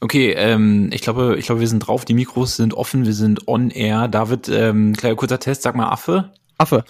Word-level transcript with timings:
Okay, 0.00 0.32
ähm, 0.32 0.90
ich 0.92 1.02
glaube, 1.02 1.36
ich 1.38 1.46
glaube, 1.46 1.60
wir 1.60 1.68
sind 1.68 1.80
drauf. 1.80 2.06
Die 2.06 2.14
Mikros 2.14 2.56
sind 2.56 2.72
offen, 2.72 3.04
wir 3.04 3.12
sind 3.12 3.46
on 3.46 3.70
air. 3.70 4.08
David, 4.08 4.48
ähm, 4.48 4.94
kleiner 4.94 5.14
kurzer 5.14 5.38
Test, 5.38 5.62
sag 5.62 5.76
mal 5.76 5.90
Affe. 5.90 6.32
Affe. 6.56 6.84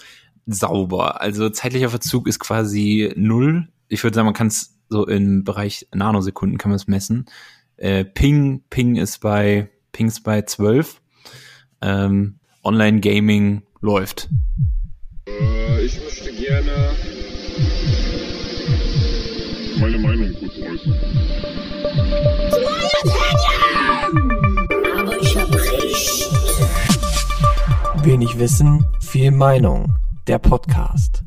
Sauber. 0.45 1.21
Also 1.21 1.49
zeitlicher 1.49 1.89
Verzug 1.89 2.27
ist 2.27 2.39
quasi 2.39 3.11
null. 3.15 3.67
Ich 3.89 4.03
würde 4.03 4.15
sagen, 4.15 4.25
man 4.25 4.33
kann 4.33 4.47
es 4.47 4.77
so 4.87 5.05
im 5.05 5.43
Bereich 5.43 5.87
Nanosekunden 5.93 6.57
kann 6.57 6.71
man 6.71 6.77
es 6.77 6.87
messen. 6.87 7.25
Äh, 7.77 8.05
Ping, 8.05 8.63
Ping 8.69 8.95
ist 8.95 9.19
bei 9.19 9.69
Ping 9.91 10.07
ist 10.07 10.21
bei 10.21 10.41
12. 10.41 11.01
Ähm, 11.81 12.39
Online 12.63 12.99
Gaming 13.01 13.63
läuft. 13.81 14.29
Äh, 15.27 15.85
ich 15.85 15.99
möchte 15.99 16.31
gerne 16.33 16.91
meine 19.79 19.97
Meinung 19.97 20.33
kurz 20.39 20.53
äußern. 20.57 21.40
Wenig 28.03 28.39
Wissen, 28.39 28.83
viel 28.99 29.29
Meinung. 29.29 29.95
Der 30.25 30.39
Podcast. 30.39 31.23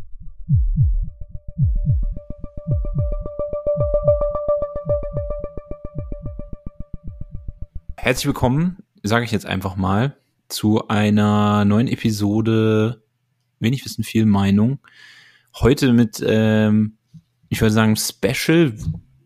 Herzlich 7.96 8.26
willkommen, 8.26 8.78
sage 9.04 9.24
ich 9.24 9.30
jetzt 9.30 9.46
einfach 9.46 9.76
mal, 9.76 10.16
zu 10.48 10.88
einer 10.88 11.64
neuen 11.64 11.86
Episode 11.86 13.04
Wenig 13.60 13.84
Wissen, 13.84 14.02
viel 14.02 14.26
Meinung. 14.26 14.80
Heute 15.54 15.92
mit, 15.92 16.20
ähm, 16.26 16.96
ich 17.50 17.60
würde 17.60 17.72
sagen, 17.72 17.94
Special, 17.96 18.74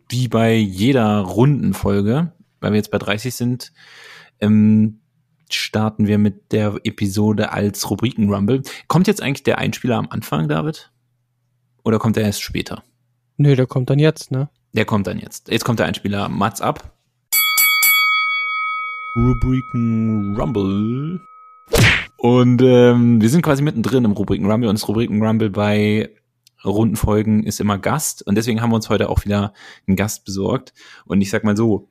wie 0.07 0.27
bei 0.27 0.53
jeder 0.53 1.21
Rundenfolge, 1.21 2.31
weil 2.59 2.71
wir 2.71 2.77
jetzt 2.77 2.91
bei 2.91 2.99
30 2.99 3.33
sind, 3.33 3.73
ähm, 4.39 4.98
starten 5.53 6.07
wir 6.07 6.17
mit 6.17 6.51
der 6.51 6.79
Episode 6.83 7.51
als 7.51 7.89
Rubriken 7.89 8.33
Rumble. 8.33 8.61
Kommt 8.87 9.07
jetzt 9.07 9.21
eigentlich 9.21 9.43
der 9.43 9.57
Einspieler 9.57 9.97
am 9.97 10.07
Anfang, 10.09 10.47
David? 10.47 10.91
Oder 11.83 11.99
kommt 11.99 12.17
er 12.17 12.23
erst 12.23 12.41
später? 12.41 12.83
Nö, 13.37 13.55
der 13.55 13.67
kommt 13.67 13.89
dann 13.89 13.99
jetzt, 13.99 14.31
ne? 14.31 14.49
Der 14.73 14.85
kommt 14.85 15.07
dann 15.07 15.17
jetzt. 15.17 15.49
Jetzt 15.49 15.65
kommt 15.65 15.79
der 15.79 15.87
Einspieler. 15.87 16.29
Mats 16.29 16.61
ab. 16.61 16.93
Rubriken 19.15 20.35
Rumble. 20.37 21.21
Und 22.17 22.61
ähm, 22.61 23.21
wir 23.21 23.29
sind 23.29 23.41
quasi 23.41 23.63
mittendrin 23.63 24.05
im 24.05 24.11
Rubriken 24.11 24.49
Rumble 24.49 24.69
und 24.69 24.77
das 24.77 24.87
Rubriken 24.87 25.23
Rumble 25.23 25.49
bei 25.49 26.09
Rundenfolgen 26.65 27.43
ist 27.43 27.59
immer 27.59 27.77
Gast 27.77 28.25
und 28.27 28.35
deswegen 28.35 28.61
haben 28.61 28.71
wir 28.71 28.75
uns 28.75 28.89
heute 28.89 29.09
auch 29.09 29.23
wieder 29.23 29.53
einen 29.87 29.95
Gast 29.95 30.25
besorgt. 30.25 30.73
Und 31.05 31.21
ich 31.21 31.29
sag 31.29 31.43
mal 31.43 31.55
so, 31.55 31.87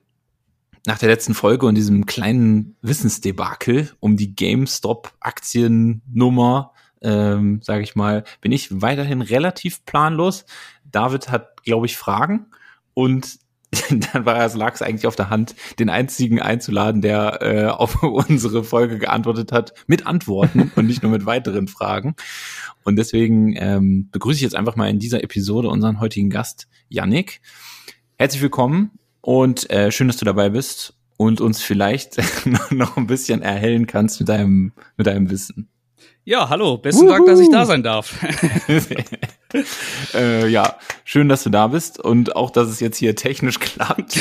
nach 0.85 0.97
der 0.97 1.09
letzten 1.09 1.33
Folge 1.33 1.65
und 1.65 1.75
diesem 1.75 2.05
kleinen 2.05 2.77
Wissensdebakel 2.81 3.91
um 3.99 4.15
die 4.17 4.35
GameStop-Aktiennummer, 4.35 6.73
ähm, 7.01 7.61
sage 7.61 7.83
ich 7.83 7.95
mal, 7.95 8.25
bin 8.41 8.51
ich 8.51 8.81
weiterhin 8.81 9.21
relativ 9.21 9.85
planlos. 9.85 10.43
David 10.85 11.29
hat, 11.29 11.63
glaube 11.63 11.85
ich, 11.85 11.95
Fragen 11.97 12.47
und 12.93 13.39
dann 14.13 14.25
war 14.25 14.43
es 14.43 14.55
lag 14.55 14.73
es 14.73 14.81
eigentlich 14.81 15.05
auf 15.05 15.15
der 15.15 15.29
Hand, 15.29 15.53
den 15.77 15.89
einzigen 15.89 16.41
einzuladen, 16.41 17.01
der 17.01 17.39
äh, 17.41 17.67
auf 17.67 18.01
unsere 18.03 18.63
Folge 18.63 18.97
geantwortet 18.97 19.51
hat, 19.51 19.73
mit 19.85 20.07
Antworten 20.07 20.71
und 20.75 20.87
nicht 20.87 21.03
nur 21.03 21.11
mit 21.11 21.27
weiteren 21.27 21.67
Fragen. 21.67 22.15
Und 22.83 22.95
deswegen 22.95 23.55
ähm, 23.57 24.09
begrüße 24.11 24.37
ich 24.37 24.41
jetzt 24.41 24.55
einfach 24.55 24.75
mal 24.75 24.89
in 24.89 24.97
dieser 24.97 25.23
Episode 25.23 25.69
unseren 25.69 25.99
heutigen 25.99 26.31
Gast, 26.31 26.67
Yannick. 26.87 27.41
Herzlich 28.17 28.41
willkommen 28.41 28.99
und 29.21 29.69
äh, 29.69 29.91
schön, 29.91 30.07
dass 30.07 30.17
du 30.17 30.25
dabei 30.25 30.49
bist 30.49 30.93
und 31.17 31.41
uns 31.41 31.61
vielleicht 31.61 32.17
noch 32.71 32.97
ein 32.97 33.07
bisschen 33.07 33.41
erhellen 33.41 33.87
kannst 33.87 34.19
mit 34.19 34.29
deinem, 34.29 34.73
mit 34.97 35.07
deinem 35.07 35.29
Wissen. 35.29 35.69
Ja, 36.23 36.47
hallo, 36.49 36.77
besten 36.77 37.07
Dank, 37.07 37.25
dass 37.25 37.39
ich 37.39 37.49
da 37.49 37.65
sein 37.65 37.81
darf. 37.81 38.15
äh, 40.13 40.47
ja, 40.47 40.75
schön, 41.03 41.27
dass 41.27 41.43
du 41.43 41.49
da 41.49 41.67
bist 41.67 41.99
und 41.99 42.35
auch, 42.35 42.51
dass 42.51 42.67
es 42.67 42.79
jetzt 42.79 42.97
hier 42.97 43.15
technisch 43.15 43.59
klappt. 43.59 44.17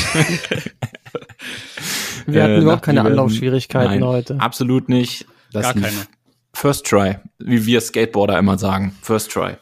Wir 2.27 2.43
hatten 2.43 2.55
Äh, 2.55 2.61
überhaupt 2.61 2.83
keine 2.83 3.03
Anlaufschwierigkeiten 3.03 4.01
Nein, 4.01 4.05
heute. 4.05 4.41
Absolut 4.41 4.89
nicht. 4.89 5.27
Das 5.53 5.65
Gar 5.65 5.75
keine. 5.75 6.07
First 6.55 6.87
try, 6.87 7.17
wie 7.39 7.67
wir 7.67 7.81
Skateboarder 7.81 8.39
immer 8.39 8.59
sagen. 8.59 8.97
First 9.03 9.31
try. 9.31 9.57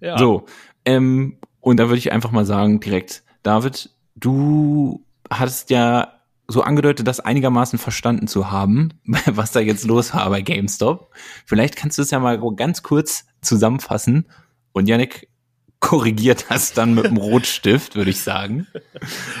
Ja. 0.00 0.18
So, 0.18 0.46
ähm, 0.84 1.38
und 1.60 1.78
da 1.78 1.88
würde 1.88 1.98
ich 1.98 2.12
einfach 2.12 2.30
mal 2.30 2.46
sagen, 2.46 2.80
direkt, 2.80 3.22
David, 3.42 3.90
du 4.16 5.04
hattest 5.30 5.70
ja 5.70 6.20
so 6.48 6.62
angedeutet, 6.62 7.06
das 7.06 7.20
einigermaßen 7.20 7.78
verstanden 7.78 8.26
zu 8.26 8.50
haben, 8.50 8.92
was 9.26 9.52
da 9.52 9.60
jetzt 9.60 9.84
los 9.84 10.14
war 10.14 10.28
bei 10.30 10.42
GameStop. 10.42 11.10
Vielleicht 11.46 11.76
kannst 11.76 11.98
du 11.98 12.02
es 12.02 12.10
ja 12.10 12.18
mal 12.18 12.40
ganz 12.56 12.82
kurz 12.82 13.26
zusammenfassen 13.40 14.26
und 14.72 14.88
Yannick 14.88 15.28
korrigiert 15.80 16.46
das 16.50 16.72
dann 16.72 16.94
mit 16.94 17.06
dem 17.06 17.16
Rotstift, 17.16 17.96
würde 17.96 18.10
ich 18.10 18.20
sagen. 18.20 18.66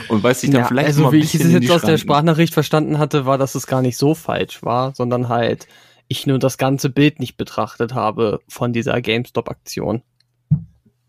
Und 0.08 0.22
weiß 0.22 0.40
dich 0.40 0.50
dann 0.50 0.62
Ja, 0.62 0.68
vielleicht 0.68 0.88
also 0.88 1.02
mal 1.02 1.08
ein 1.08 1.12
wie 1.14 1.18
ich 1.18 1.34
es 1.34 1.52
jetzt 1.52 1.70
aus 1.70 1.82
der. 1.82 1.98
Sprachnachricht 1.98 2.54
verstanden 2.54 2.98
hatte, 2.98 3.26
war, 3.26 3.36
dass 3.36 3.54
es 3.54 3.66
gar 3.66 3.82
nicht 3.82 3.98
so 3.98 4.14
falsch 4.14 4.62
war, 4.62 4.94
sondern 4.94 5.28
halt 5.28 5.68
ich 6.08 6.26
nur 6.26 6.38
das 6.38 6.58
ganze 6.58 6.90
Bild 6.90 7.20
nicht 7.20 7.36
betrachtet 7.36 7.94
habe 7.94 8.40
von 8.48 8.72
dieser 8.72 9.00
GameStop-Aktion. 9.00 10.02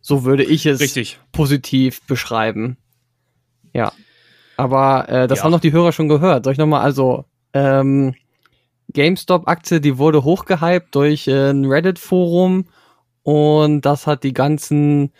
So 0.01 0.23
würde 0.23 0.43
ich 0.43 0.65
es 0.65 0.79
Richtig. 0.79 1.19
positiv 1.31 2.01
beschreiben. 2.07 2.77
Ja. 3.73 3.91
Aber 4.57 5.07
äh, 5.09 5.27
das 5.27 5.39
Ja. 5.39 5.45
haben 5.45 5.51
doch 5.51 5.59
die 5.59 5.71
Hörer 5.71 5.91
schon 5.91 6.09
gehört. 6.09 6.43
Soll 6.43 6.53
ich 6.53 6.59
nochmal, 6.59 6.81
also 6.81 7.25
ähm, 7.53 8.13
GameStop-Aktie, 8.93 9.79
die 9.81 9.97
wurde 9.97 10.23
hochgehypt 10.23 10.93
durch 10.95 11.27
äh, 11.27 11.51
ein 11.51 11.65
Reddit-Forum 11.65 12.65
und 13.23 13.81
das 13.81 14.07
hat 14.07 14.23
die 14.23 14.33
ganzen 14.33 15.11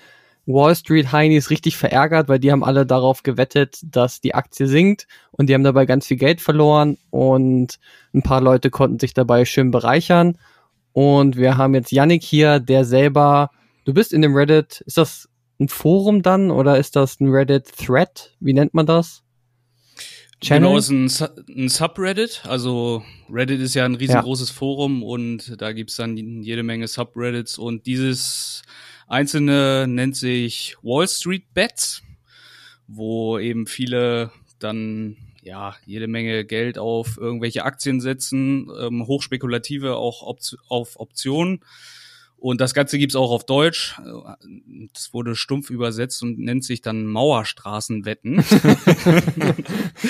Wall 0.46 0.76
Street 0.76 1.12
Heinis 1.12 1.50
richtig 1.52 1.78
verärgert, 1.78 2.28
weil 2.28 2.40
die 2.40 2.52
haben 2.52 2.64
alle 2.64 2.86
darauf 2.86 3.24
gewettet, 3.24 3.80
dass 3.84 4.20
die 4.22 4.34
Aktie 4.36 4.68
sinkt 4.68 5.08
und 5.32 5.48
die 5.48 5.54
haben 5.54 5.64
dabei 5.64 5.86
ganz 5.86 6.08
viel 6.08 6.18
Geld 6.18 6.42
verloren 6.42 6.98
und 7.12 7.80
ein 8.14 8.24
paar 8.24 8.42
Leute 8.42 8.70
konnten 8.72 9.00
sich 9.00 9.14
dabei 9.14 9.46
schön 9.46 9.72
bereichern 9.72 10.38
und 10.94 11.38
wir 11.38 11.58
haben 11.58 11.76
jetzt 11.76 11.92
Yannick 11.92 12.24
hier, 12.24 12.60
der 12.60 12.84
selber, 12.86 13.52
du 13.86 13.94
bist 13.94 14.14
in 14.14 14.22
dem 14.22 14.36
Reddit, 14.36 14.82
ist 14.86 14.98
das 14.98 15.30
ein 15.60 15.68
Forum 15.68 16.22
dann 16.22 16.52
oder 16.52 16.78
ist 16.78 16.96
das 16.96 17.20
ein 17.20 17.30
Reddit 17.30 17.72
Thread? 17.78 18.36
Wie 18.40 18.54
nennt 18.54 18.74
man 18.74 18.86
das? 18.86 19.24
Genau, 20.44 20.76
es 20.76 20.90
ist 20.90 21.22
ein, 21.22 21.30
ein 21.56 21.70
Subreddit. 21.70 22.42
Also 22.46 23.04
Reddit 23.30 23.62
ist 23.62 23.76
ja 23.76 23.86
ein 23.86 23.94
riesengroßes 23.94 24.50
Forum 24.50 25.04
und 25.04 25.62
da 25.62 25.72
gibt's 25.72 25.98
dann 25.98 26.18
jede 26.18 26.64
Menge 26.64 26.88
Subreddits 26.88 27.60
und 27.60 27.86
dieses 27.86 28.64
einzelne 29.08 29.86
nennt 29.88 30.16
sich 30.16 30.76
Wall 30.82 31.08
Street 31.08 31.54
Bets, 31.54 32.02
wo 32.88 33.38
eben 33.38 33.68
viele 33.68 34.32
dann 34.58 35.18
ja 35.44 35.76
jede 35.86 36.08
Menge 36.08 36.44
Geld 36.44 36.80
auf 36.80 37.18
irgendwelche 37.18 37.64
Aktien 37.64 38.02
setzen, 38.02 38.68
ähm, 38.80 39.06
hochspekulative 39.06 39.96
auch 39.96 40.24
Opt 40.24 40.58
auf 40.70 41.00
Optionen. 41.00 41.60
Und 42.42 42.60
das 42.60 42.74
Ganze 42.74 42.98
gibt's 42.98 43.16
auch 43.16 43.30
auf 43.30 43.46
Deutsch. 43.46 44.02
Es 44.96 45.14
wurde 45.14 45.36
stumpf 45.36 45.70
übersetzt 45.70 46.24
und 46.24 46.40
nennt 46.40 46.66
sich 46.66 46.82
dann 46.82 47.06
Mauerstraßenwetten. 47.06 48.44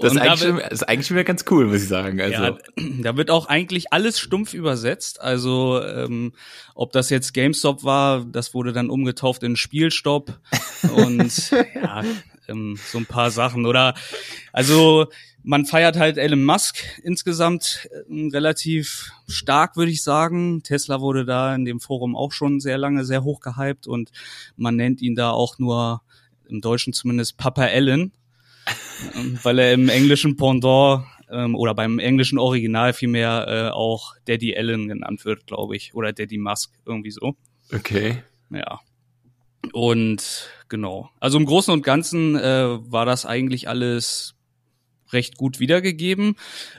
Das 0.00 0.12
ist, 0.12 0.18
da 0.18 0.22
eigentlich 0.22 0.40
wird- 0.42 0.60
schon, 0.62 0.70
ist 0.72 0.88
eigentlich 0.88 1.06
schon 1.06 1.16
wieder 1.16 1.24
ganz 1.24 1.44
cool, 1.50 1.66
muss 1.66 1.82
ich 1.82 1.88
sagen. 1.88 2.20
Also, 2.20 2.42
ja, 2.42 2.58
da 3.02 3.16
wird 3.16 3.30
auch 3.30 3.46
eigentlich 3.46 3.92
alles 3.92 4.20
stumpf 4.20 4.54
übersetzt. 4.54 5.20
Also 5.20 5.82
ähm, 5.82 6.32
ob 6.74 6.92
das 6.92 7.10
jetzt 7.10 7.34
GameStop 7.34 7.84
war, 7.84 8.24
das 8.24 8.54
wurde 8.54 8.72
dann 8.72 8.90
umgetauft 8.90 9.42
in 9.42 9.56
Spielstopp 9.56 10.38
und 10.94 11.50
ja, 11.50 12.04
ähm, 12.48 12.78
so 12.90 12.98
ein 12.98 13.06
paar 13.06 13.30
Sachen. 13.30 13.66
Oder 13.66 13.94
also 14.52 15.06
man 15.42 15.64
feiert 15.64 15.96
halt 15.96 16.18
Elon 16.18 16.44
Musk 16.44 16.78
insgesamt 17.02 17.88
ähm, 18.08 18.28
relativ 18.32 19.12
stark, 19.26 19.76
würde 19.76 19.92
ich 19.92 20.02
sagen. 20.02 20.62
Tesla 20.62 21.00
wurde 21.00 21.24
da 21.24 21.54
in 21.54 21.64
dem 21.64 21.80
Forum 21.80 22.16
auch 22.16 22.32
schon 22.32 22.60
sehr 22.60 22.78
lange 22.78 23.04
sehr 23.04 23.24
hoch 23.24 23.40
gehypt 23.40 23.86
und 23.86 24.10
man 24.56 24.76
nennt 24.76 25.00
ihn 25.00 25.14
da 25.14 25.30
auch 25.30 25.58
nur 25.58 26.02
im 26.48 26.60
Deutschen 26.60 26.92
zumindest 26.92 27.36
Papa 27.36 27.66
Ellen, 27.66 28.12
ähm, 29.14 29.38
weil 29.42 29.58
er 29.58 29.72
im 29.72 29.88
englischen 29.88 30.36
Pendant 30.36 31.04
ähm, 31.30 31.54
oder 31.54 31.74
beim 31.74 31.98
englischen 31.98 32.38
Original 32.38 32.92
vielmehr 32.92 33.46
äh, 33.48 33.70
auch 33.70 34.16
Daddy 34.26 34.56
Allen 34.56 34.88
genannt 34.88 35.24
wird, 35.24 35.46
glaube 35.46 35.76
ich, 35.76 35.94
oder 35.94 36.12
Daddy 36.12 36.38
Musk, 36.38 36.72
irgendwie 36.84 37.10
so. 37.10 37.36
okay. 37.72 38.22
Ja. 38.50 38.80
Und 39.72 40.48
genau. 40.68 41.10
Also 41.20 41.38
im 41.38 41.46
Großen 41.46 41.72
und 41.72 41.82
Ganzen 41.82 42.36
äh, 42.36 42.66
war 42.90 43.06
das 43.06 43.26
eigentlich 43.26 43.68
alles 43.68 44.34
recht 45.12 45.36
gut 45.38 45.58
wiedergegeben. 45.58 46.36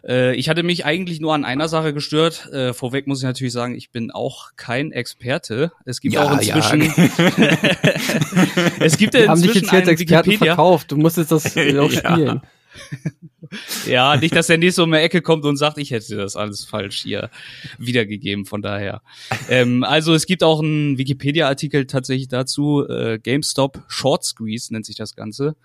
Äh, 0.07 0.35
ich 0.35 0.49
hatte 0.49 0.61
mich 0.63 0.85
eigentlich 0.85 1.19
nur 1.19 1.33
an 1.33 1.45
einer 1.45 1.67
Sache 1.67 1.93
gestört. 1.93 2.47
Äh, 2.51 2.73
vorweg 2.73 3.07
muss 3.07 3.19
ich 3.19 3.23
natürlich 3.25 3.53
sagen, 3.53 3.75
ich 3.75 3.89
bin 3.91 4.11
auch 4.11 4.51
kein 4.55 4.91
Experte. 4.91 5.71
Es 5.85 5.99
gibt 5.99 6.13
Ja, 6.13 6.23
auch 6.25 6.33
inzwischen, 6.39 6.81
ja. 6.83 6.91
es 8.79 8.97
gibt 8.97 9.13
ja 9.15 9.21
Wir 9.21 9.29
haben 9.29 9.41
dich 9.41 9.55
inzwischen 9.55 9.75
jetzt 9.75 9.87
einen 9.87 9.89
Experten 9.89 10.29
Wikipedia. 10.29 10.55
verkauft. 10.55 10.91
Du 10.91 10.97
musstest 10.97 11.31
das 11.31 11.45
auch 11.47 11.51
spielen. 11.91 11.95
Ja, 11.95 12.41
nicht, 14.19 14.35
dass 14.35 14.47
der 14.47 14.57
nächste 14.57 14.83
um 14.83 14.91
die 14.91 14.97
Ecke 14.97 15.21
kommt 15.21 15.45
und 15.45 15.57
sagt, 15.57 15.77
ich 15.77 15.91
hätte 15.91 16.17
das 16.17 16.35
alles 16.35 16.65
falsch 16.65 17.01
hier 17.01 17.29
wiedergegeben, 17.77 18.45
von 18.45 18.61
daher. 18.61 19.01
Ähm, 19.49 19.83
also 19.83 20.13
es 20.13 20.25
gibt 20.25 20.43
auch 20.43 20.61
einen 20.61 20.97
Wikipedia-Artikel 20.97 21.87
tatsächlich 21.87 22.27
dazu, 22.27 22.85
äh, 22.87 23.19
GameStop 23.19 23.83
Short 23.87 24.23
Squeeze 24.23 24.71
nennt 24.73 24.85
sich 24.85 24.95
das 24.95 25.15
Ganze. 25.15 25.55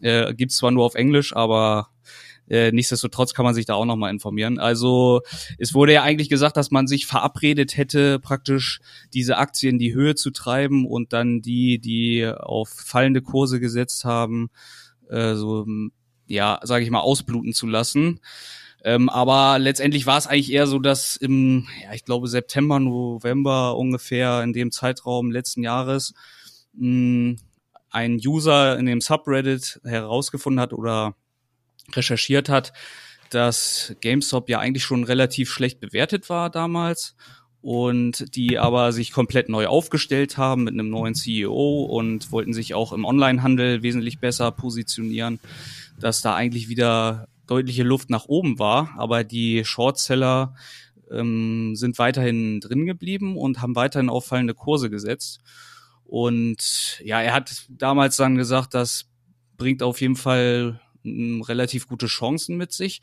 Äh, 0.00 0.34
gibt's 0.34 0.56
zwar 0.56 0.70
nur 0.70 0.84
auf 0.84 0.94
Englisch, 0.94 1.34
aber 1.34 1.88
äh, 2.50 2.72
nichtsdestotrotz 2.72 3.32
kann 3.32 3.44
man 3.44 3.54
sich 3.54 3.64
da 3.64 3.74
auch 3.74 3.84
nochmal 3.84 4.10
informieren. 4.10 4.58
Also 4.58 5.22
es 5.58 5.72
wurde 5.72 5.92
ja 5.92 6.02
eigentlich 6.02 6.28
gesagt, 6.28 6.56
dass 6.56 6.72
man 6.72 6.88
sich 6.88 7.06
verabredet 7.06 7.76
hätte, 7.76 8.18
praktisch 8.18 8.80
diese 9.14 9.38
Aktien 9.38 9.76
in 9.76 9.78
die 9.78 9.94
Höhe 9.94 10.16
zu 10.16 10.30
treiben 10.30 10.84
und 10.84 11.12
dann 11.12 11.42
die, 11.42 11.78
die 11.78 12.26
auf 12.26 12.68
fallende 12.68 13.22
Kurse 13.22 13.60
gesetzt 13.60 14.04
haben, 14.04 14.50
äh, 15.08 15.34
so 15.34 15.64
ja, 16.30 16.60
sage 16.62 16.84
ich 16.84 16.90
mal, 16.90 17.00
ausbluten 17.00 17.52
zu 17.52 17.66
lassen. 17.66 18.20
Ähm, 18.82 19.08
aber 19.10 19.58
letztendlich 19.58 20.06
war 20.06 20.16
es 20.16 20.26
eigentlich 20.26 20.52
eher 20.52 20.66
so, 20.66 20.78
dass 20.78 21.16
im, 21.16 21.68
ja, 21.82 21.92
ich 21.92 22.04
glaube 22.04 22.28
September, 22.28 22.80
November 22.80 23.76
ungefähr 23.76 24.42
in 24.42 24.52
dem 24.52 24.70
Zeitraum 24.70 25.30
letzten 25.30 25.62
Jahres 25.62 26.14
mh, 26.72 27.36
ein 27.90 28.20
User 28.24 28.78
in 28.78 28.86
dem 28.86 29.00
Subreddit 29.00 29.80
herausgefunden 29.84 30.60
hat 30.60 30.72
oder 30.72 31.14
recherchiert 31.92 32.48
hat, 32.48 32.72
dass 33.30 33.94
GameStop 34.00 34.48
ja 34.48 34.60
eigentlich 34.60 34.84
schon 34.84 35.04
relativ 35.04 35.50
schlecht 35.50 35.80
bewertet 35.80 36.30
war 36.30 36.48
damals 36.48 37.16
und 37.62 38.34
die 38.34 38.58
aber 38.58 38.92
sich 38.92 39.12
komplett 39.12 39.48
neu 39.48 39.66
aufgestellt 39.66 40.38
haben 40.38 40.64
mit 40.64 40.74
einem 40.74 40.88
neuen 40.88 41.14
CEO 41.14 41.82
und 41.84 42.32
wollten 42.32 42.52
sich 42.52 42.74
auch 42.74 42.92
im 42.92 43.04
Onlinehandel 43.04 43.82
wesentlich 43.82 44.18
besser 44.18 44.50
positionieren, 44.50 45.40
dass 45.98 46.22
da 46.22 46.34
eigentlich 46.34 46.68
wieder 46.68 47.28
deutliche 47.46 47.82
Luft 47.82 48.10
nach 48.10 48.26
oben 48.26 48.58
war, 48.58 48.94
aber 48.96 49.24
die 49.24 49.64
Shortseller 49.64 50.54
ähm, 51.10 51.74
sind 51.74 51.98
weiterhin 51.98 52.60
drin 52.60 52.86
geblieben 52.86 53.36
und 53.36 53.60
haben 53.60 53.74
weiterhin 53.74 54.08
auffallende 54.08 54.54
Kurse 54.54 54.88
gesetzt. 54.88 55.40
Und 56.04 57.00
ja, 57.04 57.20
er 57.20 57.34
hat 57.34 57.66
damals 57.68 58.16
dann 58.16 58.36
gesagt, 58.36 58.74
das 58.74 59.06
bringt 59.56 59.82
auf 59.82 60.00
jeden 60.00 60.16
Fall 60.16 60.80
m, 61.04 61.42
relativ 61.42 61.88
gute 61.88 62.06
Chancen 62.06 62.56
mit 62.56 62.72
sich. 62.72 63.00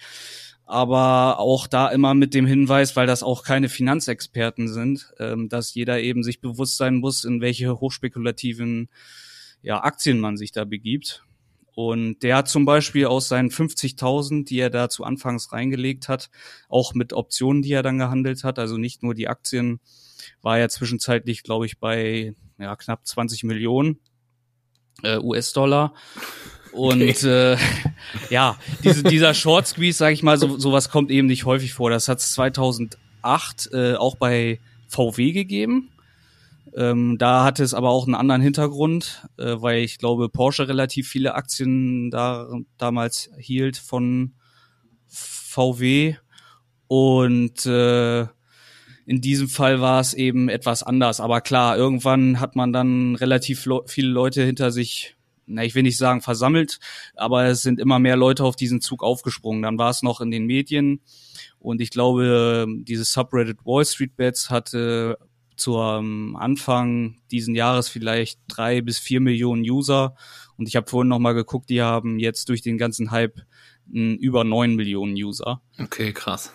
Aber 0.68 1.40
auch 1.40 1.66
da 1.66 1.88
immer 1.88 2.14
mit 2.14 2.34
dem 2.34 2.46
Hinweis, 2.46 2.98
weil 2.98 3.08
das 3.08 3.24
auch 3.24 3.44
keine 3.44 3.70
Finanzexperten 3.70 4.68
sind, 4.68 5.14
ähm, 5.18 5.48
dass 5.48 5.74
jeder 5.74 6.02
eben 6.02 6.24
sich 6.24 6.42
bewusst 6.42 6.76
sein 6.76 6.96
muss, 6.96 7.24
in 7.24 7.40
welche 7.40 7.80
hochspekulativen 7.80 8.90
ja, 9.62 9.82
Aktien 9.82 10.20
man 10.20 10.36
sich 10.36 10.52
da 10.52 10.66
begibt. 10.66 11.24
Und 11.74 12.22
der 12.24 12.38
hat 12.38 12.50
zum 12.50 12.66
Beispiel 12.66 13.06
aus 13.06 13.30
seinen 13.30 13.50
50.000, 13.50 14.46
die 14.46 14.60
er 14.60 14.70
da 14.70 14.90
zu 14.90 15.06
Anfangs 15.06 15.54
reingelegt 15.54 16.10
hat, 16.10 16.30
auch 16.68 16.94
mit 16.94 17.14
Optionen, 17.14 17.62
die 17.62 17.72
er 17.72 17.84
dann 17.84 18.00
gehandelt 18.00 18.44
hat, 18.44 18.60
also 18.60 18.78
nicht 18.78 19.04
nur 19.04 19.14
die 19.14 19.30
Aktien, 19.30 19.80
war 20.42 20.60
er 20.60 20.70
zwischenzeitlich, 20.70 21.44
glaube 21.44 21.66
ich, 21.66 21.80
bei 21.80 22.34
ja, 22.58 22.76
knapp 22.76 23.08
20 23.08 23.44
Millionen 23.44 24.00
äh, 25.04 25.18
US-Dollar. 25.18 25.94
Und 26.72 27.24
äh, 27.24 27.58
ja, 28.30 28.58
diese, 28.84 29.04
dieser 29.04 29.34
Short 29.34 29.68
Squeeze, 29.68 29.98
sage 29.98 30.14
ich 30.14 30.24
mal, 30.24 30.38
so, 30.38 30.58
sowas 30.58 30.90
kommt 30.90 31.12
eben 31.12 31.28
nicht 31.28 31.46
häufig 31.46 31.74
vor. 31.74 31.90
Das 31.90 32.08
hat 32.08 32.20
es 32.20 32.34
2008 32.34 33.70
äh, 33.74 33.96
auch 33.96 34.16
bei 34.16 34.60
VW 34.88 35.32
gegeben. 35.32 35.90
Ähm, 36.76 37.18
da 37.18 37.44
hatte 37.44 37.64
es 37.64 37.74
aber 37.74 37.90
auch 37.90 38.06
einen 38.06 38.16
anderen 38.16 38.42
Hintergrund, 38.42 39.28
äh, 39.38 39.56
weil 39.58 39.80
ich 39.80 39.98
glaube, 39.98 40.30
Porsche 40.30 40.68
relativ 40.68 41.08
viele 41.08 41.34
Aktien 41.36 42.12
da 42.12 42.48
damals 42.78 43.32
hielt 43.38 43.78
von 43.78 44.34
VW. 45.08 46.16
Und 46.88 47.66
äh, 47.66 48.28
in 49.08 49.22
diesem 49.22 49.48
Fall 49.48 49.82
war 49.82 50.02
es 50.02 50.14
eben 50.14 50.50
etwas 50.50 50.84
anders. 50.84 51.20
Aber 51.20 51.42
klar, 51.42 51.78
irgendwann 51.78 52.40
hat 52.40 52.56
man 52.56 52.74
dann 52.74 53.16
relativ 53.16 53.68
viele 53.88 54.10
Leute 54.10 54.44
hinter 54.44 54.72
sich, 54.72 55.16
na, 55.48 55.64
ich 55.64 55.74
will 55.76 55.84
nicht 55.84 55.98
sagen 55.98 56.22
versammelt, 56.22 56.80
aber 57.16 57.46
es 57.46 57.62
sind 57.62 57.80
immer 57.80 58.00
mehr 58.00 58.18
Leute 58.18 58.44
auf 58.44 58.56
diesen 58.56 58.82
Zug 58.82 59.04
aufgesprungen. 59.04 59.64
Dann 59.64 59.78
war 59.78 59.90
es 59.90 60.04
noch 60.04 60.22
in 60.22 60.30
den 60.30 60.46
Medien. 60.46 61.02
Und 61.58 61.82
ich 61.82 61.90
glaube, 61.90 62.68
dieses 62.82 63.12
Subreddit 63.14 63.66
Wall 63.66 63.86
Street 63.86 64.16
Bets 64.16 64.50
hatte 64.50 65.18
zu 65.56 65.78
ähm, 65.78 66.36
Anfang 66.40 67.18
diesen 67.32 67.56
Jahres 67.56 67.90
vielleicht 67.90 68.40
drei 68.48 68.82
bis 68.82 69.00
vier 69.00 69.20
Millionen 69.20 69.64
User. 69.64 70.16
Und 70.58 70.68
ich 70.68 70.76
habe 70.76 70.90
vorhin 70.90 71.10
noch 71.10 71.20
mal 71.20 71.34
geguckt, 71.34 71.70
die 71.70 71.82
haben 71.82 72.20
jetzt 72.20 72.50
durch 72.50 72.62
den 72.62 72.78
ganzen 72.78 73.12
Hype 73.12 73.42
mh, 73.88 74.16
über 74.20 74.44
neun 74.44 74.76
Millionen 74.76 75.14
User. 75.14 75.62
Okay, 75.80 76.14
krass. 76.14 76.52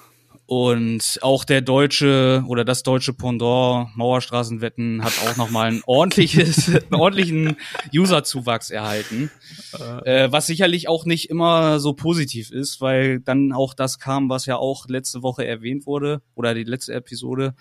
Und 0.55 1.19
auch 1.23 1.47
der 1.47 1.63
deutsche 1.63 2.45
oder 2.47 2.63
das 2.63 2.83
deutsche 2.83 3.15
Pendant 3.15 3.97
Mauerstraßenwetten 3.97 5.03
hat 5.03 5.15
auch 5.25 5.39
nochmal 5.39 5.69
ein 5.69 5.83
ordentliches, 5.87 6.69
einen 6.91 6.95
ordentlichen 6.95 7.57
Userzuwachs 7.97 8.69
erhalten. 8.69 9.31
Äh, 10.05 10.31
was 10.31 10.47
sicherlich 10.47 10.89
auch 10.89 11.07
nicht 11.07 11.31
immer 11.31 11.81
so 11.81 11.95
positiv 11.95 12.51
ist, 12.51 12.83
weil 12.83 13.21
dann 13.21 13.55
auch 13.55 13.73
das 13.73 13.99
kam, 13.99 14.29
was 14.29 14.45
ja 14.45 14.59
auch 14.59 14.87
letzte 14.89 15.23
Woche 15.23 15.47
erwähnt 15.47 15.87
wurde 15.87 16.21
oder 16.35 16.53
die 16.53 16.65
letzte 16.65 16.93
Episode, 16.93 17.55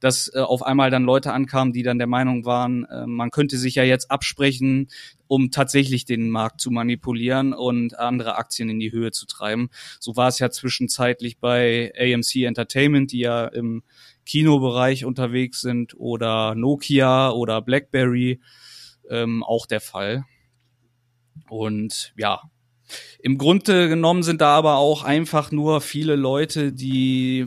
dass 0.00 0.30
äh, 0.34 0.40
auf 0.40 0.62
einmal 0.62 0.90
dann 0.90 1.04
Leute 1.04 1.32
ankamen, 1.32 1.72
die 1.72 1.82
dann 1.82 1.96
der 1.96 2.08
Meinung 2.08 2.44
waren, 2.44 2.84
äh, 2.84 3.06
man 3.06 3.30
könnte 3.30 3.56
sich 3.56 3.76
ja 3.76 3.84
jetzt 3.84 4.10
absprechen, 4.10 4.88
um 5.26 5.50
tatsächlich 5.50 6.04
den 6.04 6.30
Markt 6.30 6.60
zu 6.60 6.70
manipulieren 6.70 7.52
und 7.52 7.98
andere 7.98 8.36
Aktien 8.36 8.68
in 8.68 8.78
die 8.78 8.92
Höhe 8.92 9.10
zu 9.12 9.26
treiben. 9.26 9.70
So 10.00 10.16
war 10.16 10.28
es 10.28 10.38
ja 10.38 10.50
zwischenzeitlich 10.50 11.38
bei 11.38 11.92
AMC 11.98 12.44
Entertainment, 12.44 13.12
die 13.12 13.20
ja 13.20 13.46
im 13.46 13.82
Kinobereich 14.26 15.04
unterwegs 15.04 15.60
sind, 15.60 15.94
oder 15.98 16.54
Nokia 16.54 17.30
oder 17.30 17.60
BlackBerry 17.62 18.40
ähm, 19.10 19.42
auch 19.42 19.66
der 19.66 19.80
Fall. 19.80 20.24
Und 21.48 22.12
ja, 22.16 22.42
im 23.20 23.38
Grunde 23.38 23.88
genommen 23.88 24.22
sind 24.22 24.40
da 24.40 24.56
aber 24.56 24.76
auch 24.76 25.02
einfach 25.02 25.50
nur 25.50 25.80
viele 25.80 26.16
Leute, 26.16 26.72
die 26.72 27.46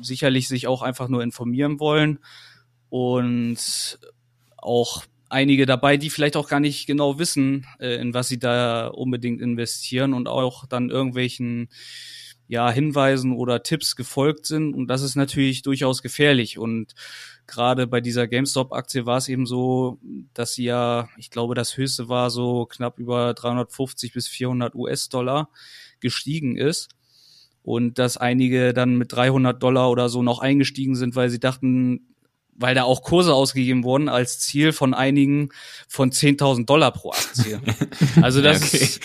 sicherlich 0.00 0.48
sich 0.48 0.66
auch 0.66 0.82
einfach 0.82 1.08
nur 1.08 1.22
informieren 1.22 1.80
wollen 1.80 2.18
und 2.88 3.98
auch 4.56 5.04
einige 5.30 5.64
dabei, 5.64 5.96
die 5.96 6.10
vielleicht 6.10 6.36
auch 6.36 6.48
gar 6.48 6.60
nicht 6.60 6.86
genau 6.86 7.18
wissen, 7.18 7.66
äh, 7.78 7.96
in 8.00 8.12
was 8.12 8.28
sie 8.28 8.38
da 8.38 8.88
unbedingt 8.88 9.40
investieren 9.40 10.12
und 10.12 10.28
auch 10.28 10.66
dann 10.66 10.90
irgendwelchen 10.90 11.68
ja, 12.50 12.68
Hinweisen 12.68 13.32
oder 13.32 13.62
Tipps 13.62 13.94
gefolgt 13.94 14.44
sind. 14.44 14.74
Und 14.74 14.88
das 14.88 15.02
ist 15.02 15.14
natürlich 15.14 15.62
durchaus 15.62 16.02
gefährlich. 16.02 16.58
Und 16.58 16.96
gerade 17.46 17.86
bei 17.86 18.00
dieser 18.00 18.26
GameStop-Aktie 18.26 19.06
war 19.06 19.18
es 19.18 19.28
eben 19.28 19.46
so, 19.46 20.00
dass 20.34 20.54
sie 20.54 20.64
ja, 20.64 21.08
ich 21.16 21.30
glaube, 21.30 21.54
das 21.54 21.76
höchste 21.76 22.08
war 22.08 22.28
so 22.28 22.66
knapp 22.66 22.98
über 22.98 23.34
350 23.34 24.12
bis 24.12 24.26
400 24.26 24.74
US-Dollar 24.74 25.48
gestiegen 26.00 26.56
ist. 26.56 26.90
Und 27.62 28.00
dass 28.00 28.16
einige 28.16 28.74
dann 28.74 28.96
mit 28.96 29.12
300 29.12 29.62
Dollar 29.62 29.88
oder 29.88 30.08
so 30.08 30.22
noch 30.24 30.40
eingestiegen 30.40 30.96
sind, 30.96 31.14
weil 31.14 31.30
sie 31.30 31.38
dachten, 31.38 32.09
weil 32.60 32.74
da 32.74 32.84
auch 32.84 33.02
Kurse 33.02 33.34
ausgegeben 33.34 33.84
wurden 33.84 34.08
als 34.08 34.38
Ziel 34.38 34.72
von 34.72 34.94
einigen 34.94 35.48
von 35.88 36.10
10.000 36.12 36.66
Dollar 36.66 36.92
pro 36.92 37.10
Aktie. 37.12 37.60
Also 38.22 38.42
das 38.42 38.62
Okay. 38.62 38.76
ist, 38.84 39.00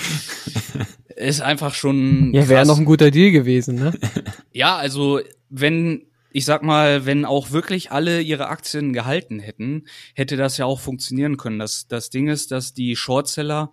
ist 1.16 1.42
einfach 1.42 1.74
schon 1.74 2.34
Ja, 2.34 2.48
wäre 2.50 2.66
noch 2.66 2.78
ein 2.78 2.86
guter 2.86 3.12
Deal 3.12 3.32
gewesen, 3.32 3.76
ne? 3.76 3.94
Ja, 4.52 4.76
also 4.78 5.20
wenn, 5.50 6.08
ich 6.32 6.44
sag 6.46 6.64
mal, 6.64 7.06
wenn 7.06 7.24
auch 7.26 7.52
wirklich 7.52 7.92
alle 7.92 8.22
ihre 8.22 8.48
Aktien 8.50 8.92
gehalten 8.94 9.40
hätten, 9.40 9.86
hätte 10.14 10.36
das 10.38 10.58
ja 10.58 10.66
auch 10.66 10.80
funktionieren 10.82 11.38
können. 11.38 11.60
Das, 11.60 11.88
das 11.88 12.10
Ding 12.10 12.28
ist, 12.28 12.52
dass 12.52 12.74
die 12.74 12.96
Shortseller 12.96 13.72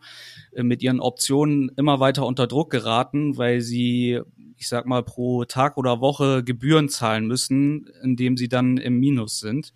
äh, 0.55 0.63
mit 0.63 0.83
ihren 0.83 1.01
Optionen 1.01 1.73
immer 1.77 1.99
weiter 1.99 2.25
unter 2.27 2.47
Druck 2.47 2.71
geraten, 2.71 3.37
weil 3.37 3.61
sie, 3.61 4.21
ich 4.63 4.69
sag 4.69 4.87
mal, 4.87 5.03
pro 5.03 5.45
Tag 5.45 5.77
oder 5.77 6.01
Woche 6.01 6.45
Gebühren 6.45 6.89
zahlen 6.89 7.27
müssen, 7.27 7.91
indem 8.01 8.37
sie 8.37 8.49
dann 8.49 8.77
im 8.77 9.01
Minus 9.01 9.41
sind. 9.41 9.73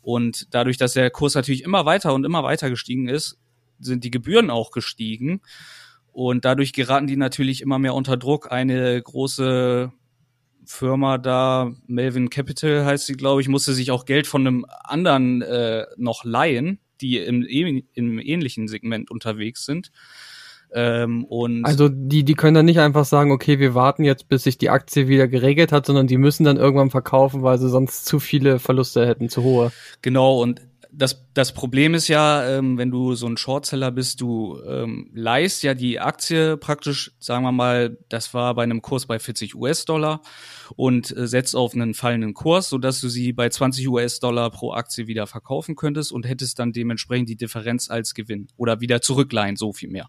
Und 0.00 0.54
dadurch, 0.54 0.78
dass 0.78 0.94
der 0.94 1.10
Kurs 1.10 1.34
natürlich 1.34 1.62
immer 1.62 1.84
weiter 1.84 2.14
und 2.14 2.24
immer 2.24 2.42
weiter 2.42 2.70
gestiegen 2.70 3.08
ist, 3.08 3.38
sind 3.78 4.04
die 4.04 4.10
Gebühren 4.10 4.48
auch 4.48 4.70
gestiegen. 4.70 5.42
Und 6.12 6.46
dadurch 6.46 6.72
geraten 6.72 7.06
die 7.06 7.16
natürlich 7.16 7.60
immer 7.60 7.78
mehr 7.78 7.94
unter 7.94 8.16
Druck. 8.16 8.50
Eine 8.50 9.02
große 9.02 9.92
Firma 10.64 11.18
da, 11.18 11.74
Melvin 11.86 12.30
Capital 12.30 12.86
heißt 12.86 13.06
sie, 13.06 13.14
glaube 13.14 13.42
ich, 13.42 13.48
musste 13.48 13.74
sich 13.74 13.90
auch 13.90 14.06
Geld 14.06 14.26
von 14.26 14.46
einem 14.46 14.66
anderen 14.84 15.42
äh, 15.42 15.84
noch 15.98 16.24
leihen, 16.24 16.78
die 17.02 17.18
im, 17.18 17.42
im 17.92 18.18
ähnlichen 18.18 18.66
Segment 18.66 19.10
unterwegs 19.10 19.66
sind, 19.66 19.90
Ähm, 20.74 21.24
und 21.24 21.64
Also 21.64 21.88
die, 21.88 22.24
die 22.24 22.34
können 22.34 22.54
dann 22.54 22.64
nicht 22.64 22.80
einfach 22.80 23.04
sagen, 23.04 23.30
okay, 23.30 23.58
wir 23.58 23.74
warten 23.74 24.04
jetzt, 24.04 24.28
bis 24.28 24.44
sich 24.44 24.58
die 24.58 24.70
Aktie 24.70 25.08
wieder 25.08 25.28
geregelt 25.28 25.72
hat, 25.72 25.86
sondern 25.86 26.06
die 26.06 26.18
müssen 26.18 26.44
dann 26.44 26.56
irgendwann 26.56 26.90
verkaufen, 26.90 27.42
weil 27.42 27.58
sie 27.58 27.68
sonst 27.68 28.06
zu 28.06 28.20
viele 28.20 28.58
Verluste 28.58 29.06
hätten, 29.06 29.28
zu 29.28 29.42
hohe. 29.42 29.72
Genau, 30.00 30.40
und 30.40 30.62
das, 30.94 31.24
das 31.32 31.52
Problem 31.54 31.94
ist 31.94 32.08
ja, 32.08 32.46
ähm, 32.46 32.76
wenn 32.76 32.90
du 32.90 33.14
so 33.14 33.26
ein 33.26 33.38
Shortseller 33.38 33.90
bist, 33.90 34.20
du 34.20 34.60
ähm, 34.66 35.10
leihst 35.14 35.62
ja 35.62 35.72
die 35.72 35.98
Aktie 35.98 36.58
praktisch, 36.58 37.12
sagen 37.18 37.44
wir 37.44 37.52
mal, 37.52 37.96
das 38.10 38.34
war 38.34 38.54
bei 38.54 38.62
einem 38.62 38.82
Kurs 38.82 39.06
bei 39.06 39.18
40 39.18 39.54
US-Dollar 39.54 40.20
und 40.76 41.16
äh, 41.16 41.26
setzt 41.26 41.56
auf 41.56 41.72
einen 41.72 41.94
fallenden 41.94 42.34
Kurs, 42.34 42.68
sodass 42.68 43.00
du 43.00 43.08
sie 43.08 43.32
bei 43.32 43.48
20 43.48 43.88
US-Dollar 43.88 44.50
pro 44.50 44.72
Aktie 44.72 45.06
wieder 45.06 45.26
verkaufen 45.26 45.76
könntest 45.76 46.12
und 46.12 46.28
hättest 46.28 46.58
dann 46.58 46.72
dementsprechend 46.72 47.30
die 47.30 47.36
Differenz 47.36 47.90
als 47.90 48.12
Gewinn 48.12 48.48
oder 48.56 48.80
wieder 48.80 49.00
zurückleihen, 49.00 49.56
so 49.56 49.72
viel 49.72 49.88
mehr. 49.88 50.08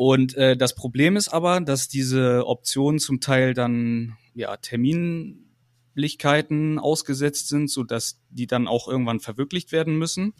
Und 0.00 0.34
äh, 0.38 0.56
das 0.56 0.74
Problem 0.74 1.14
ist 1.14 1.28
aber, 1.28 1.60
dass 1.60 1.86
diese 1.86 2.46
Optionen 2.46 3.00
zum 3.00 3.20
Teil 3.20 3.52
dann 3.52 4.16
ja 4.32 4.56
Terminlichkeiten 4.56 6.78
ausgesetzt 6.78 7.48
sind, 7.48 7.70
so 7.70 7.84
dass 7.84 8.18
die 8.30 8.46
dann 8.46 8.66
auch 8.66 8.88
irgendwann 8.88 9.20
verwirklicht 9.20 9.72
werden 9.72 9.98
müssen. 9.98 10.32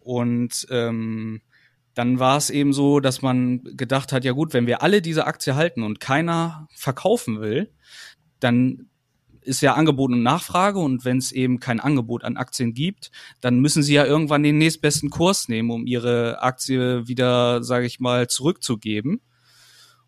Und 0.00 0.66
ähm, 0.68 1.40
dann 1.94 2.18
war 2.18 2.36
es 2.36 2.50
eben 2.50 2.74
so, 2.74 3.00
dass 3.00 3.22
man 3.22 3.64
gedacht 3.64 4.12
hat, 4.12 4.22
ja 4.22 4.32
gut, 4.32 4.52
wenn 4.52 4.66
wir 4.66 4.82
alle 4.82 5.00
diese 5.00 5.26
Aktie 5.26 5.54
halten 5.54 5.82
und 5.82 5.98
keiner 5.98 6.68
verkaufen 6.74 7.40
will, 7.40 7.72
dann 8.38 8.90
ist 9.44 9.60
ja 9.60 9.74
Angebot 9.74 10.10
und 10.10 10.22
Nachfrage 10.22 10.78
und 10.78 11.04
wenn 11.04 11.18
es 11.18 11.32
eben 11.32 11.60
kein 11.60 11.80
Angebot 11.80 12.24
an 12.24 12.36
Aktien 12.36 12.74
gibt, 12.74 13.10
dann 13.40 13.60
müssen 13.60 13.82
sie 13.82 13.94
ja 13.94 14.04
irgendwann 14.04 14.42
den 14.42 14.58
nächstbesten 14.58 15.08
Kurs 15.10 15.48
nehmen, 15.48 15.70
um 15.70 15.86
ihre 15.86 16.42
Aktie 16.42 17.06
wieder, 17.06 17.62
sage 17.62 17.86
ich 17.86 18.00
mal, 18.00 18.28
zurückzugeben. 18.28 19.20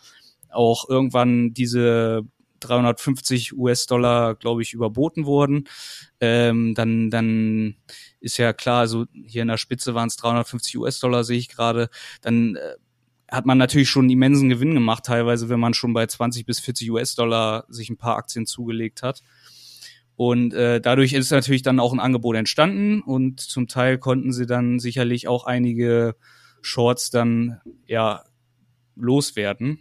auch 0.51 0.89
irgendwann 0.89 1.53
diese 1.53 2.23
350 2.59 3.57
US-Dollar, 3.57 4.35
glaube 4.35 4.61
ich, 4.61 4.73
überboten 4.73 5.25
wurden, 5.25 5.65
ähm, 6.19 6.73
dann, 6.75 7.09
dann 7.09 7.75
ist 8.19 8.38
ja 8.38 8.51
klar, 8.51 8.81
also 8.81 9.05
hier 9.13 9.43
in 9.43 9.47
der 9.47 9.57
Spitze 9.57 9.95
waren 9.95 10.07
es 10.07 10.17
350 10.17 10.77
US-Dollar, 10.77 11.23
sehe 11.23 11.38
ich 11.38 11.47
gerade, 11.47 11.89
dann 12.21 12.57
äh, 12.57 12.75
hat 13.31 13.45
man 13.45 13.57
natürlich 13.57 13.89
schon 13.89 14.05
einen 14.05 14.12
immensen 14.12 14.50
Gewinn 14.50 14.74
gemacht, 14.74 15.05
teilweise, 15.05 15.50
wenn 15.50 15.59
man 15.59 15.74
schon 15.74 15.93
bei 15.93 16.05
20 16.05 16.45
bis 16.45 16.59
40 16.59 16.91
US-Dollar 16.91 17.65
sich 17.69 17.89
ein 17.89 17.98
paar 17.98 18.17
Aktien 18.17 18.45
zugelegt 18.45 19.03
hat. 19.03 19.21
Und 20.15 20.53
äh, 20.53 20.81
dadurch 20.81 21.13
ist 21.13 21.31
natürlich 21.31 21.62
dann 21.62 21.79
auch 21.79 21.93
ein 21.93 22.01
Angebot 22.01 22.36
entstanden 22.36 23.01
und 23.01 23.39
zum 23.39 23.67
Teil 23.67 23.98
konnten 23.98 24.33
sie 24.33 24.45
dann 24.45 24.79
sicherlich 24.79 25.29
auch 25.29 25.45
einige 25.45 26.15
Shorts 26.62 27.09
dann 27.09 27.62
ja 27.88 28.24
loswerden. 28.95 29.79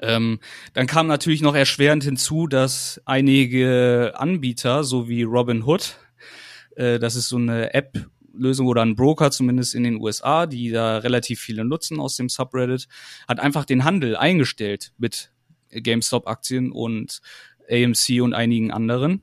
Ähm, 0.00 0.38
dann 0.72 0.86
kam 0.86 1.08
natürlich 1.08 1.42
noch 1.42 1.54
erschwerend 1.54 2.04
hinzu, 2.04 2.46
dass 2.46 3.02
einige 3.04 4.12
Anbieter, 4.14 4.84
so 4.84 5.08
wie 5.08 5.24
Robinhood, 5.24 5.98
äh, 6.76 6.98
das 6.98 7.16
ist 7.16 7.28
so 7.28 7.36
eine 7.36 7.74
App, 7.74 8.06
Lösung 8.40 8.66
oder 8.66 8.82
ein 8.82 8.96
Broker 8.96 9.30
zumindest 9.30 9.74
in 9.74 9.84
den 9.84 10.00
USA, 10.00 10.46
die 10.46 10.70
da 10.70 10.98
relativ 10.98 11.40
viele 11.40 11.64
nutzen 11.64 12.00
aus 12.00 12.16
dem 12.16 12.28
Subreddit, 12.28 12.88
hat 13.28 13.40
einfach 13.40 13.64
den 13.64 13.84
Handel 13.84 14.16
eingestellt 14.16 14.92
mit 14.98 15.30
GameStop-Aktien 15.70 16.72
und 16.72 17.20
AMC 17.70 18.20
und 18.22 18.34
einigen 18.34 18.72
anderen, 18.72 19.22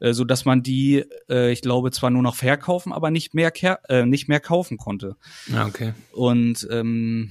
äh, 0.00 0.12
so 0.12 0.24
dass 0.24 0.44
man 0.44 0.62
die, 0.62 1.04
äh, 1.28 1.50
ich 1.50 1.62
glaube, 1.62 1.90
zwar 1.90 2.10
nur 2.10 2.22
noch 2.22 2.36
verkaufen, 2.36 2.92
aber 2.92 3.10
nicht 3.10 3.34
mehr 3.34 3.52
äh, 3.88 4.06
nicht 4.06 4.28
mehr 4.28 4.40
kaufen 4.40 4.78
konnte. 4.78 5.16
Ja, 5.52 5.66
okay. 5.66 5.94
Und 6.12 6.68
ähm, 6.70 7.30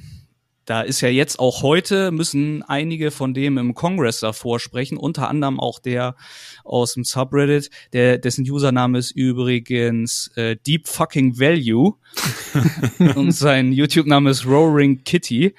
da 0.68 0.82
ist 0.82 1.00
ja 1.00 1.08
jetzt 1.08 1.40
auch 1.40 1.64
heute, 1.64 2.12
müssen 2.12 2.62
einige 2.62 3.10
von 3.10 3.34
dem 3.34 3.58
im 3.58 3.74
Congress 3.74 4.20
davor 4.20 4.60
sprechen, 4.60 4.98
unter 4.98 5.30
anderem 5.30 5.62
auch 5.62 5.80
der 5.80 6.18
aus 6.66 6.94
dem 6.94 7.06
Subreddit, 7.06 7.70
der, 7.94 8.18
dessen 8.18 8.44
Username 8.44 9.00
ist 9.00 9.12
übrigens 9.12 10.30
äh, 10.36 10.58
Deep 10.68 10.90
Fucking 10.90 11.40
Value 11.40 11.96
und 13.16 13.32
sein 13.32 13.72
YouTube-Name 13.72 14.30
ist 14.30 14.46
Roaring 14.46 15.06
Kitty. 15.06 15.56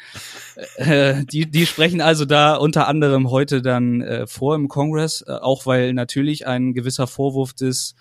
Äh, 0.77 1.25
die, 1.25 1.51
die 1.51 1.65
sprechen 1.65 2.03
also 2.03 2.27
da 2.27 2.57
unter 2.57 2.87
anderem 2.87 3.31
heute 3.31 3.63
dann 3.63 4.03
äh, 4.03 4.27
vor 4.27 4.57
im 4.57 4.69
Congress, 4.69 5.25
äh, 5.27 5.33
auch 5.33 5.65
weil 5.65 5.95
natürlich 5.95 6.47
ein 6.47 6.75
gewisser 6.75 7.07
Vorwurf 7.07 7.55
des 7.55 7.95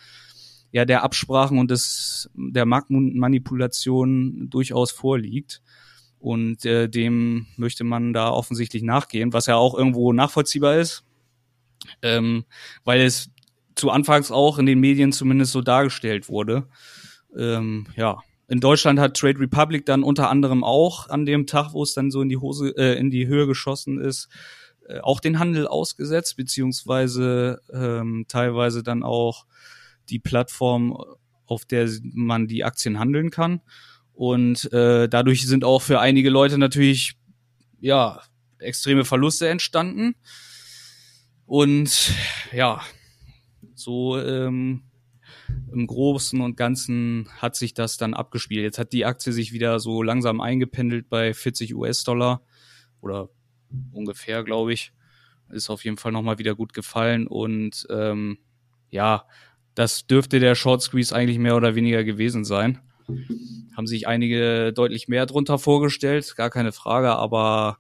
ja 0.72 0.84
der 0.84 1.04
Absprachen 1.04 1.58
und 1.58 1.72
des 1.72 2.30
der 2.36 2.66
Marktmanipulation 2.66 4.50
durchaus 4.50 4.92
vorliegt. 4.92 5.62
Und 6.20 6.66
äh, 6.66 6.90
dem 6.90 7.48
möchte 7.58 7.84
man 7.84 8.14
da 8.14 8.30
offensichtlich 8.30 8.84
nachgehen, 8.84 9.34
was 9.34 9.46
ja 9.46 9.56
auch 9.56 9.78
irgendwo 9.78 10.14
nachvollziehbar 10.14 10.78
ist, 10.78 11.04
ähm, 12.02 12.46
weil 12.84 13.02
es 13.02 13.30
zu 13.76 13.92
Anfangs 13.92 14.32
auch 14.32 14.58
in 14.58 14.66
den 14.66 14.80
Medien 14.80 15.12
zumindest 15.12 15.52
so 15.52 15.62
dargestellt 15.62 16.30
wurde. 16.30 16.68
Ähm, 17.38 17.86
ja, 17.96 18.18
in 18.48 18.60
Deutschland 18.60 19.00
hat 19.00 19.18
Trade 19.18 19.40
Republic 19.40 19.86
dann 19.86 20.04
unter 20.04 20.30
anderem 20.30 20.64
auch 20.64 21.10
an 21.10 21.26
dem 21.26 21.48
Tag, 21.48 21.74
wo 21.74 21.84
es 21.84 21.94
dann 21.94 22.12
so 22.12 22.22
in 22.22 22.30
die 22.30 22.38
Hose, 22.38 22.70
äh, 22.78 22.98
in 22.98 23.12
die 23.12 23.28
Höhe 23.28 23.46
geschossen 23.46 24.00
ist, 24.00 24.30
äh, 24.88 25.00
auch 25.00 25.20
den 25.20 25.38
Handel 25.38 25.68
ausgesetzt, 25.68 26.38
beziehungsweise 26.38 27.62
ähm, 27.72 28.26
teilweise 28.28 28.84
dann 28.84 29.04
auch 29.04 29.46
die 30.10 30.20
Plattform, 30.20 30.98
auf 31.46 31.66
der 31.66 31.90
man 32.14 32.48
die 32.48 32.64
Aktien 32.64 33.00
handeln 33.00 33.30
kann. 33.32 33.62
Und 34.18 34.74
äh, 34.74 35.08
dadurch 35.08 35.46
sind 35.46 35.64
auch 35.64 35.84
für 35.84 36.00
einige 36.00 36.32
Leute 36.32 36.58
natürlich 36.58 37.20
ja 37.80 38.20
extreme 38.58 39.06
Verluste 39.06 39.48
entstanden. 39.48 40.16
Und 41.46 42.14
ja, 42.52 42.82
so 43.76 44.20
ähm, 44.20 44.82
im 45.72 45.86
Großen 45.86 46.42
und 46.42 46.58
Ganzen 46.58 47.30
hat 47.38 47.56
sich 47.56 47.76
das 47.76 47.98
dann 47.98 48.16
abgespielt. 48.16 48.64
Jetzt 48.64 48.80
hat 48.80 48.92
die 48.92 49.06
Aktie 49.06 49.32
sich 49.32 49.54
wieder 49.54 49.80
so 49.80 50.02
langsam 50.02 50.42
eingependelt 50.42 51.10
bei 51.10 51.36
40 51.36 51.76
US-Dollar 51.76 52.42
oder 53.02 53.30
ungefähr, 53.92 54.44
glaube 54.44 54.74
ich. 54.74 54.94
Ist 55.52 55.70
auf 55.70 55.86
jeden 55.86 55.98
Fall 55.98 56.12
nochmal 56.12 56.40
wieder 56.40 56.56
gut 56.56 56.74
gefallen 56.74 57.28
und 57.28 57.86
ähm, 57.92 58.40
ja, 58.90 59.28
das 59.76 60.08
dürfte 60.08 60.40
der 60.40 60.56
Short 60.56 60.82
Squeeze 60.82 61.16
eigentlich 61.16 61.38
mehr 61.38 61.56
oder 61.56 61.76
weniger 61.76 62.04
gewesen 62.04 62.46
sein 62.46 62.82
haben 63.76 63.88
sich 63.88 64.08
einige 64.08 64.74
deutlich 64.74 65.08
mehr 65.08 65.26
drunter 65.26 65.60
vorgestellt, 65.60 66.36
gar 66.36 66.50
keine 66.50 66.72
Frage, 66.72 67.16
aber 67.16 67.78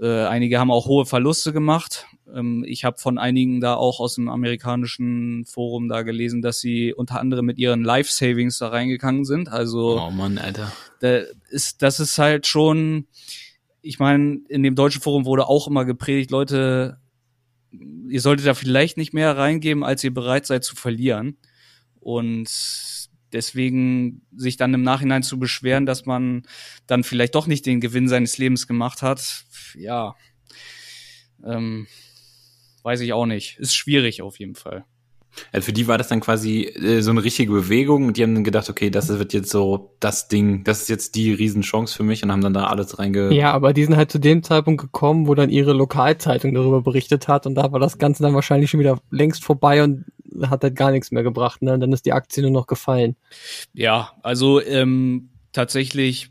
äh, 0.00 0.24
einige 0.26 0.58
haben 0.58 0.70
auch 0.70 0.86
hohe 0.86 1.06
Verluste 1.06 1.52
gemacht. 1.52 2.06
Ähm, 2.32 2.64
ich 2.66 2.84
habe 2.84 2.98
von 2.98 3.18
einigen 3.18 3.60
da 3.60 3.74
auch 3.74 4.00
aus 4.00 4.14
dem 4.14 4.28
amerikanischen 4.28 5.44
Forum 5.46 5.88
da 5.88 6.02
gelesen, 6.02 6.42
dass 6.42 6.60
sie 6.60 6.94
unter 6.94 7.20
anderem 7.20 7.46
mit 7.46 7.58
ihren 7.58 7.82
Life 7.82 8.12
Savings 8.12 8.58
da 8.58 8.68
reingegangen 8.68 9.24
sind. 9.24 9.48
Also 9.48 10.00
Oh 10.00 10.10
Mann, 10.10 10.38
Alter. 10.38 10.72
da 11.00 11.22
ist, 11.50 11.82
das 11.82 12.00
ist 12.00 12.18
halt 12.18 12.46
schon, 12.46 13.06
ich 13.82 13.98
meine, 13.98 14.38
in 14.48 14.62
dem 14.62 14.74
deutschen 14.74 15.02
Forum 15.02 15.24
wurde 15.24 15.48
auch 15.48 15.66
immer 15.66 15.84
gepredigt, 15.84 16.30
Leute, 16.30 16.98
ihr 18.08 18.20
solltet 18.20 18.46
da 18.46 18.54
vielleicht 18.54 18.96
nicht 18.96 19.12
mehr 19.12 19.36
reingeben, 19.36 19.82
als 19.84 20.04
ihr 20.04 20.14
bereit 20.14 20.46
seid 20.46 20.64
zu 20.64 20.76
verlieren. 20.76 21.38
Und 22.00 22.48
deswegen 23.32 24.22
sich 24.34 24.56
dann 24.56 24.74
im 24.74 24.82
Nachhinein 24.82 25.22
zu 25.22 25.38
beschweren, 25.38 25.86
dass 25.86 26.06
man 26.06 26.42
dann 26.86 27.04
vielleicht 27.04 27.34
doch 27.34 27.46
nicht 27.46 27.66
den 27.66 27.80
Gewinn 27.80 28.08
seines 28.08 28.38
Lebens 28.38 28.66
gemacht 28.66 29.02
hat, 29.02 29.44
ja, 29.74 30.14
ähm, 31.44 31.86
weiß 32.82 33.00
ich 33.00 33.12
auch 33.12 33.26
nicht. 33.26 33.58
Ist 33.58 33.76
schwierig 33.76 34.22
auf 34.22 34.38
jeden 34.38 34.54
Fall. 34.54 34.84
Also 35.52 35.66
für 35.66 35.72
die 35.72 35.86
war 35.86 35.98
das 35.98 36.08
dann 36.08 36.20
quasi 36.20 36.62
äh, 36.62 37.00
so 37.00 37.10
eine 37.10 37.22
richtige 37.22 37.52
Bewegung 37.52 38.06
und 38.06 38.16
die 38.16 38.22
haben 38.22 38.34
dann 38.34 38.44
gedacht, 38.44 38.68
okay, 38.68 38.90
das 38.90 39.08
wird 39.08 39.32
jetzt 39.32 39.50
so 39.50 39.94
das 40.00 40.28
Ding, 40.28 40.64
das 40.64 40.82
ist 40.82 40.88
jetzt 40.88 41.14
die 41.14 41.32
Riesenchance 41.32 41.96
für 41.96 42.02
mich 42.02 42.22
und 42.22 42.32
haben 42.32 42.40
dann 42.40 42.54
da 42.54 42.66
alles 42.66 42.98
reinge... 42.98 43.32
Ja, 43.32 43.52
aber 43.52 43.72
die 43.72 43.84
sind 43.84 43.96
halt 43.96 44.10
zu 44.10 44.18
dem 44.18 44.42
Zeitpunkt 44.42 44.80
gekommen, 44.80 45.26
wo 45.26 45.34
dann 45.34 45.50
ihre 45.50 45.72
Lokalzeitung 45.72 46.54
darüber 46.54 46.82
berichtet 46.82 47.28
hat 47.28 47.46
und 47.46 47.54
da 47.54 47.70
war 47.70 47.80
das 47.80 47.98
Ganze 47.98 48.22
dann 48.22 48.34
wahrscheinlich 48.34 48.70
schon 48.70 48.80
wieder 48.80 48.98
längst 49.10 49.44
vorbei 49.44 49.82
und 49.82 50.06
hat 50.48 50.62
halt 50.62 50.76
gar 50.76 50.90
nichts 50.90 51.10
mehr 51.10 51.22
gebracht, 51.22 51.62
ne? 51.62 51.72
Und 51.74 51.80
dann 51.80 51.92
ist 51.92 52.06
die 52.06 52.12
Aktie 52.12 52.42
nur 52.42 52.50
noch 52.52 52.66
gefallen. 52.66 53.16
Ja, 53.72 54.12
also 54.22 54.60
ähm, 54.62 55.30
tatsächlich 55.52 56.30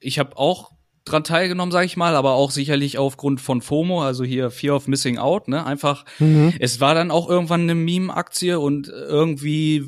ich 0.00 0.18
habe 0.18 0.36
auch 0.36 0.72
dran 1.04 1.24
teilgenommen, 1.24 1.72
sage 1.72 1.86
ich 1.86 1.96
mal, 1.96 2.16
aber 2.16 2.32
auch 2.32 2.50
sicherlich 2.50 2.98
aufgrund 2.98 3.40
von 3.40 3.62
FOMO, 3.62 4.02
also 4.02 4.24
hier 4.24 4.50
Fear 4.50 4.74
of 4.76 4.88
Missing 4.88 5.18
Out, 5.18 5.48
ne? 5.48 5.64
Einfach, 5.64 6.04
Mhm. 6.18 6.52
es 6.58 6.80
war 6.80 6.94
dann 6.94 7.10
auch 7.10 7.28
irgendwann 7.28 7.62
eine 7.62 7.74
Meme-Aktie 7.76 8.58
und 8.58 8.88
irgendwie 8.88 9.84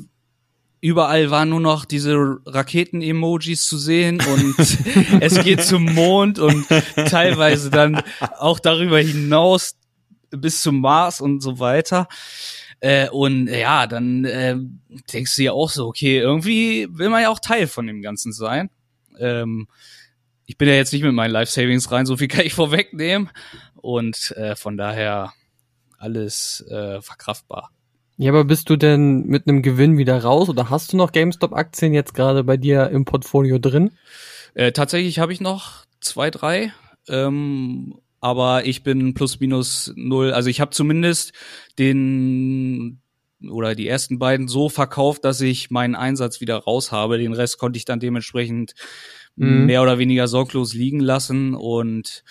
überall 0.81 1.29
waren 1.29 1.49
nur 1.49 1.59
noch 1.59 1.83
diese 1.83 2.37
Raketen-Emojis 2.45 3.67
zu 3.67 3.77
sehen 3.77 4.21
und 4.21 4.55
es 5.21 5.43
geht 5.43 5.61
zum 5.63 5.83
Mond 5.93 6.39
und 6.39 6.65
teilweise 6.95 7.69
dann 7.69 8.01
auch 8.37 8.59
darüber 8.59 8.99
hinaus 8.99 9.75
bis 10.31 10.61
zum 10.61 10.79
Mars 10.79 11.19
und 11.19 11.41
so 11.41 11.59
weiter. 11.59 12.07
Äh, 12.81 13.09
und 13.09 13.47
ja, 13.47 13.87
dann 13.87 14.25
äh, 14.25 14.55
denkst 15.11 15.35
du 15.35 15.43
ja 15.43 15.51
auch 15.51 15.69
so, 15.69 15.87
okay, 15.87 16.19
irgendwie 16.19 16.87
will 16.91 17.09
man 17.09 17.21
ja 17.21 17.29
auch 17.29 17.39
Teil 17.39 17.67
von 17.67 17.87
dem 17.87 18.01
Ganzen 18.01 18.31
sein. 18.31 18.69
Ähm, 19.19 19.67
ich 20.45 20.57
bin 20.57 20.67
ja 20.67 20.75
jetzt 20.75 20.93
nicht 20.93 21.03
mit 21.03 21.13
meinen 21.13 21.31
Life 21.31 21.51
Savings 21.51 21.91
rein, 21.91 22.05
so 22.05 22.17
viel 22.17 22.27
kann 22.27 22.45
ich 22.45 22.53
vorwegnehmen. 22.53 23.29
Und 23.75 24.31
äh, 24.37 24.55
von 24.55 24.77
daher 24.77 25.33
alles 25.97 26.65
äh, 26.69 27.01
verkraftbar. 27.01 27.71
Ja, 28.17 28.31
aber 28.31 28.43
bist 28.43 28.69
du 28.69 28.75
denn 28.75 29.25
mit 29.27 29.47
einem 29.47 29.61
Gewinn 29.61 29.97
wieder 29.97 30.21
raus 30.21 30.49
oder 30.49 30.69
hast 30.69 30.91
du 30.91 30.97
noch 30.97 31.11
GameStop-Aktien 31.11 31.93
jetzt 31.93 32.13
gerade 32.13 32.43
bei 32.43 32.57
dir 32.57 32.89
im 32.89 33.05
Portfolio 33.05 33.59
drin? 33.59 33.91
Äh, 34.55 34.71
tatsächlich 34.71 35.19
habe 35.19 35.31
ich 35.31 35.39
noch 35.39 35.85
zwei, 36.01 36.29
drei. 36.29 36.73
Ähm, 37.07 37.99
aber 38.21 38.65
ich 38.65 38.83
bin 38.83 39.13
plus 39.13 39.39
minus 39.39 39.93
null. 39.95 40.31
Also 40.31 40.49
ich 40.49 40.61
habe 40.61 40.71
zumindest 40.71 41.33
den 41.77 43.01
oder 43.49 43.73
die 43.73 43.87
ersten 43.87 44.19
beiden 44.19 44.47
so 44.49 44.67
verkauft, 44.67 45.23
dass 45.23 45.39
ich 45.39 45.71
meinen 45.71 45.95
Einsatz 45.95 46.41
wieder 46.41 46.57
raus 46.57 46.91
habe. 46.91 47.17
Den 47.17 47.33
Rest 47.33 47.57
konnte 47.57 47.77
ich 47.77 47.85
dann 47.85 48.01
dementsprechend 48.01 48.73
Mhm. 49.39 49.65
mehr 49.65 49.81
oder 49.81 49.97
weniger 49.97 50.27
sorglos 50.27 50.73
liegen 50.73 50.99
lassen 50.99 51.55
und 51.55 52.23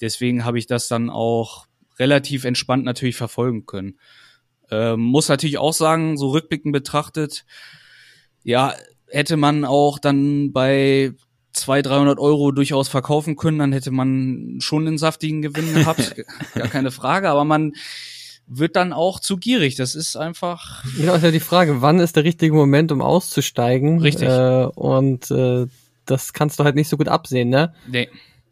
deswegen 0.00 0.44
habe 0.44 0.58
ich 0.58 0.66
das 0.66 0.88
dann 0.88 1.08
auch 1.08 1.66
relativ 1.98 2.44
entspannt 2.44 2.84
natürlich 2.84 3.16
verfolgen 3.16 3.64
können. 3.64 3.98
Ähm, 4.70 5.00
muss 5.00 5.28
natürlich 5.28 5.56
auch 5.56 5.72
sagen, 5.72 6.18
so 6.18 6.28
rückblickend 6.28 6.72
betrachtet, 6.72 7.46
ja, 8.44 8.74
hätte 9.08 9.38
man 9.38 9.64
auch 9.64 9.98
dann 9.98 10.52
bei 10.52 11.12
200, 11.52 11.92
300 11.92 12.18
Euro 12.18 12.52
durchaus 12.52 12.88
verkaufen 12.88 13.36
können, 13.36 13.58
dann 13.58 13.72
hätte 13.72 13.90
man 13.90 14.58
schon 14.60 14.86
einen 14.86 14.98
saftigen 14.98 15.42
Gewinn 15.42 15.74
gehabt, 15.74 16.14
gar 16.54 16.68
keine 16.68 16.90
Frage, 16.90 17.30
aber 17.30 17.44
man 17.44 17.72
wird 18.46 18.76
dann 18.76 18.92
auch 18.92 19.20
zu 19.20 19.36
gierig. 19.36 19.76
Das 19.76 19.94
ist 19.94 20.16
einfach, 20.16 20.84
Genau, 20.96 21.14
ist 21.14 21.22
ja 21.22 21.30
die 21.30 21.40
Frage, 21.40 21.82
wann 21.82 22.00
ist 22.00 22.16
der 22.16 22.24
richtige 22.24 22.54
Moment, 22.54 22.90
um 22.90 23.00
auszusteigen? 23.00 24.00
Richtig. 24.00 24.28
Äh, 24.28 24.64
und 24.74 25.30
äh, 25.30 25.66
das 26.06 26.32
kannst 26.32 26.58
du 26.58 26.64
halt 26.64 26.74
nicht 26.74 26.88
so 26.88 26.96
gut 26.96 27.08
absehen, 27.08 27.48
ne? 27.48 27.72
nee, 27.86 28.08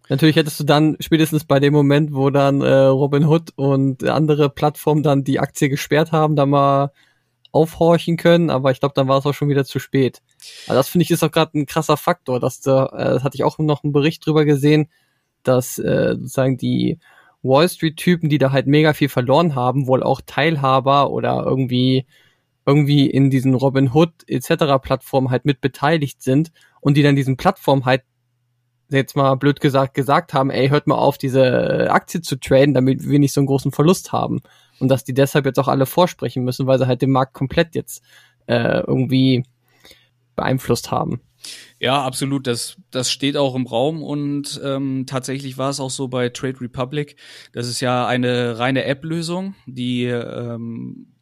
Natürlich 0.09 0.37
hättest 0.37 0.59
du 0.59 0.65
dann 0.65 0.97
spätestens 1.01 1.45
bei 1.45 1.61
dem 1.61 1.75
Moment, 1.75 2.15
wo 2.15 2.31
dann 2.31 2.63
äh, 2.63 2.73
Robin 2.73 3.27
Hood 3.27 3.51
und 3.57 4.05
andere 4.05 4.49
Plattformen 4.49 5.03
dann 5.03 5.23
die 5.23 5.39
Aktie 5.39 5.69
gesperrt 5.69 6.13
haben, 6.13 6.35
da 6.35 6.47
mal 6.47 6.93
aufhorchen 7.53 8.17
können, 8.17 8.51
aber 8.51 8.71
ich 8.71 8.81
glaube, 8.81 8.95
dann 8.95 9.09
war 9.09 9.19
es 9.19 9.27
auch 9.27 9.35
schon 9.35 9.49
wieder 9.49 9.65
zu 9.65 9.79
spät. 9.79 10.23
Also 10.67 10.79
das 10.79 10.89
finde 10.89 11.03
ich 11.05 11.11
ist 11.11 11.23
auch 11.23 11.31
gerade 11.31 11.59
ein 11.59 11.67
krasser 11.67 11.97
Faktor, 11.97 12.41
dass 12.41 12.61
da, 12.61 12.87
äh, 12.87 13.05
das 13.15 13.25
hatte 13.25 13.37
ich 13.37 13.45
auch 13.45 13.59
noch 13.59 13.85
einen 13.85 13.93
Bericht 13.93 14.25
drüber 14.27 14.45
gesehen, 14.45 14.89
dass 15.43 15.79
äh, 15.79 16.15
sozusagen 16.17 16.57
die 16.57 16.99
Wall 17.43 17.69
Street 17.69 17.97
Typen, 17.97 18.29
die 18.29 18.39
da 18.39 18.53
halt 18.53 18.67
mega 18.67 18.93
viel 18.93 19.09
verloren 19.09 19.55
haben, 19.55 19.87
wohl 19.87 20.03
auch 20.03 20.21
Teilhaber 20.25 21.11
oder 21.11 21.45
irgendwie 21.45 22.07
irgendwie 22.67 23.09
in 23.09 23.31
diesen 23.31 23.55
Robin 23.55 23.95
Hood 23.95 24.13
etc. 24.27 24.79
Plattformen 24.83 25.31
halt 25.31 25.47
mit 25.47 25.61
beteiligt 25.63 26.23
sind 26.23 26.53
und 26.81 26.97
die 26.97 27.03
dann 27.03 27.17
diesen 27.17 27.39
Plattformen 27.39 27.87
halt 27.87 28.03
jetzt 28.91 29.17
mal 29.17 29.35
blöd 29.37 29.61
gesagt 29.61 29.95
gesagt 29.95 30.35
haben, 30.35 30.51
ey, 30.51 30.69
hört 30.69 30.87
mal 30.87 30.97
auf, 30.97 31.19
diese 31.19 31.91
Aktie 31.91 32.21
zu 32.21 32.37
traden, 32.37 32.75
damit 32.75 33.09
wir 33.09 33.19
nicht 33.19 33.33
so 33.33 33.41
einen 33.41 33.47
großen 33.47 33.73
Verlust 33.73 34.13
haben. 34.13 34.41
Und 34.81 34.89
dass 34.89 35.05
die 35.05 35.15
deshalb 35.15 35.47
jetzt 35.47 35.59
auch 35.59 35.69
alle 35.69 35.87
vorsprechen 35.87 36.45
müssen, 36.45 36.67
weil 36.67 36.79
sie 36.79 36.87
halt 36.87 37.03
den 37.03 37.11
Markt 37.11 37.35
komplett 37.35 37.75
jetzt 37.75 38.03
äh, 38.47 38.81
irgendwie 38.81 39.45
beeinflusst 40.39 40.91
haben. 40.91 41.21
Ja, 41.79 42.03
absolut. 42.03 42.47
Das, 42.47 42.77
das 42.91 43.11
steht 43.11 43.37
auch 43.37 43.55
im 43.55 43.67
Raum 43.67 44.03
und 44.03 44.61
ähm, 44.65 45.05
tatsächlich 45.07 45.59
war 45.59 45.71
es 45.71 45.81
auch 45.81 45.91
so 45.91 46.09
bei 46.09 46.29
Trade 46.31 46.61
Republic. 46.61 47.17
Das 47.53 47.69
ist 47.69 47.81
ja 47.81 48.07
eine 48.07 48.59
reine 48.59 48.85
App-Lösung, 48.85 49.55
die 49.67 50.05
ähm, 50.05 51.15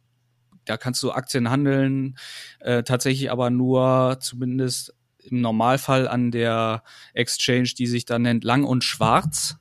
da 0.65 0.77
kannst 0.77 1.01
du 1.03 1.11
Aktien 1.11 1.49
handeln, 1.49 2.17
äh, 2.59 2.83
tatsächlich 2.83 3.31
aber 3.31 3.49
nur 3.49 4.17
zumindest 4.19 4.93
im 5.19 5.41
Normalfall 5.41 6.07
an 6.07 6.31
der 6.31 6.83
Exchange, 7.13 7.69
die 7.77 7.87
sich 7.87 8.05
dann 8.05 8.23
nennt 8.23 8.43
Lang 8.43 8.63
und 8.63 8.83
Schwarz. 8.83 9.57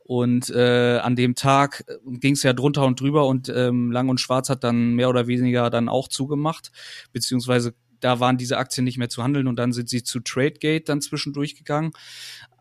Und 0.00 0.48
äh, 0.50 0.98
an 1.02 1.16
dem 1.16 1.34
Tag 1.34 1.84
ging 2.06 2.32
es 2.32 2.42
ja 2.42 2.54
drunter 2.54 2.86
und 2.86 2.98
drüber 2.98 3.26
und 3.26 3.50
ähm, 3.50 3.92
Lang 3.92 4.08
und 4.08 4.20
Schwarz 4.20 4.48
hat 4.48 4.64
dann 4.64 4.94
mehr 4.94 5.10
oder 5.10 5.26
weniger 5.26 5.68
dann 5.68 5.90
auch 5.90 6.08
zugemacht, 6.08 6.72
beziehungsweise 7.12 7.74
da 8.00 8.20
waren 8.20 8.38
diese 8.38 8.58
Aktien 8.58 8.84
nicht 8.84 8.98
mehr 8.98 9.08
zu 9.08 9.22
handeln 9.22 9.46
und 9.46 9.56
dann 9.56 9.72
sind 9.72 9.88
sie 9.88 10.02
zu 10.02 10.20
TradeGate 10.20 10.84
dann 10.84 11.00
zwischendurch 11.00 11.56
gegangen. 11.56 11.92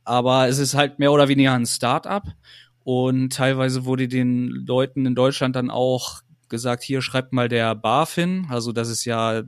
Aber 0.04 0.48
es 0.48 0.58
ist 0.58 0.74
halt 0.74 1.00
mehr 1.00 1.12
oder 1.12 1.28
weniger 1.28 1.54
ein 1.54 1.66
Start-up 1.66 2.28
und 2.84 3.34
teilweise 3.34 3.86
wurde 3.86 4.08
den 4.08 4.48
Leuten 4.48 5.06
in 5.06 5.16
Deutschland 5.16 5.56
dann 5.56 5.70
auch 5.70 6.22
gesagt, 6.50 6.84
hier 6.84 7.02
schreibt 7.02 7.34
mal 7.34 7.50
der 7.50 7.76
BaFin, 7.76 8.48
also 8.50 8.72
das 8.72 8.90
ist 8.90 9.06
ja 9.06 9.44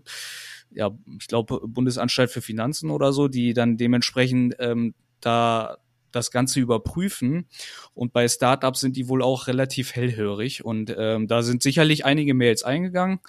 ja, 0.71 0.91
ich 1.19 1.27
glaube, 1.27 1.61
Bundesanstalt 1.67 2.29
für 2.29 2.41
Finanzen 2.41 2.91
oder 2.91 3.11
so, 3.11 3.27
die 3.27 3.53
dann 3.53 3.77
dementsprechend 3.77 4.55
ähm, 4.59 4.93
da 5.19 5.77
das 6.11 6.31
Ganze 6.31 6.59
überprüfen. 6.59 7.47
Und 7.93 8.13
bei 8.13 8.27
Startups 8.27 8.79
sind 8.79 8.95
die 8.95 9.07
wohl 9.09 9.21
auch 9.21 9.47
relativ 9.47 9.93
hellhörig. 9.95 10.63
Und 10.65 10.93
ähm, 10.97 11.27
da 11.27 11.41
sind 11.43 11.63
sicherlich 11.63 12.05
einige 12.05 12.33
Mails 12.33 12.63
eingegangen. 12.63 13.19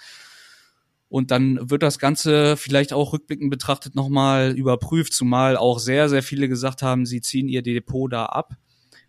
Und 1.11 1.29
dann 1.29 1.69
wird 1.69 1.83
das 1.83 1.99
Ganze 1.99 2.55
vielleicht 2.55 2.93
auch 2.93 3.11
rückblickend 3.11 3.51
betrachtet 3.51 3.95
nochmal 3.95 4.53
überprüft, 4.55 5.11
zumal 5.11 5.57
auch 5.57 5.77
sehr, 5.77 6.07
sehr 6.07 6.23
viele 6.23 6.47
gesagt 6.47 6.83
haben, 6.83 7.05
sie 7.05 7.19
ziehen 7.19 7.49
ihr 7.49 7.61
Depot 7.61 8.11
da 8.11 8.27
ab. 8.27 8.53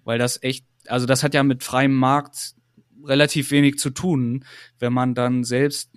Weil 0.02 0.18
das 0.18 0.42
echt, 0.42 0.66
also 0.88 1.06
das 1.06 1.22
hat 1.22 1.32
ja 1.32 1.44
mit 1.44 1.62
freiem 1.62 1.94
Markt 1.94 2.56
relativ 3.04 3.52
wenig 3.52 3.78
zu 3.78 3.90
tun, 3.90 4.44
wenn 4.80 4.92
man 4.92 5.14
dann 5.14 5.44
selbst 5.44 5.92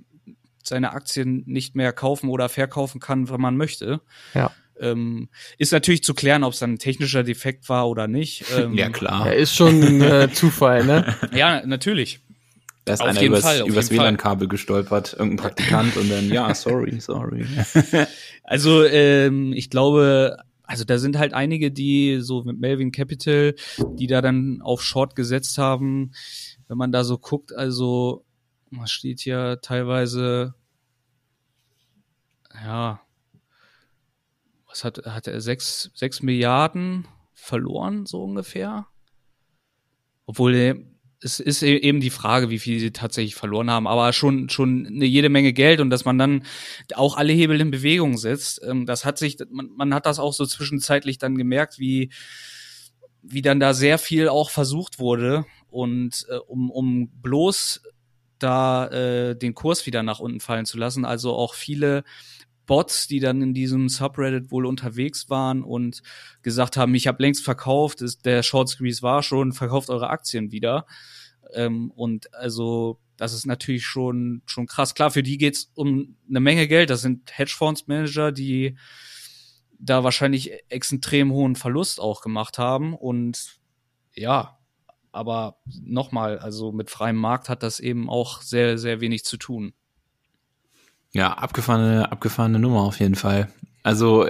seine 0.61 0.93
Aktien 0.93 1.41
nicht 1.47 1.75
mehr 1.75 1.91
kaufen 1.91 2.29
oder 2.29 2.49
verkaufen 2.49 3.01
kann, 3.01 3.27
wenn 3.31 3.41
man 3.41 3.57
möchte. 3.57 3.99
Ja. 4.35 4.51
Ähm, 4.79 5.29
ist 5.57 5.71
natürlich 5.71 6.03
zu 6.03 6.13
klären, 6.13 6.43
ob 6.43 6.53
es 6.53 6.59
dann 6.59 6.73
ein 6.73 6.79
technischer 6.79 7.23
Defekt 7.23 7.67
war 7.67 7.89
oder 7.89 8.07
nicht. 8.07 8.45
Ähm, 8.55 8.75
Ja, 8.75 8.89
klar. 8.89 9.25
Ja, 9.25 9.31
ist 9.31 9.55
schon 9.55 9.81
ein 9.81 10.01
äh, 10.01 10.31
Zufall, 10.31 10.85
ne? 10.85 11.15
Ja, 11.33 11.65
natürlich. 11.65 12.19
Da 12.85 12.93
ist 12.93 13.01
Auf 13.01 13.07
einer 13.07 13.21
übers, 13.23 13.41
Fall, 13.41 13.67
übers. 13.67 13.89
WLAN-Kabel 13.89 14.47
gestolpert, 14.47 15.13
irgendein 15.13 15.37
Praktikant 15.37 15.97
und 15.97 16.09
dann, 16.09 16.29
ja, 16.29 16.53
sorry, 16.55 16.99
sorry. 16.99 17.45
Also 18.43 18.85
ähm, 18.85 19.53
ich 19.53 19.71
glaube, 19.71 20.37
also 20.61 20.83
da 20.83 20.99
sind 20.99 21.17
halt 21.17 21.33
einige, 21.33 21.71
die 21.71 22.19
so 22.21 22.43
mit 22.43 22.59
Melvin 22.59 22.91
Capital, 22.91 23.55
die 23.93 24.05
da 24.05 24.21
dann 24.21 24.61
auf 24.61 24.83
Short 24.83 25.15
gesetzt 25.15 25.57
haben. 25.57 26.11
Wenn 26.67 26.77
man 26.77 26.91
da 26.91 27.03
so 27.03 27.17
guckt, 27.17 27.55
also 27.55 28.23
was 28.69 28.91
steht 28.91 29.19
hier 29.19 29.59
teilweise, 29.63 30.53
ja, 32.53 33.01
was 34.67 34.83
hat, 34.83 35.05
hat 35.05 35.27
er 35.27 35.41
sechs, 35.41 35.89
sechs 35.95 36.21
Milliarden 36.21 37.07
verloren, 37.33 38.05
so 38.05 38.23
ungefähr? 38.23 38.85
Obwohl, 40.27 40.85
es 41.25 41.39
ist 41.39 41.63
e- 41.63 41.77
eben 41.77 41.99
die 41.99 42.11
Frage, 42.11 42.49
wie 42.49 42.59
viel 42.59 42.79
sie 42.79 42.91
tatsächlich 42.91 43.35
verloren 43.35 43.71
haben, 43.71 43.87
aber 43.87 44.13
schon, 44.13 44.47
schon 44.49 44.85
eine 44.85 45.05
jede 45.05 45.29
Menge 45.29 45.53
Geld 45.53 45.81
und 45.81 45.89
dass 45.89 46.05
man 46.05 46.19
dann 46.19 46.43
auch 46.93 47.17
alle 47.17 47.33
Hebel 47.33 47.59
in 47.59 47.71
Bewegung 47.71 48.17
setzt. 48.17 48.61
Ähm, 48.63 48.85
das 48.85 49.03
hat 49.03 49.17
sich, 49.17 49.37
man, 49.49 49.69
man 49.75 49.93
hat 49.93 50.05
das 50.05 50.19
auch 50.19 50.33
so 50.33 50.45
zwischenzeitlich 50.45 51.17
dann 51.17 51.37
gemerkt, 51.37 51.79
wie, 51.79 52.11
wie 53.23 53.41
dann 53.41 53.59
da 53.59 53.73
sehr 53.73 53.97
viel 53.97 54.29
auch 54.29 54.51
versucht 54.51 54.99
wurde 54.99 55.45
und 55.69 56.27
äh, 56.29 56.35
um, 56.35 56.69
um 56.69 57.09
bloß 57.09 57.81
da 58.37 58.87
äh, 58.89 59.35
den 59.35 59.55
Kurs 59.55 59.87
wieder 59.87 60.03
nach 60.03 60.19
unten 60.19 60.39
fallen 60.39 60.65
zu 60.65 60.77
lassen. 60.77 61.05
Also 61.05 61.33
auch 61.33 61.55
viele 61.55 62.03
Bots, 62.65 63.07
die 63.07 63.19
dann 63.19 63.41
in 63.41 63.53
diesem 63.53 63.89
Subreddit 63.89 64.51
wohl 64.51 64.65
unterwegs 64.65 65.29
waren 65.29 65.63
und 65.63 66.01
gesagt 66.41 66.77
haben, 66.77 66.95
ich 66.95 67.07
habe 67.07 67.21
längst 67.21 67.43
verkauft, 67.43 68.01
ist, 68.01 68.25
der 68.25 68.43
Short 68.43 68.69
Squeeze 68.69 69.01
war 69.01 69.23
schon, 69.23 69.53
verkauft 69.53 69.89
eure 69.89 70.09
Aktien 70.09 70.51
wieder. 70.51 70.85
Ähm, 71.53 71.91
und 71.91 72.33
also 72.33 72.99
das 73.17 73.33
ist 73.33 73.45
natürlich 73.45 73.85
schon 73.85 74.41
schon 74.45 74.67
krass. 74.67 74.93
Klar, 74.93 75.11
für 75.11 75.23
die 75.23 75.37
geht's 75.37 75.71
um 75.75 76.17
eine 76.29 76.39
Menge 76.39 76.67
Geld. 76.67 76.89
Das 76.89 77.01
sind 77.01 77.37
Hedgefondsmanager, 77.37 78.31
die 78.31 78.77
da 79.79 80.03
wahrscheinlich 80.03 80.51
extrem 80.69 81.31
hohen 81.31 81.55
Verlust 81.55 81.99
auch 81.99 82.21
gemacht 82.21 82.57
haben. 82.57 82.95
Und 82.95 83.59
ja, 84.13 84.57
aber 85.11 85.57
nochmal, 85.65 86.39
also 86.39 86.71
mit 86.71 86.89
freiem 86.89 87.15
Markt 87.15 87.47
hat 87.47 87.63
das 87.63 87.79
eben 87.79 88.09
auch 88.09 88.41
sehr, 88.41 88.77
sehr 88.77 88.99
wenig 88.99 89.23
zu 89.23 89.37
tun. 89.37 89.73
Ja, 91.15 91.31
abgefahrene, 91.31 92.11
abgefahrene 92.11 92.59
Nummer 92.59 92.81
auf 92.81 92.99
jeden 92.99 93.15
Fall. 93.15 93.47
Also 93.83 94.27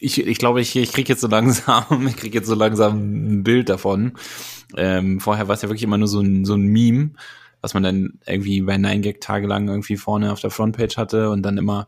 Ich, 0.00 0.26
ich 0.26 0.38
glaube, 0.38 0.60
ich, 0.60 0.74
ich 0.74 0.92
kriege 0.92 1.12
jetzt 1.12 1.20
so 1.20 1.28
langsam, 1.28 2.06
ich 2.08 2.16
kriege 2.16 2.36
jetzt 2.36 2.48
so 2.48 2.56
langsam 2.56 3.38
ein 3.38 3.44
Bild 3.44 3.68
davon. 3.68 4.14
Ähm, 4.76 5.20
vorher 5.20 5.46
war 5.46 5.54
es 5.54 5.62
ja 5.62 5.68
wirklich 5.68 5.84
immer 5.84 5.98
nur 5.98 6.08
so 6.08 6.20
ein, 6.20 6.44
so 6.44 6.54
ein 6.54 6.66
Meme, 6.66 7.12
was 7.60 7.74
man 7.74 7.84
dann 7.84 8.18
irgendwie 8.26 8.62
bei 8.62 8.74
9gag 8.74 9.20
tagelang 9.20 9.68
irgendwie 9.68 9.96
vorne 9.96 10.32
auf 10.32 10.40
der 10.40 10.50
Frontpage 10.50 10.96
hatte 10.96 11.30
und 11.30 11.42
dann 11.42 11.56
immer 11.56 11.86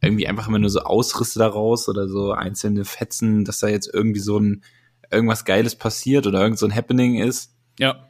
irgendwie 0.00 0.28
einfach 0.28 0.46
immer 0.46 0.60
nur 0.60 0.70
so 0.70 0.82
Ausrisse 0.82 1.40
daraus 1.40 1.88
oder 1.88 2.08
so 2.08 2.30
einzelne 2.30 2.84
Fetzen, 2.84 3.44
dass 3.44 3.58
da 3.58 3.66
jetzt 3.66 3.90
irgendwie 3.92 4.20
so 4.20 4.38
ein 4.38 4.62
irgendwas 5.10 5.44
Geiles 5.44 5.74
passiert 5.74 6.28
oder 6.28 6.40
irgend 6.40 6.60
so 6.60 6.66
ein 6.66 6.74
Happening 6.74 7.16
ist. 7.16 7.52
Ja. 7.80 8.08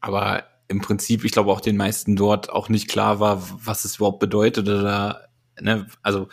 Aber 0.00 0.44
im 0.68 0.80
Prinzip, 0.80 1.24
ich 1.24 1.32
glaube 1.32 1.50
auch 1.50 1.60
den 1.60 1.76
meisten 1.76 2.14
dort 2.14 2.50
auch 2.50 2.68
nicht 2.68 2.88
klar 2.88 3.20
war, 3.20 3.42
was 3.64 3.84
es 3.84 3.96
überhaupt 3.96 4.20
bedeutet 4.20 4.68
oder 4.68 5.28
ne, 5.60 5.86
also 6.02 6.28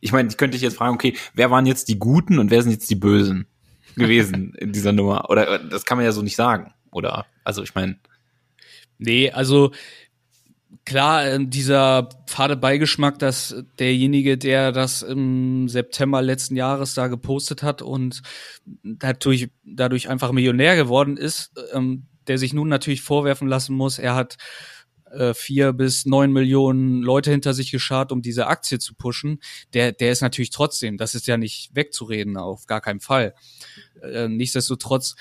ich 0.00 0.12
meine, 0.12 0.28
ich 0.28 0.36
könnte 0.36 0.56
dich 0.56 0.62
jetzt 0.62 0.76
fragen, 0.76 0.94
okay, 0.94 1.16
wer 1.34 1.50
waren 1.50 1.66
jetzt 1.66 1.88
die 1.88 1.98
Guten 1.98 2.38
und 2.38 2.50
wer 2.50 2.62
sind 2.62 2.72
jetzt 2.72 2.90
die 2.90 2.94
Bösen 2.94 3.46
gewesen 3.96 4.54
in 4.58 4.72
dieser 4.72 4.92
Nummer? 4.92 5.28
Oder 5.28 5.58
das 5.58 5.84
kann 5.84 5.98
man 5.98 6.04
ja 6.04 6.12
so 6.12 6.22
nicht 6.22 6.36
sagen, 6.36 6.72
oder? 6.90 7.26
Also 7.44 7.62
ich 7.62 7.74
meine. 7.74 7.98
Nee, 8.98 9.30
also 9.30 9.72
klar, 10.84 11.26
äh, 11.26 11.38
dieser 11.44 12.08
fade 12.26 12.56
Beigeschmack, 12.56 13.18
dass 13.18 13.54
derjenige, 13.78 14.38
der 14.38 14.72
das 14.72 15.02
im 15.02 15.68
September 15.68 16.22
letzten 16.22 16.56
Jahres 16.56 16.94
da 16.94 17.08
gepostet 17.08 17.62
hat 17.62 17.82
und 17.82 18.22
dadurch, 18.82 19.50
dadurch 19.64 20.08
einfach 20.08 20.32
Millionär 20.32 20.76
geworden 20.76 21.16
ist, 21.16 21.52
ähm, 21.72 22.06
der 22.28 22.38
sich 22.38 22.52
nun 22.52 22.68
natürlich 22.68 23.02
vorwerfen 23.02 23.48
lassen 23.48 23.74
muss, 23.74 23.98
er 23.98 24.14
hat 24.14 24.36
äh, 25.10 25.34
vier 25.34 25.72
bis 25.72 26.06
neun 26.06 26.32
Millionen 26.32 27.02
Leute 27.02 27.30
hinter 27.30 27.54
sich 27.54 27.70
geschart, 27.70 28.12
um 28.12 28.22
diese 28.22 28.46
Aktie 28.46 28.78
zu 28.78 28.94
pushen, 28.94 29.40
der, 29.72 29.92
der 29.92 30.12
ist 30.12 30.20
natürlich 30.20 30.50
trotzdem, 30.50 30.96
das 30.96 31.14
ist 31.14 31.26
ja 31.26 31.36
nicht 31.36 31.74
wegzureden, 31.74 32.36
auf 32.36 32.66
gar 32.66 32.80
keinen 32.80 33.00
Fall. 33.00 33.34
Äh, 34.02 34.28
nichtsdestotrotz, 34.28 35.16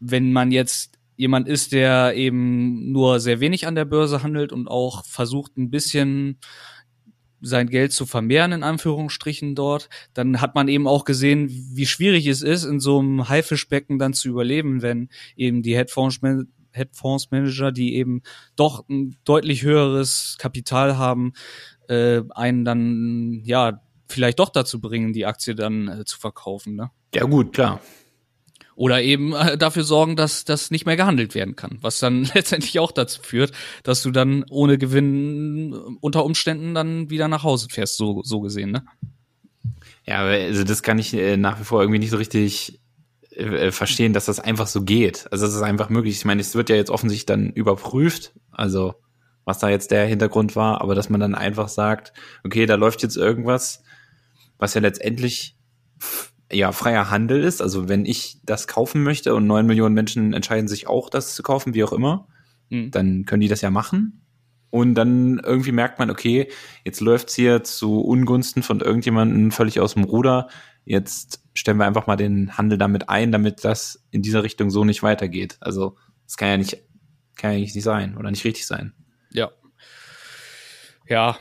wenn 0.00 0.32
man 0.32 0.52
jetzt 0.52 0.98
jemand 1.16 1.48
ist, 1.48 1.72
der 1.72 2.14
eben 2.14 2.92
nur 2.92 3.20
sehr 3.20 3.40
wenig 3.40 3.66
an 3.66 3.74
der 3.74 3.84
Börse 3.84 4.22
handelt 4.22 4.52
und 4.52 4.68
auch 4.68 5.04
versucht 5.04 5.56
ein 5.56 5.70
bisschen 5.70 6.38
sein 7.44 7.68
Geld 7.68 7.92
zu 7.92 8.06
vermehren, 8.06 8.52
in 8.52 8.62
Anführungsstrichen 8.62 9.54
dort, 9.54 9.88
dann 10.14 10.40
hat 10.40 10.54
man 10.54 10.68
eben 10.68 10.86
auch 10.86 11.04
gesehen, 11.04 11.48
wie 11.74 11.86
schwierig 11.86 12.26
es 12.26 12.42
ist, 12.42 12.64
in 12.64 12.80
so 12.80 12.98
einem 12.98 13.28
Haifischbecken 13.28 13.98
dann 13.98 14.14
zu 14.14 14.28
überleben, 14.28 14.82
wenn 14.82 15.08
eben 15.36 15.62
die 15.62 15.76
Hedgefonds 15.76 16.20
Hedgefondsmanager, 16.72 17.70
die 17.70 17.94
eben 17.94 18.22
doch 18.56 18.88
ein 18.88 19.16
deutlich 19.24 19.62
höheres 19.62 20.36
Kapital 20.38 20.98
haben, 20.98 21.32
äh, 21.88 22.22
einen 22.30 22.64
dann 22.64 23.42
ja 23.44 23.80
vielleicht 24.08 24.38
doch 24.38 24.48
dazu 24.48 24.80
bringen, 24.80 25.12
die 25.12 25.26
Aktie 25.26 25.54
dann 25.54 25.88
äh, 25.88 26.04
zu 26.04 26.18
verkaufen. 26.18 26.74
Ne? 26.74 26.90
Ja 27.14 27.24
gut, 27.24 27.52
klar. 27.52 27.80
Oder 28.76 29.02
eben 29.02 29.32
äh, 29.34 29.56
dafür 29.56 29.84
sorgen, 29.84 30.16
dass 30.16 30.44
das 30.44 30.70
nicht 30.70 30.86
mehr 30.86 30.96
gehandelt 30.96 31.34
werden 31.34 31.56
kann, 31.56 31.78
was 31.80 31.98
dann 31.98 32.24
letztendlich 32.34 32.78
auch 32.78 32.92
dazu 32.92 33.22
führt, 33.22 33.52
dass 33.82 34.02
du 34.02 34.10
dann 34.10 34.44
ohne 34.50 34.78
Gewinn 34.78 35.72
äh, 35.72 35.76
unter 36.00 36.24
Umständen 36.24 36.74
dann 36.74 37.10
wieder 37.10 37.28
nach 37.28 37.44
Hause 37.44 37.68
fährst, 37.70 37.96
so, 37.96 38.22
so 38.24 38.40
gesehen, 38.40 38.70
ne? 38.70 38.84
Ja, 40.06 40.20
also 40.20 40.64
das 40.64 40.82
kann 40.82 40.98
ich 40.98 41.14
äh, 41.14 41.36
nach 41.36 41.58
wie 41.60 41.64
vor 41.64 41.80
irgendwie 41.80 42.00
nicht 42.00 42.10
so 42.10 42.18
richtig 42.18 42.80
verstehen, 43.70 44.12
dass 44.12 44.26
das 44.26 44.38
einfach 44.38 44.68
so 44.68 44.84
geht. 44.84 45.26
Also 45.32 45.44
das 45.44 45.56
ist 45.56 45.62
einfach 45.62 45.88
möglich. 45.88 46.14
Ich 46.14 46.24
meine, 46.24 46.40
es 46.40 46.54
wird 46.54 46.70
ja 46.70 46.76
jetzt 46.76 46.90
offensichtlich 46.90 47.26
dann 47.26 47.50
überprüft, 47.50 48.32
also 48.52 48.94
was 49.44 49.58
da 49.58 49.68
jetzt 49.68 49.90
der 49.90 50.06
Hintergrund 50.06 50.56
war, 50.56 50.80
aber 50.80 50.94
dass 50.94 51.10
man 51.10 51.20
dann 51.20 51.34
einfach 51.34 51.68
sagt, 51.68 52.12
okay, 52.44 52.66
da 52.66 52.76
läuft 52.76 53.02
jetzt 53.02 53.16
irgendwas, 53.16 53.82
was 54.58 54.74
ja 54.74 54.80
letztendlich 54.80 55.56
ja 56.54 56.72
freier 56.72 57.10
Handel 57.10 57.42
ist. 57.42 57.60
Also 57.60 57.88
wenn 57.88 58.06
ich 58.06 58.40
das 58.44 58.66
kaufen 58.66 59.02
möchte 59.02 59.34
und 59.34 59.46
neun 59.46 59.66
Millionen 59.66 59.94
Menschen 59.94 60.32
entscheiden 60.32 60.68
sich 60.68 60.86
auch, 60.86 61.10
das 61.10 61.34
zu 61.34 61.42
kaufen, 61.42 61.74
wie 61.74 61.84
auch 61.84 61.92
immer, 61.92 62.28
mhm. 62.70 62.90
dann 62.90 63.24
können 63.24 63.40
die 63.40 63.48
das 63.48 63.60
ja 63.60 63.70
machen. 63.70 64.20
Und 64.70 64.94
dann 64.96 65.38
irgendwie 65.38 65.70
merkt 65.70 66.00
man, 66.00 66.10
okay, 66.10 66.48
jetzt 66.84 67.00
läuft's 67.00 67.34
hier 67.36 67.62
zu 67.62 68.00
Ungunsten 68.00 68.64
von 68.64 68.80
irgendjemandem 68.80 69.52
völlig 69.52 69.78
aus 69.78 69.94
dem 69.94 70.02
Ruder. 70.02 70.48
Jetzt 70.84 71.44
stellen 71.54 71.78
wir 71.78 71.86
einfach 71.86 72.08
mal 72.08 72.16
den 72.16 72.58
Handel 72.58 72.76
damit 72.76 73.08
ein, 73.08 73.30
damit 73.30 73.64
das 73.64 74.04
in 74.10 74.22
dieser 74.22 74.42
Richtung 74.42 74.70
so 74.70 74.84
nicht 74.84 75.04
weitergeht. 75.04 75.58
Also 75.60 75.96
das 76.26 76.36
kann 76.36 76.48
ja 76.48 76.56
nicht, 76.56 76.82
kann 77.36 77.52
ja 77.52 77.58
nicht 77.58 77.80
sein 77.80 78.16
oder 78.16 78.30
nicht 78.32 78.44
richtig 78.44 78.66
sein. 78.66 78.92
Ja. 79.30 79.52
Ja. 81.08 81.38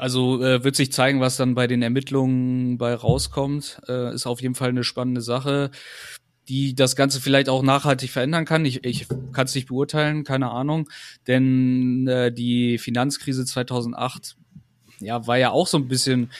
Also 0.00 0.42
äh, 0.42 0.64
wird 0.64 0.76
sich 0.76 0.92
zeigen, 0.92 1.20
was 1.20 1.36
dann 1.36 1.54
bei 1.54 1.66
den 1.66 1.82
Ermittlungen 1.82 2.78
bei 2.78 2.94
rauskommt. 2.94 3.82
Äh, 3.86 4.14
ist 4.14 4.26
auf 4.26 4.40
jeden 4.40 4.54
Fall 4.54 4.70
eine 4.70 4.82
spannende 4.82 5.20
Sache, 5.20 5.70
die 6.48 6.74
das 6.74 6.96
Ganze 6.96 7.20
vielleicht 7.20 7.50
auch 7.50 7.62
nachhaltig 7.62 8.10
verändern 8.10 8.46
kann. 8.46 8.64
Ich, 8.64 8.82
ich 8.86 9.08
kann 9.32 9.44
es 9.44 9.54
nicht 9.54 9.68
beurteilen, 9.68 10.24
keine 10.24 10.52
Ahnung. 10.52 10.88
Denn 11.26 12.08
äh, 12.08 12.32
die 12.32 12.78
Finanzkrise 12.78 13.44
2008 13.44 14.36
ja, 15.00 15.26
war 15.26 15.36
ja 15.36 15.50
auch 15.50 15.66
so 15.66 15.76
ein 15.76 15.88
bisschen 15.88 16.30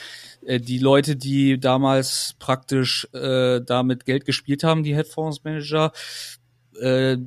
äh, 0.43 0.59
die 0.59 0.79
Leute, 0.79 1.15
die 1.15 1.59
damals 1.59 2.35
praktisch 2.39 3.07
äh, 3.13 3.61
damit 3.61 4.05
Geld 4.05 4.25
gespielt 4.25 4.63
haben, 4.63 4.81
die 4.81 4.95
Headphones-Manager, 4.95 5.91
äh, 6.79 7.17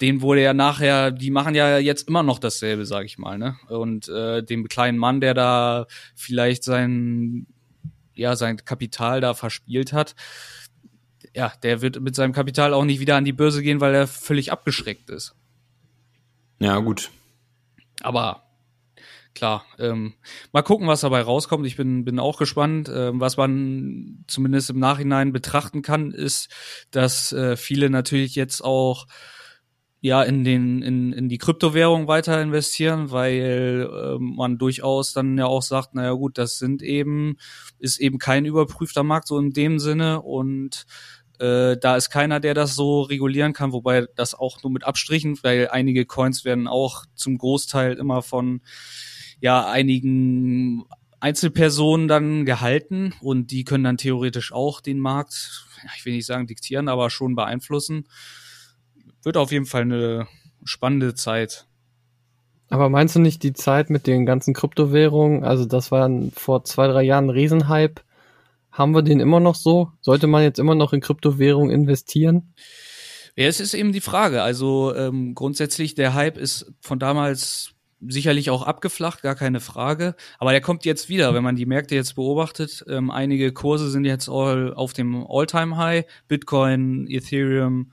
denen 0.00 0.20
wurde 0.20 0.42
ja 0.42 0.54
nachher, 0.54 1.10
die 1.10 1.30
machen 1.30 1.54
ja 1.54 1.78
jetzt 1.78 2.08
immer 2.08 2.22
noch 2.22 2.38
dasselbe, 2.38 2.86
sag 2.86 3.04
ich 3.04 3.18
mal, 3.18 3.38
ne? 3.38 3.56
Und 3.68 4.08
äh, 4.08 4.42
dem 4.42 4.68
kleinen 4.68 4.98
Mann, 4.98 5.20
der 5.20 5.34
da 5.34 5.86
vielleicht 6.14 6.64
sein, 6.64 7.46
ja, 8.14 8.36
sein 8.36 8.64
Kapital 8.64 9.20
da 9.20 9.34
verspielt 9.34 9.92
hat, 9.92 10.14
ja, 11.34 11.52
der 11.62 11.82
wird 11.82 12.00
mit 12.00 12.14
seinem 12.14 12.32
Kapital 12.32 12.74
auch 12.74 12.84
nicht 12.84 13.00
wieder 13.00 13.16
an 13.16 13.24
die 13.24 13.32
Börse 13.32 13.62
gehen, 13.62 13.80
weil 13.80 13.94
er 13.94 14.06
völlig 14.06 14.52
abgeschreckt 14.52 15.10
ist. 15.10 15.34
Ja, 16.60 16.78
gut. 16.78 17.10
Aber 18.00 18.44
klar, 19.34 19.64
ähm, 19.78 20.14
mal 20.52 20.62
gucken, 20.62 20.88
was 20.88 21.00
dabei 21.00 21.22
rauskommt. 21.22 21.66
Ich 21.66 21.76
bin, 21.76 22.04
bin 22.04 22.18
auch 22.18 22.38
gespannt. 22.38 22.90
Ähm, 22.92 23.20
was 23.20 23.36
man 23.36 24.24
zumindest 24.26 24.70
im 24.70 24.78
Nachhinein 24.78 25.32
betrachten 25.32 25.82
kann, 25.82 26.10
ist, 26.10 26.48
dass 26.90 27.32
äh, 27.32 27.56
viele 27.56 27.90
natürlich 27.90 28.34
jetzt 28.34 28.64
auch 28.64 29.06
ja 30.00 30.22
in 30.22 30.44
den 30.44 30.82
in, 30.82 31.12
in 31.12 31.28
die 31.28 31.38
Kryptowährung 31.38 32.06
weiter 32.06 32.40
investieren, 32.40 33.10
weil 33.10 33.88
äh, 33.92 34.18
man 34.18 34.58
durchaus 34.58 35.12
dann 35.12 35.36
ja 35.36 35.46
auch 35.46 35.62
sagt, 35.62 35.94
naja 35.94 36.12
gut, 36.12 36.38
das 36.38 36.58
sind 36.58 36.82
eben 36.82 37.36
ist 37.78 37.98
eben 37.98 38.18
kein 38.18 38.44
überprüfter 38.44 39.02
Markt 39.02 39.28
so 39.28 39.38
in 39.38 39.52
dem 39.52 39.78
Sinne 39.78 40.22
und 40.22 40.86
äh, 41.40 41.76
da 41.76 41.96
ist 41.96 42.10
keiner, 42.10 42.40
der 42.40 42.54
das 42.54 42.74
so 42.74 43.02
regulieren 43.02 43.52
kann, 43.52 43.72
wobei 43.72 44.06
das 44.16 44.34
auch 44.34 44.62
nur 44.62 44.72
mit 44.72 44.84
Abstrichen, 44.84 45.38
weil 45.42 45.68
einige 45.68 46.04
Coins 46.06 46.44
werden 46.44 46.66
auch 46.66 47.04
zum 47.14 47.38
Großteil 47.38 47.94
immer 47.94 48.22
von 48.22 48.60
ja 49.40 49.68
einigen 49.68 50.84
Einzelpersonen 51.20 52.06
dann 52.06 52.44
gehalten 52.44 53.14
und 53.20 53.50
die 53.50 53.64
können 53.64 53.84
dann 53.84 53.96
theoretisch 53.96 54.52
auch 54.52 54.80
den 54.80 55.00
Markt, 55.00 55.66
ich 55.96 56.04
will 56.04 56.14
nicht 56.14 56.26
sagen 56.26 56.46
diktieren, 56.46 56.88
aber 56.88 57.10
schon 57.10 57.34
beeinflussen. 57.34 58.06
Wird 59.22 59.36
auf 59.36 59.52
jeden 59.52 59.66
Fall 59.66 59.82
eine 59.82 60.26
spannende 60.64 61.14
Zeit. 61.14 61.66
Aber 62.70 62.88
meinst 62.88 63.16
du 63.16 63.20
nicht 63.20 63.42
die 63.42 63.52
Zeit 63.52 63.90
mit 63.90 64.06
den 64.06 64.26
ganzen 64.26 64.54
Kryptowährungen? 64.54 65.44
Also 65.44 65.64
das 65.64 65.90
war 65.90 66.10
vor 66.34 66.64
zwei, 66.64 66.86
drei 66.86 67.02
Jahren 67.02 67.26
ein 67.26 67.30
Riesenhype. 67.30 68.02
Haben 68.70 68.94
wir 68.94 69.02
den 69.02 69.20
immer 69.20 69.40
noch 69.40 69.54
so? 69.54 69.90
Sollte 70.00 70.26
man 70.26 70.42
jetzt 70.42 70.58
immer 70.58 70.74
noch 70.74 70.92
in 70.92 71.00
Kryptowährungen 71.00 71.70
investieren? 71.70 72.54
Ja, 73.36 73.46
es 73.46 73.60
ist 73.60 73.74
eben 73.74 73.92
die 73.92 74.00
Frage. 74.00 74.42
Also 74.42 74.94
ähm, 74.94 75.34
grundsätzlich, 75.34 75.94
der 75.94 76.14
Hype 76.14 76.36
ist 76.36 76.72
von 76.80 76.98
damals 76.98 77.72
sicherlich 78.06 78.50
auch 78.50 78.62
abgeflacht, 78.62 79.22
gar 79.22 79.34
keine 79.34 79.60
Frage. 79.60 80.14
Aber 80.38 80.52
der 80.52 80.60
kommt 80.60 80.84
jetzt 80.84 81.08
wieder, 81.08 81.34
wenn 81.34 81.42
man 81.42 81.56
die 81.56 81.66
Märkte 81.66 81.94
jetzt 81.94 82.14
beobachtet. 82.14 82.84
Ähm, 82.88 83.10
einige 83.10 83.52
Kurse 83.52 83.90
sind 83.90 84.04
jetzt 84.04 84.28
all 84.28 84.74
auf 84.74 84.92
dem 84.92 85.26
All-Time-High. 85.26 86.04
Bitcoin, 86.28 87.06
Ethereum 87.08 87.92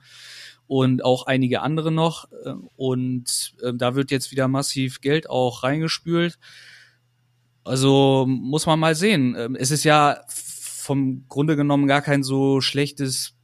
und 0.66 1.04
auch 1.04 1.26
einige 1.26 1.62
andere 1.62 1.92
noch. 1.92 2.28
Ähm, 2.44 2.68
und 2.76 3.54
ähm, 3.62 3.78
da 3.78 3.94
wird 3.94 4.10
jetzt 4.10 4.30
wieder 4.30 4.48
massiv 4.48 5.00
Geld 5.00 5.28
auch 5.30 5.62
reingespült. 5.62 6.38
Also 7.64 8.26
muss 8.28 8.66
man 8.66 8.78
mal 8.78 8.94
sehen. 8.94 9.34
Ähm, 9.36 9.56
es 9.56 9.70
ist 9.70 9.84
ja 9.84 10.20
vom 10.28 11.26
Grunde 11.28 11.56
genommen 11.56 11.86
gar 11.86 12.02
kein 12.02 12.22
so 12.22 12.60
schlechtes 12.60 13.34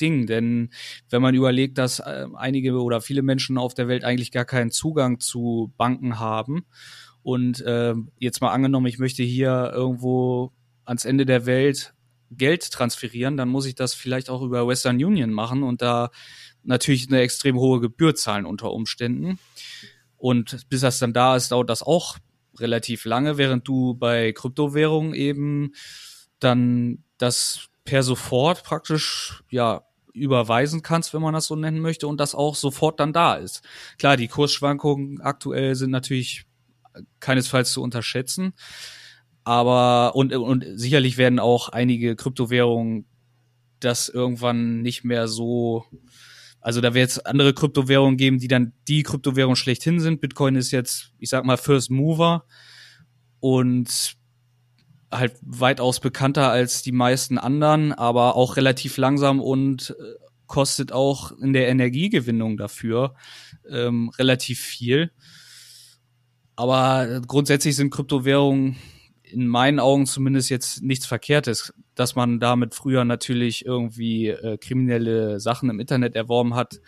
Ding, 0.00 0.26
denn 0.26 0.70
wenn 1.10 1.22
man 1.22 1.34
überlegt, 1.34 1.78
dass 1.78 2.00
einige 2.00 2.80
oder 2.80 3.00
viele 3.00 3.22
Menschen 3.22 3.58
auf 3.58 3.74
der 3.74 3.88
Welt 3.88 4.04
eigentlich 4.04 4.30
gar 4.30 4.44
keinen 4.44 4.70
Zugang 4.70 5.18
zu 5.18 5.72
Banken 5.76 6.18
haben 6.20 6.66
und 7.22 7.60
äh, 7.62 7.94
jetzt 8.18 8.40
mal 8.40 8.50
angenommen, 8.50 8.86
ich 8.86 8.98
möchte 8.98 9.22
hier 9.22 9.72
irgendwo 9.74 10.52
ans 10.84 11.04
Ende 11.04 11.26
der 11.26 11.46
Welt 11.46 11.94
Geld 12.30 12.70
transferieren, 12.70 13.36
dann 13.36 13.48
muss 13.48 13.66
ich 13.66 13.74
das 13.74 13.94
vielleicht 13.94 14.28
auch 14.30 14.42
über 14.42 14.66
Western 14.66 15.02
Union 15.02 15.32
machen 15.32 15.62
und 15.62 15.82
da 15.82 16.10
natürlich 16.68 17.08
eine 17.08 17.20
extrem 17.20 17.58
hohe 17.58 17.80
Gebühr 17.80 18.14
zahlen 18.14 18.46
unter 18.46 18.72
Umständen. 18.72 19.38
Und 20.16 20.68
bis 20.68 20.82
das 20.82 20.98
dann 20.98 21.12
da 21.12 21.36
ist, 21.36 21.50
dauert 21.50 21.70
das 21.70 21.82
auch 21.82 22.18
relativ 22.58 23.04
lange, 23.04 23.38
während 23.38 23.66
du 23.66 23.94
bei 23.94 24.32
Kryptowährungen 24.32 25.14
eben 25.14 25.72
dann 26.40 27.04
das 27.18 27.68
per 27.84 28.02
sofort 28.02 28.62
praktisch, 28.62 29.42
ja, 29.50 29.82
überweisen 30.12 30.82
kannst, 30.82 31.14
wenn 31.14 31.22
man 31.22 31.34
das 31.34 31.46
so 31.46 31.54
nennen 31.54 31.80
möchte, 31.80 32.08
und 32.08 32.18
das 32.18 32.34
auch 32.34 32.56
sofort 32.56 32.98
dann 32.98 33.12
da 33.12 33.36
ist. 33.36 33.62
Klar, 33.98 34.16
die 34.16 34.28
Kursschwankungen 34.28 35.20
aktuell 35.20 35.74
sind 35.76 35.90
natürlich 35.90 36.44
keinesfalls 37.20 37.72
zu 37.72 37.82
unterschätzen. 37.82 38.52
Aber 39.44 40.16
und, 40.16 40.34
und 40.34 40.64
sicherlich 40.74 41.16
werden 41.16 41.38
auch 41.38 41.68
einige 41.68 42.16
Kryptowährungen 42.16 43.06
das 43.80 44.08
irgendwann 44.08 44.82
nicht 44.82 45.04
mehr 45.04 45.28
so. 45.28 45.84
Also 46.60 46.80
da 46.80 46.94
wird 46.94 47.10
es 47.10 47.18
andere 47.18 47.54
Kryptowährungen 47.54 48.16
geben, 48.16 48.38
die 48.38 48.48
dann 48.48 48.72
die 48.88 49.02
Kryptowährung 49.02 49.56
schlechthin 49.56 50.00
sind. 50.00 50.20
Bitcoin 50.20 50.56
ist 50.56 50.70
jetzt, 50.70 51.12
ich 51.18 51.30
sag 51.30 51.44
mal, 51.44 51.56
First 51.56 51.90
Mover 51.90 52.44
und 53.40 54.16
halt 55.10 55.36
weitaus 55.40 56.00
bekannter 56.00 56.50
als 56.50 56.82
die 56.82 56.92
meisten 56.92 57.38
anderen, 57.38 57.92
aber 57.92 58.36
auch 58.36 58.56
relativ 58.56 58.96
langsam 58.96 59.40
und 59.40 59.96
äh, 59.98 60.14
kostet 60.46 60.92
auch 60.92 61.32
in 61.32 61.52
der 61.52 61.68
Energiegewinnung 61.68 62.56
dafür 62.56 63.14
ähm, 63.70 64.10
relativ 64.18 64.60
viel. 64.60 65.12
Aber 66.56 67.20
grundsätzlich 67.26 67.76
sind 67.76 67.90
Kryptowährungen 67.90 68.76
in 69.32 69.46
meinen 69.46 69.80
Augen 69.80 70.06
zumindest 70.06 70.50
jetzt 70.50 70.82
nichts 70.82 71.06
Verkehrtes, 71.06 71.72
dass 71.94 72.14
man 72.14 72.40
damit 72.40 72.74
früher 72.74 73.04
natürlich 73.04 73.64
irgendwie 73.64 74.28
äh, 74.28 74.58
kriminelle 74.58 75.40
Sachen 75.40 75.70
im 75.70 75.80
Internet 75.80 76.16
erworben 76.16 76.54
hat. 76.54 76.80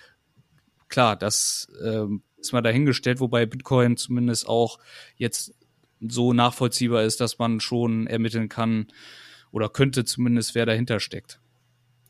Klar, 0.89 1.17
das 1.17 1.69
äh, 1.83 2.05
ist 2.39 2.53
mal 2.53 2.63
dahingestellt, 2.63 3.21
wobei 3.21 3.47
Bitcoin 3.47 3.97
zumindest 3.97 4.49
auch 4.49 4.79
jetzt 5.17 5.55
so 6.01 6.33
nachvollziehbar 6.33 7.03
ist, 7.03 7.21
dass 7.21 7.39
man 7.39 7.61
schon 7.61 8.07
ermitteln 8.07 8.49
kann 8.49 8.89
oder 9.53 9.69
könnte 9.69 10.05
zumindest, 10.05 10.55
wer 10.55 10.67
dahinter 10.67 11.01
steckt. 11.01 11.41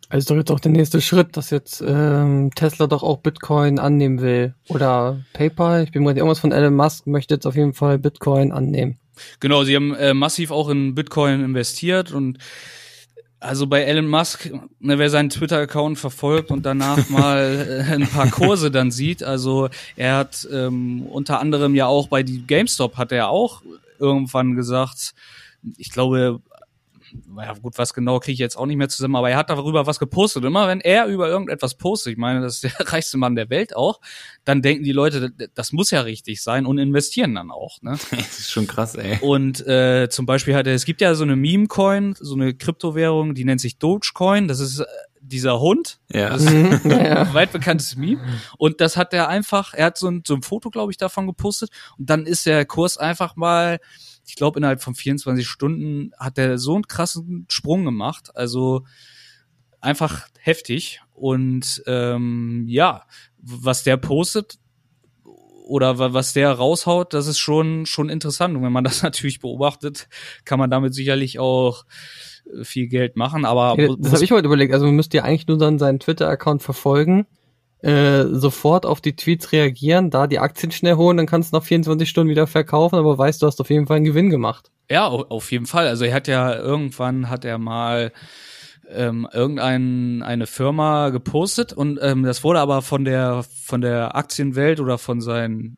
Also 0.09 0.19
ist 0.19 0.31
doch 0.31 0.37
jetzt 0.37 0.51
auch 0.51 0.61
der 0.61 0.73
nächste 0.73 1.01
Schritt, 1.01 1.37
dass 1.37 1.51
jetzt 1.51 1.83
ähm, 1.87 2.51
Tesla 2.55 2.89
doch 2.89 3.05
auch 3.05 3.19
Bitcoin 3.19 3.79
annehmen 3.79 4.21
will. 4.21 4.55
Oder 4.69 5.25
PayPal, 5.33 5.85
ich 5.85 5.93
bin 5.93 6.03
mir 6.03 6.17
irgendwas 6.17 6.41
von 6.41 6.51
Elon 6.51 6.75
Musk, 6.75 7.07
möchte 7.07 7.35
jetzt 7.35 7.47
auf 7.47 7.55
jeden 7.55 7.75
Fall 7.75 7.99
Bitcoin 7.99 8.51
annehmen. 8.51 8.99
Genau, 9.41 9.65
sie 9.65 9.77
haben 9.77 9.95
äh, 9.95 10.15
massiv 10.15 10.51
auch 10.51 10.69
in 10.69 10.95
Bitcoin 10.95 11.43
investiert 11.43 12.13
und 12.13 12.39
also 13.41 13.67
bei 13.67 13.83
Elon 13.83 14.07
Musk, 14.07 14.51
ne, 14.81 14.99
wer 14.99 15.09
seinen 15.09 15.31
Twitter-Account 15.31 15.99
verfolgt 15.99 16.51
und 16.51 16.67
danach 16.67 17.09
mal 17.09 17.85
äh, 17.89 17.95
ein 17.95 18.07
paar 18.07 18.31
Kurse 18.31 18.71
dann 18.71 18.91
sieht, 18.91 19.23
also 19.23 19.69
er 19.97 20.17
hat 20.17 20.47
ähm, 20.53 21.07
unter 21.07 21.41
anderem 21.41 21.75
ja 21.75 21.87
auch 21.87 22.09
bei 22.09 22.23
die 22.23 22.47
GameStop 22.47 22.97
hat 22.97 23.13
er 23.13 23.31
auch 23.31 23.63
irgendwann 23.99 24.57
gesagt, 24.57 25.15
ich 25.77 25.91
glaube 25.91 26.41
ja 27.37 27.53
gut, 27.55 27.79
was 27.79 27.95
genau 27.95 28.21
kriege 28.21 28.35
ich 28.35 28.39
jetzt 28.39 28.57
auch 28.57 28.67
nicht 28.67 28.77
mehr 28.77 28.89
zusammen, 28.89 29.17
aber 29.17 29.31
er 29.31 29.37
hat 29.37 29.51
darüber 29.51 29.87
was 29.87 29.99
gepostet. 29.99 30.45
Immer 30.45 30.69
wenn 30.69 30.81
er 30.81 31.07
über 31.07 31.29
irgendetwas 31.29 31.75
postet, 31.75 32.13
ich 32.13 32.19
meine, 32.19 32.41
das 32.41 32.63
ist 32.63 32.65
der 32.79 32.93
reichste 32.93 33.19
Mann 33.19 33.35
der 33.35 33.51
Welt 33.51 33.77
auch, 33.77 34.01
dann 34.45 34.63
denken 34.63 34.85
die 34.85 34.93
Leute, 34.93 35.33
das 35.55 35.73
muss 35.73 35.91
ja 35.91 36.01
richtig 36.03 36.43
sein 36.43 36.67
und 36.67 36.79
investieren 36.79 37.35
dann 37.35 37.51
auch. 37.51 37.81
Ne? 37.83 37.93
das 38.11 38.39
ist 38.39 38.51
schon 38.51 38.67
krass, 38.67 38.95
ey. 38.95 39.19
Und 39.21 39.67
äh, 39.67 40.09
zum 40.11 40.27
Beispiel 40.27 40.55
hat 40.55 40.67
er, 40.67 40.75
es 40.75 40.85
gibt 40.85 41.01
ja 41.01 41.15
so 41.15 41.25
eine 41.25 41.37
Meme-Coin, 41.37 42.15
so 42.19 42.35
eine 42.35 42.55
Kryptowährung, 42.55 43.35
die 43.35 43.45
nennt 43.45 43.61
sich 43.61 43.79
Dogecoin. 43.79 44.49
Das 44.49 44.61
ist 44.61 44.81
äh, 44.81 44.87
dieser 45.21 45.61
Hund. 45.61 46.01
Ja. 46.13 46.31
Das 46.31 46.43
ist 46.43 46.49
ein 46.85 47.35
weit 47.35 47.53
bekanntes 47.53 47.97
Meme. 47.97 48.21
Und 48.59 48.81
das 48.81 48.97
hat 48.97 49.13
er 49.13 49.29
einfach, 49.29 49.75
er 49.75 49.87
hat 49.87 49.99
so 49.99 50.09
ein, 50.09 50.23
so 50.27 50.35
ein 50.35 50.43
Foto, 50.43 50.71
glaube 50.71 50.93
ich, 50.93 50.99
davon 50.99 51.27
gepostet. 51.27 51.71
Und 51.99 52.11
dann 52.11 52.27
ist 52.27 52.47
der 52.47 52.65
Kurs 52.65 52.99
einfach 52.99 53.37
mal 53.37 53.79
ich 54.31 54.37
glaube, 54.37 54.61
innerhalb 54.61 54.81
von 54.81 54.95
24 54.95 55.45
Stunden 55.45 56.13
hat 56.17 56.39
er 56.39 56.57
so 56.57 56.75
einen 56.75 56.87
krassen 56.87 57.47
Sprung 57.49 57.85
gemacht. 57.85 58.31
Also 58.37 58.85
einfach 59.81 60.29
heftig. 60.39 61.01
Und 61.15 61.83
ähm, 61.87 62.65
ja, 62.69 63.03
was 63.39 63.83
der 63.83 63.97
postet 63.97 64.61
oder 65.65 65.99
was 66.15 66.33
der 66.33 66.53
raushaut, 66.53 67.13
das 67.13 67.27
ist 67.27 67.41
schon, 67.41 67.87
schon 67.87 68.09
interessant. 68.09 68.57
Und 68.57 68.63
wenn 68.63 68.73
man 68.73 68.85
das 68.91 69.03
natürlich 69.03 69.41
beobachtet, 69.41 70.09
kann 70.45 70.61
man 70.61 70.71
damit 70.71 70.95
sicherlich 70.95 71.41
auch 71.41 71.85
äh, 72.55 72.63
viel 72.63 72.87
Geld 72.87 73.17
machen. 73.17 73.45
Aber 73.45 73.83
ja, 73.83 73.97
das 73.99 74.13
habe 74.13 74.23
ich 74.23 74.31
heute 74.31 74.47
überlegt. 74.47 74.73
Also 74.73 74.87
man 74.87 74.95
müsste 74.95 75.17
ja 75.17 75.25
eigentlich 75.25 75.49
nur 75.49 75.59
dann 75.59 75.81
seinen 75.81 75.99
Twitter-Account 75.99 76.63
verfolgen 76.63 77.27
äh, 77.83 78.25
sofort 78.27 78.85
auf 78.87 79.01
die 79.01 79.17
Tweets 79.17 79.53
reagieren, 79.53 80.11
da 80.11 80.27
die 80.27 80.39
Aktien 80.39 80.71
schnell 80.73 80.97
holen, 80.97 81.17
dann 81.17 81.27
kannst 81.27 81.53
du 81.53 81.57
nach 81.57 81.65
24 81.65 82.09
Stunden 82.09 82.31
wieder 82.31 82.47
verkaufen, 82.47 82.97
aber 82.97 83.17
weißt, 83.17 83.41
du 83.43 83.47
hast 83.47 83.61
auf 83.61 83.71
jeden 83.71 83.87
Fall 83.87 83.97
einen 83.97 84.05
Gewinn 84.05 84.31
gemacht. 84.31 84.71
Ja, 84.91 85.07
auf 85.07 85.53
jeden 85.53 85.67
Fall. 85.67 85.87
Also 85.87 86.05
er 86.05 86.15
hat 86.15 86.29
ja 86.29 86.55
irgendwann 86.55 87.31
hat 87.31 87.45
er 87.45 87.59
mal 87.59 88.13
ähm, 88.93 89.29
irgendein 89.33 90.23
eine 90.23 90.47
Firma 90.47 91.11
gepostet 91.11 91.73
und 91.73 91.99
ähm, 92.03 92.25
das 92.25 92.43
wurde 92.43 92.61
aber 92.61 92.83
von 92.83 93.05
der 93.05 93.45
von 93.65 93.81
der 93.81 94.17
Aktienwelt 94.17 94.81
oder 94.81 94.99
von 94.99 95.21
seinen 95.21 95.77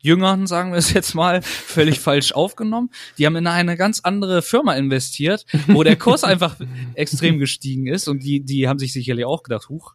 Jüngern, 0.00 0.46
sagen 0.46 0.72
wir 0.72 0.78
es 0.78 0.92
jetzt 0.92 1.14
mal, 1.14 1.42
völlig 1.42 2.00
falsch 2.00 2.32
aufgenommen. 2.32 2.90
Die 3.16 3.26
haben 3.26 3.36
in 3.36 3.46
eine 3.46 3.76
ganz 3.76 4.00
andere 4.00 4.42
Firma 4.42 4.74
investiert, 4.74 5.44
wo 5.68 5.82
der 5.82 5.96
Kurs 5.96 6.24
einfach 6.24 6.56
extrem 6.94 7.38
gestiegen 7.38 7.86
ist 7.86 8.08
und 8.08 8.22
die, 8.22 8.40
die 8.40 8.68
haben 8.68 8.78
sich 8.78 8.92
sicherlich 8.92 9.24
auch 9.24 9.42
gedacht, 9.42 9.68
huch, 9.68 9.94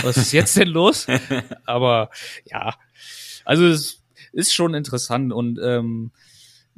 was 0.00 0.16
ist 0.16 0.32
jetzt 0.32 0.56
denn 0.56 0.68
los? 0.68 1.06
Aber 1.66 2.10
ja, 2.44 2.74
also 3.44 3.66
es 3.66 4.02
ist 4.32 4.54
schon 4.54 4.74
interessant 4.74 5.32
und 5.32 5.58
ähm, 5.62 6.12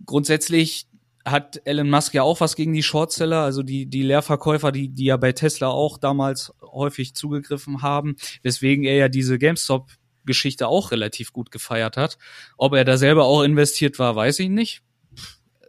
grundsätzlich 0.04 0.86
hat 1.24 1.62
Elon 1.64 1.88
Musk 1.88 2.12
ja 2.12 2.22
auch 2.22 2.40
was 2.40 2.54
gegen 2.54 2.74
die 2.74 2.82
Shortseller, 2.82 3.42
also 3.42 3.62
die, 3.62 3.86
die 3.86 4.02
Leerverkäufer, 4.02 4.72
die, 4.72 4.88
die 4.88 5.06
ja 5.06 5.16
bei 5.16 5.32
Tesla 5.32 5.68
auch 5.68 5.96
damals 5.96 6.52
häufig 6.60 7.14
zugegriffen 7.14 7.80
haben, 7.80 8.16
weswegen 8.42 8.84
er 8.84 8.96
ja 8.96 9.08
diese 9.08 9.38
GameStop 9.38 9.90
Geschichte 10.26 10.68
auch 10.68 10.90
relativ 10.90 11.32
gut 11.32 11.50
gefeiert 11.50 11.96
hat. 11.96 12.18
Ob 12.56 12.74
er 12.74 12.84
da 12.84 12.96
selber 12.96 13.24
auch 13.24 13.42
investiert 13.42 13.98
war, 13.98 14.16
weiß 14.16 14.38
ich 14.40 14.48
nicht. 14.48 14.82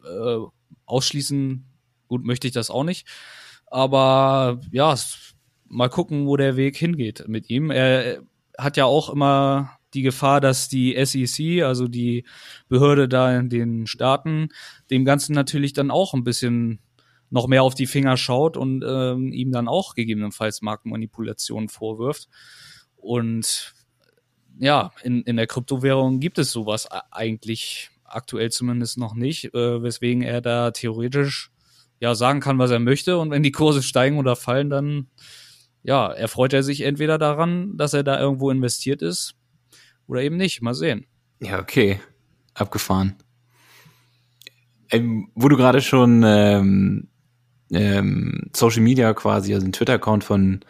Äh, 0.03 0.39
ausschließen, 0.85 1.65
gut 2.07 2.23
möchte 2.23 2.47
ich 2.47 2.53
das 2.53 2.69
auch 2.69 2.83
nicht. 2.83 3.07
Aber 3.67 4.61
ja, 4.71 4.93
es 4.93 5.34
mal 5.67 5.89
gucken, 5.89 6.27
wo 6.27 6.37
der 6.37 6.55
Weg 6.57 6.77
hingeht 6.77 7.27
mit 7.27 7.49
ihm. 7.49 7.71
Er 7.71 8.21
hat 8.57 8.77
ja 8.77 8.85
auch 8.85 9.09
immer 9.09 9.77
die 9.93 10.01
Gefahr, 10.01 10.41
dass 10.41 10.67
die 10.67 10.95
SEC, 11.03 11.63
also 11.63 11.87
die 11.87 12.25
Behörde 12.67 13.07
da 13.07 13.37
in 13.37 13.49
den 13.49 13.87
Staaten, 13.87 14.49
dem 14.89 15.05
Ganzen 15.05 15.33
natürlich 15.33 15.73
dann 15.73 15.91
auch 15.91 16.13
ein 16.13 16.23
bisschen 16.23 16.79
noch 17.29 17.47
mehr 17.47 17.63
auf 17.63 17.75
die 17.75 17.87
Finger 17.87 18.17
schaut 18.17 18.55
und 18.55 18.83
ähm, 18.87 19.31
ihm 19.31 19.51
dann 19.51 19.67
auch 19.67 19.95
gegebenenfalls 19.95 20.61
Marktmanipulationen 20.61 21.69
vorwirft. 21.69 22.27
Und 22.95 23.73
ja, 24.59 24.91
in, 25.03 25.23
in 25.23 25.37
der 25.37 25.47
Kryptowährung 25.47 26.19
gibt 26.19 26.37
es 26.37 26.51
sowas 26.51 26.87
eigentlich 27.11 27.89
aktuell 28.03 28.51
zumindest 28.51 28.97
noch 28.97 29.15
nicht, 29.15 29.53
äh, 29.53 29.81
weswegen 29.81 30.21
er 30.21 30.41
da 30.41 30.71
theoretisch 30.71 31.51
ja 31.99 32.15
sagen 32.15 32.39
kann, 32.39 32.59
was 32.59 32.71
er 32.71 32.79
möchte. 32.79 33.17
Und 33.17 33.31
wenn 33.31 33.43
die 33.43 33.51
Kurse 33.51 33.81
steigen 33.81 34.17
oder 34.17 34.35
fallen, 34.35 34.69
dann 34.69 35.07
ja, 35.85 36.11
erfreut 36.11 36.51
er 36.53 36.63
sich 36.63 36.81
entweder 36.81 37.17
daran, 37.17 37.77
dass 37.77 37.93
er 37.93 38.03
da 38.03 38.19
irgendwo 38.19 38.49
investiert 38.49 39.01
ist 39.03 39.35
oder 40.07 40.21
eben 40.21 40.35
nicht. 40.35 40.61
Mal 40.61 40.73
sehen. 40.73 41.05
Ja, 41.39 41.59
okay. 41.59 41.99
Abgefahren. 42.55 43.15
Ähm, 44.89 45.29
wo 45.35 45.47
du 45.47 45.57
gerade 45.57 45.81
schon 45.81 46.23
ähm, 46.25 47.07
ähm, 47.71 48.49
Social 48.55 48.81
Media 48.81 49.13
quasi, 49.13 49.53
also 49.53 49.65
den 49.65 49.73
Twitter-Account 49.73 50.23
von, 50.23 50.61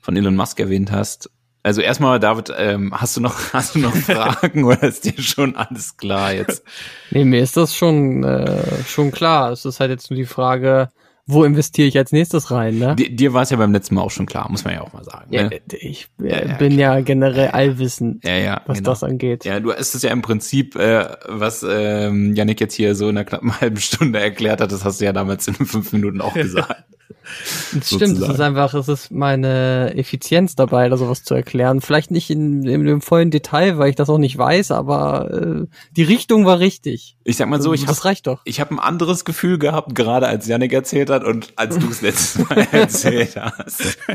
von 0.00 0.16
Elon 0.16 0.34
Musk 0.34 0.58
erwähnt 0.58 0.90
hast. 0.90 1.30
Also 1.62 1.80
erstmal, 1.80 2.18
David, 2.18 2.52
ähm, 2.56 2.92
hast 2.92 3.16
du 3.16 3.20
noch, 3.20 3.38
hast 3.52 3.76
du 3.76 3.80
noch 3.80 3.94
Fragen 3.94 4.64
oder 4.64 4.82
ist 4.82 5.04
dir 5.04 5.20
schon 5.20 5.54
alles 5.54 5.96
klar 5.96 6.32
jetzt? 6.32 6.64
Nee, 7.10 7.24
mir 7.24 7.40
ist 7.40 7.56
das 7.56 7.74
schon, 7.74 8.24
äh, 8.24 8.82
schon 8.84 9.12
klar. 9.12 9.52
Es 9.52 9.64
ist 9.64 9.78
halt 9.78 9.90
jetzt 9.90 10.10
nur 10.10 10.16
die 10.16 10.26
Frage, 10.26 10.90
wo 11.28 11.42
investiere 11.42 11.88
ich 11.88 11.98
als 11.98 12.12
nächstes 12.12 12.52
rein, 12.52 12.78
ne? 12.78 12.94
Dir, 12.94 13.10
dir 13.10 13.32
war 13.32 13.42
es 13.42 13.50
ja 13.50 13.56
beim 13.56 13.72
letzten 13.72 13.96
Mal 13.96 14.02
auch 14.02 14.12
schon 14.12 14.26
klar, 14.26 14.48
muss 14.48 14.64
man 14.64 14.74
ja 14.74 14.82
auch 14.82 14.92
mal 14.92 15.02
sagen. 15.02 15.26
Ja, 15.30 15.48
ne? 15.48 15.60
Ich 15.72 16.08
äh, 16.22 16.28
ja, 16.28 16.46
ja, 16.46 16.56
bin 16.56 16.78
ja 16.78 17.00
generell 17.00 17.48
allwissend, 17.48 18.24
ja, 18.24 18.36
ja, 18.36 18.62
was 18.66 18.78
genau. 18.78 18.90
das 18.90 19.02
angeht. 19.02 19.44
Ja, 19.44 19.58
du 19.58 19.72
hast 19.72 19.94
es 19.96 20.02
ja 20.02 20.10
im 20.10 20.22
Prinzip, 20.22 20.76
äh, 20.76 21.04
was 21.26 21.66
ähm, 21.68 22.34
Yannick 22.36 22.60
jetzt 22.60 22.74
hier 22.74 22.94
so 22.94 23.08
in 23.08 23.16
einer 23.16 23.24
knappen 23.24 23.60
halben 23.60 23.78
Stunde 23.78 24.20
erklärt 24.20 24.60
hat, 24.60 24.70
das 24.70 24.84
hast 24.84 25.00
du 25.00 25.04
ja 25.04 25.12
damals 25.12 25.48
in 25.48 25.54
fünf 25.54 25.92
Minuten 25.92 26.20
auch 26.20 26.34
gesagt. 26.34 26.84
Das 27.74 27.88
stimmt, 27.88 28.18
es 28.18 28.28
ist 28.28 28.40
einfach, 28.40 28.74
es 28.74 28.88
ist 28.88 29.10
meine 29.10 29.94
Effizienz 29.96 30.54
dabei, 30.54 30.88
da 30.88 30.96
sowas 30.96 31.24
zu 31.24 31.34
erklären. 31.34 31.80
Vielleicht 31.80 32.10
nicht 32.10 32.30
in, 32.30 32.64
in 32.64 32.84
dem 32.84 33.00
vollen 33.00 33.30
Detail, 33.30 33.78
weil 33.78 33.90
ich 33.90 33.96
das 33.96 34.08
auch 34.08 34.18
nicht 34.18 34.38
weiß, 34.38 34.70
aber 34.70 35.30
äh, 35.30 35.66
die 35.90 36.02
Richtung 36.04 36.46
war 36.46 36.60
richtig. 36.60 37.16
Ich 37.24 37.36
sag 37.36 37.48
mal 37.48 37.60
so, 37.60 37.72
ich 37.72 37.84
das 37.84 37.98
hab, 37.98 38.04
reicht 38.04 38.26
doch. 38.26 38.42
Ich 38.44 38.60
habe 38.60 38.74
ein 38.74 38.78
anderes 38.78 39.24
Gefühl 39.24 39.58
gehabt, 39.58 39.94
gerade 39.94 40.26
als 40.28 40.46
Yannick 40.46 40.72
erzählt 40.72 41.10
hat 41.10 41.24
und 41.24 41.52
als 41.56 41.78
du 41.78 41.88
es 41.88 42.02
letztes 42.02 42.48
Mal 42.48 42.58
erzählt 42.72 43.36
hast. 43.36 43.98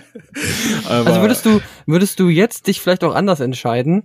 Also 0.87 1.19
würdest 1.19 1.45
du, 1.45 1.59
würdest 1.85 2.17
du 2.19 2.29
jetzt 2.29 2.67
dich 2.67 2.79
vielleicht 2.79 3.03
auch 3.03 3.13
anders 3.13 3.41
entscheiden, 3.41 4.03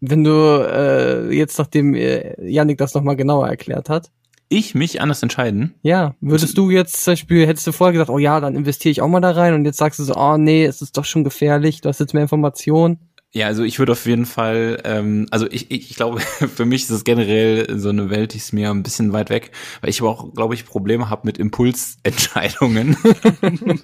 wenn 0.00 0.24
du 0.24 0.30
äh, 0.32 1.32
jetzt, 1.32 1.58
nachdem 1.58 1.94
äh, 1.94 2.34
Yannick 2.44 2.78
das 2.78 2.94
nochmal 2.94 3.14
genauer 3.14 3.48
erklärt 3.48 3.88
hat? 3.88 4.10
Ich 4.52 4.74
mich 4.74 5.00
anders 5.00 5.22
entscheiden? 5.22 5.74
Ja, 5.80 6.14
würdest 6.20 6.58
du 6.58 6.68
jetzt 6.68 7.04
zum 7.04 7.12
Beispiel, 7.12 7.46
hättest 7.46 7.66
du 7.66 7.72
vorher 7.72 7.92
gesagt, 7.92 8.10
oh 8.10 8.18
ja, 8.18 8.38
dann 8.38 8.54
investiere 8.54 8.90
ich 8.90 9.00
auch 9.00 9.08
mal 9.08 9.20
da 9.20 9.30
rein 9.30 9.54
und 9.54 9.64
jetzt 9.64 9.78
sagst 9.78 9.98
du 9.98 10.04
so, 10.04 10.14
oh 10.14 10.36
nee, 10.36 10.66
es 10.66 10.82
ist 10.82 10.98
doch 10.98 11.06
schon 11.06 11.24
gefährlich, 11.24 11.80
du 11.80 11.88
hast 11.88 12.00
jetzt 12.00 12.12
mehr 12.12 12.22
Informationen. 12.22 12.98
Ja, 13.34 13.46
also 13.46 13.62
ich 13.62 13.78
würde 13.78 13.92
auf 13.92 14.04
jeden 14.04 14.26
Fall, 14.26 14.82
ähm, 14.84 15.26
also 15.30 15.46
ich, 15.50 15.70
ich, 15.70 15.90
ich 15.90 15.96
glaube, 15.96 16.20
für 16.54 16.66
mich 16.66 16.82
ist 16.82 16.90
es 16.90 17.02
generell 17.02 17.78
so 17.78 17.88
eine 17.88 18.10
Welt, 18.10 18.34
die 18.34 18.36
ist 18.36 18.52
mir 18.52 18.68
ein 18.68 18.82
bisschen 18.82 19.14
weit 19.14 19.30
weg, 19.30 19.52
weil 19.80 19.88
ich 19.88 20.02
aber 20.02 20.10
auch, 20.10 20.34
glaube 20.34 20.52
ich, 20.52 20.66
Probleme 20.66 21.08
habe 21.08 21.22
mit 21.24 21.38
Impulsentscheidungen. 21.38 22.98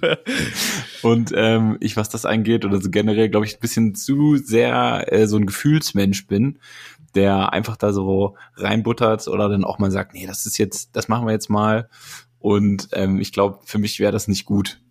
Und 1.01 1.31
ähm, 1.35 1.77
ich, 1.79 1.97
was 1.97 2.09
das 2.09 2.25
angeht, 2.25 2.63
oder 2.63 2.79
so 2.79 2.91
generell, 2.91 3.29
glaube 3.29 3.47
ich, 3.47 3.55
ein 3.55 3.59
bisschen 3.59 3.95
zu 3.95 4.37
sehr 4.37 5.11
äh, 5.11 5.25
so 5.25 5.37
ein 5.37 5.47
Gefühlsmensch 5.47 6.27
bin, 6.27 6.59
der 7.15 7.53
einfach 7.53 7.77
da 7.77 7.93
so 7.93 8.35
reinbuttert 8.55 9.27
oder 9.27 9.49
dann 9.49 9.63
auch 9.63 9.79
mal 9.79 9.91
sagt, 9.91 10.13
nee, 10.13 10.25
das 10.25 10.45
ist 10.45 10.57
jetzt, 10.57 10.95
das 10.95 11.07
machen 11.07 11.25
wir 11.25 11.33
jetzt 11.33 11.49
mal. 11.49 11.89
Und 12.39 12.89
ähm, 12.93 13.19
ich 13.19 13.31
glaube, 13.31 13.59
für 13.65 13.79
mich 13.79 13.99
wäre 13.99 14.11
das 14.11 14.27
nicht 14.27 14.45
gut. 14.45 14.81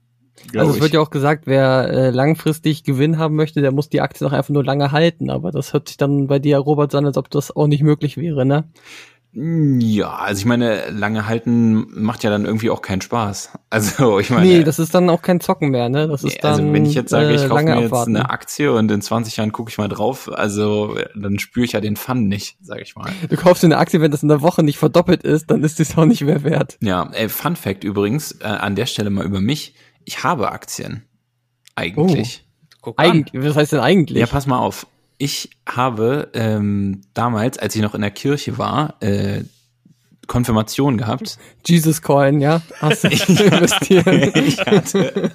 Also 0.55 0.73
es 0.73 0.81
wird 0.81 0.89
ich. 0.89 0.95
ja 0.95 1.01
auch 1.01 1.11
gesagt, 1.11 1.47
wer 1.47 1.89
äh, 1.89 2.11
langfristig 2.11 2.85
Gewinn 2.85 3.19
haben 3.19 3.35
möchte, 3.35 3.61
der 3.61 3.73
muss 3.73 3.89
die 3.89 4.01
Aktie 4.01 4.27
auch 4.27 4.33
einfach 4.33 4.51
nur 4.51 4.65
lange 4.65 4.93
halten. 4.93 5.31
Aber 5.31 5.51
das 5.51 5.73
hört 5.73 5.89
sich 5.89 5.97
dann 5.97 6.27
bei 6.27 6.39
dir, 6.39 6.59
Robert, 6.59 6.95
an, 6.95 7.07
als 7.07 7.17
ob 7.17 7.31
das 7.31 7.55
auch 7.55 7.67
nicht 7.67 7.83
möglich 7.83 8.17
wäre, 8.17 8.47
ne? 8.47 8.65
Ja, 9.33 10.15
also 10.15 10.41
ich 10.41 10.47
meine, 10.47 10.89
lange 10.91 11.27
halten 11.27 11.87
macht 12.03 12.25
ja 12.25 12.31
dann 12.31 12.47
irgendwie 12.47 12.71
auch 12.71 12.83
keinen 12.83 13.01
Spaß. 13.01 13.51
Also 13.71 14.19
ich 14.19 14.31
meine, 14.31 14.47
nee, 14.47 14.65
das 14.65 14.79
ist 14.79 14.95
dann 14.95 15.11
auch 15.11 15.21
kein 15.21 15.41
Zocken 15.41 15.69
mehr, 15.69 15.91
ne? 15.91 16.09
Das 16.09 16.25
ist 16.25 16.33
Nee, 16.33 16.39
dann 16.41 16.53
also 16.53 16.73
wenn 16.73 16.87
ich 16.87 16.95
jetzt 16.95 17.11
sage, 17.11 17.29
äh, 17.29 17.35
ich 17.35 17.43
kaufe 17.43 17.55
lange 17.57 17.75
mir 17.75 17.83
jetzt 17.83 17.93
abwarten. 17.93 18.17
eine 18.17 18.31
Aktie 18.31 18.73
und 18.73 18.91
in 18.91 19.03
20 19.03 19.37
Jahren 19.37 19.53
gucke 19.53 19.71
ich 19.71 19.77
mal 19.77 19.89
drauf, 19.91 20.31
also 20.33 20.97
dann 21.15 21.39
spüre 21.39 21.67
ich 21.67 21.73
ja 21.73 21.83
den 21.83 21.97
Fun 21.97 22.29
nicht, 22.29 22.57
sage 22.63 22.81
ich 22.81 22.97
mal. 22.97 23.13
Du 23.29 23.37
kaufst 23.37 23.63
dir 23.63 23.67
eine 23.67 23.77
Aktie, 23.77 24.01
wenn 24.01 24.11
das 24.11 24.23
in 24.23 24.31
der 24.31 24.41
Woche 24.41 24.63
nicht 24.63 24.79
verdoppelt 24.79 25.23
ist, 25.23 25.51
dann 25.51 25.63
ist 25.63 25.81
das 25.81 25.99
auch 25.99 26.07
nicht 26.07 26.23
mehr 26.23 26.45
wert. 26.45 26.79
Ja, 26.81 27.11
äh, 27.13 27.29
Fun 27.29 27.57
Fact 27.57 27.85
übrigens, 27.85 28.33
äh, 28.41 28.45
an 28.47 28.75
der 28.75 28.87
Stelle 28.87 29.11
mal 29.11 29.27
über 29.27 29.43
mich, 29.43 29.75
ich 30.07 30.25
habe 30.25 30.51
Aktien. 30.51 31.05
Eigentlich. 31.75 32.49
Guck 32.81 32.99
an. 32.99 33.05
Eigentlich, 33.05 33.45
was 33.45 33.55
heißt 33.57 33.73
denn 33.73 33.81
eigentlich? 33.81 34.19
Ja, 34.19 34.27
pass 34.27 34.47
mal 34.47 34.59
auf. 34.59 34.87
Ich 35.19 35.51
habe 35.67 36.31
ähm, 36.35 37.01
damals, 37.13 37.59
als 37.59 37.75
ich 37.75 37.83
noch 37.83 37.95
in 37.95 38.01
der 38.03 38.11
Kirche 38.13 38.57
war, 38.57 39.03
äh, 39.03 39.43
Konfirmation 40.29 40.97
gehabt. 40.99 41.39
Jesus 41.67 42.03
Coin, 42.03 42.41
ja? 42.41 42.63
Hast 42.81 43.05
du 43.05 43.09
investiert? 43.43 44.37
ich 44.37 44.59
hatte 44.61 45.31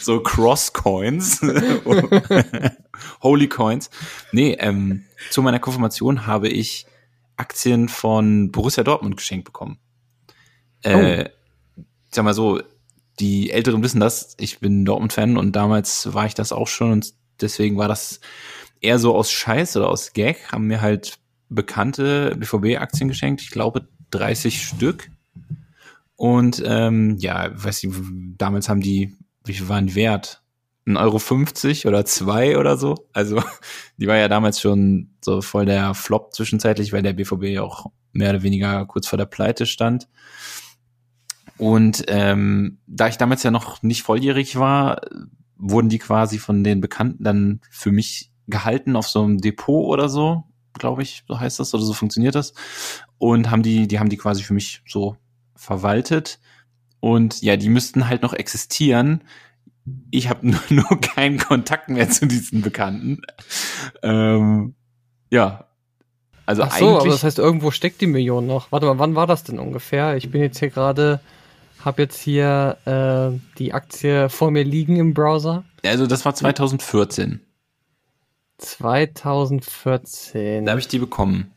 so 0.00 0.20
Cross 0.20 0.72
Coins, 0.72 1.40
Holy 3.22 3.48
Coins. 3.48 3.90
Nee, 4.32 4.56
ähm, 4.58 5.04
zu 5.30 5.42
meiner 5.42 5.58
Konfirmation 5.60 6.26
habe 6.26 6.48
ich 6.48 6.86
Aktien 7.36 7.88
von 7.88 8.50
Borussia 8.50 8.82
Dortmund 8.82 9.16
geschenkt 9.16 9.44
bekommen. 9.44 9.78
Äh, 10.82 11.24
Ich 12.08 12.14
sag 12.14 12.24
mal 12.24 12.34
so, 12.34 12.60
die 13.20 13.50
Älteren 13.50 13.82
wissen 13.82 14.00
das, 14.00 14.34
ich 14.40 14.58
bin 14.60 14.84
Dortmund-Fan 14.84 15.36
und 15.36 15.52
damals 15.54 16.12
war 16.14 16.26
ich 16.26 16.34
das 16.34 16.52
auch 16.52 16.68
schon 16.68 16.90
und 16.92 17.12
deswegen 17.40 17.76
war 17.76 17.86
das 17.88 18.20
eher 18.80 18.98
so 18.98 19.14
aus 19.14 19.30
Scheiß 19.30 19.76
oder 19.76 19.88
aus 19.88 20.12
Gag, 20.12 20.52
haben 20.52 20.66
mir 20.66 20.80
halt 20.80 21.18
bekannte 21.48 22.36
BVB-Aktien 22.36 23.08
geschenkt, 23.08 23.42
ich 23.42 23.50
glaube 23.50 23.88
30 24.10 24.62
Stück. 24.62 25.10
Und 26.16 26.62
ähm, 26.66 27.16
ja, 27.18 27.50
weiß 27.52 27.84
ich, 27.84 27.94
damals 28.36 28.68
haben 28.68 28.80
die, 28.80 29.16
wie 29.44 29.54
viel 29.54 29.68
waren 29.68 29.86
die 29.86 29.94
wert? 29.94 30.42
1,50 30.86 31.00
Euro 31.00 31.18
50 31.18 31.86
oder 31.86 32.04
zwei 32.04 32.58
oder 32.58 32.76
so. 32.76 33.06
Also 33.12 33.42
die 33.96 34.06
war 34.06 34.16
ja 34.16 34.28
damals 34.28 34.60
schon 34.60 35.10
so 35.24 35.40
voll 35.40 35.66
der 35.66 35.94
Flop 35.94 36.34
zwischenzeitlich, 36.34 36.92
weil 36.92 37.02
der 37.02 37.12
BVB 37.12 37.44
ja 37.44 37.62
auch 37.62 37.86
mehr 38.12 38.30
oder 38.30 38.42
weniger 38.42 38.84
kurz 38.86 39.06
vor 39.06 39.16
der 39.16 39.26
Pleite 39.26 39.66
stand. 39.66 40.08
Und 41.56 42.04
ähm, 42.08 42.78
da 42.86 43.08
ich 43.08 43.18
damals 43.18 43.42
ja 43.42 43.50
noch 43.50 43.82
nicht 43.82 44.02
volljährig 44.02 44.56
war, 44.56 45.02
wurden 45.56 45.90
die 45.90 45.98
quasi 45.98 46.38
von 46.38 46.64
den 46.64 46.80
Bekannten 46.80 47.22
dann 47.22 47.60
für 47.70 47.92
mich 47.92 48.29
gehalten 48.50 48.96
auf 48.96 49.08
so 49.08 49.22
einem 49.22 49.40
Depot 49.40 49.86
oder 49.86 50.08
so, 50.08 50.44
glaube 50.74 51.02
ich, 51.02 51.24
so 51.28 51.38
heißt 51.38 51.60
das 51.60 51.74
oder 51.74 51.82
so 51.82 51.92
funktioniert 51.92 52.34
das. 52.34 52.52
Und 53.18 53.50
haben 53.50 53.62
die, 53.62 53.86
die 53.86 53.98
haben 53.98 54.08
die 54.08 54.16
quasi 54.16 54.42
für 54.42 54.54
mich 54.54 54.82
so 54.86 55.16
verwaltet. 55.54 56.38
Und 57.00 57.42
ja, 57.42 57.56
die 57.56 57.68
müssten 57.68 58.08
halt 58.08 58.22
noch 58.22 58.32
existieren. 58.32 59.22
Ich 60.10 60.28
habe 60.28 60.46
nur, 60.48 60.60
nur 60.68 61.00
keinen 61.00 61.38
Kontakt 61.38 61.88
mehr 61.88 62.08
zu 62.10 62.26
diesen 62.26 62.62
Bekannten. 62.62 63.22
Ähm, 64.02 64.74
ja. 65.30 65.66
Also 66.46 66.64
Ach 66.64 66.76
so, 66.76 66.88
aber 66.88 66.98
eigentlich. 66.98 67.12
das 67.12 67.24
heißt, 67.24 67.38
irgendwo 67.38 67.70
steckt 67.70 68.00
die 68.00 68.06
Million 68.06 68.46
noch. 68.46 68.72
Warte 68.72 68.86
mal, 68.86 68.98
wann 68.98 69.14
war 69.14 69.26
das 69.26 69.44
denn 69.44 69.58
ungefähr? 69.58 70.16
Ich 70.16 70.30
bin 70.30 70.42
jetzt 70.42 70.58
hier 70.58 70.70
gerade, 70.70 71.20
habe 71.84 72.02
jetzt 72.02 72.18
hier 72.18 72.76
äh, 72.86 73.38
die 73.58 73.72
Aktie 73.72 74.28
vor 74.28 74.50
mir 74.50 74.64
liegen 74.64 74.96
im 74.96 75.14
Browser. 75.14 75.64
also 75.84 76.06
das 76.08 76.24
war 76.24 76.34
2014. 76.34 77.40
2014. 78.60 80.64
Da 80.64 80.72
habe 80.72 80.80
ich 80.80 80.88
die 80.88 80.98
bekommen. 80.98 81.52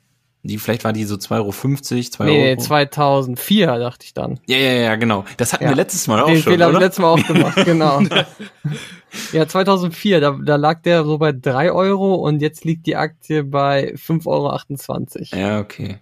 Die, 0.45 0.57
vielleicht 0.57 0.83
war 0.83 0.91
die 0.91 1.05
so 1.05 1.15
2,50 1.15 1.39
Euro, 1.39 1.51
2 1.51 2.25
nee, 2.25 2.49
Euro. 2.49 2.61
2004 2.61 3.77
dachte 3.79 4.05
ich 4.05 4.13
dann. 4.13 4.41
Ja, 4.45 4.57
ja, 4.57 4.71
ja, 4.73 4.95
genau. 4.97 5.23
Das 5.37 5.53
hatten 5.53 5.63
Ja. 5.63 5.69
wir 5.69 5.77
letztes 5.77 6.05
Mal 6.07 6.21
auch 6.21 6.27
Den 6.27 6.41
schon, 6.41 6.51
Fehler 6.51 6.67
oder? 6.69 6.79
letztes 6.81 7.01
Mal 7.01 7.07
auch 7.11 7.25
gemacht, 7.25 7.55
genau. 7.65 8.01
ja, 9.31 9.47
2004, 9.47 10.19
da, 10.19 10.37
da 10.43 10.57
lag 10.57 10.81
der 10.81 11.05
so 11.05 11.17
bei 11.17 11.31
3 11.31 11.71
Euro 11.71 12.15
und 12.15 12.41
jetzt 12.41 12.65
liegt 12.65 12.85
die 12.87 12.97
Aktie 12.97 13.45
bei 13.45 13.93
5,28 13.95 15.31
Euro. 15.33 15.41
Ja, 15.41 15.59
okay. 15.61 15.99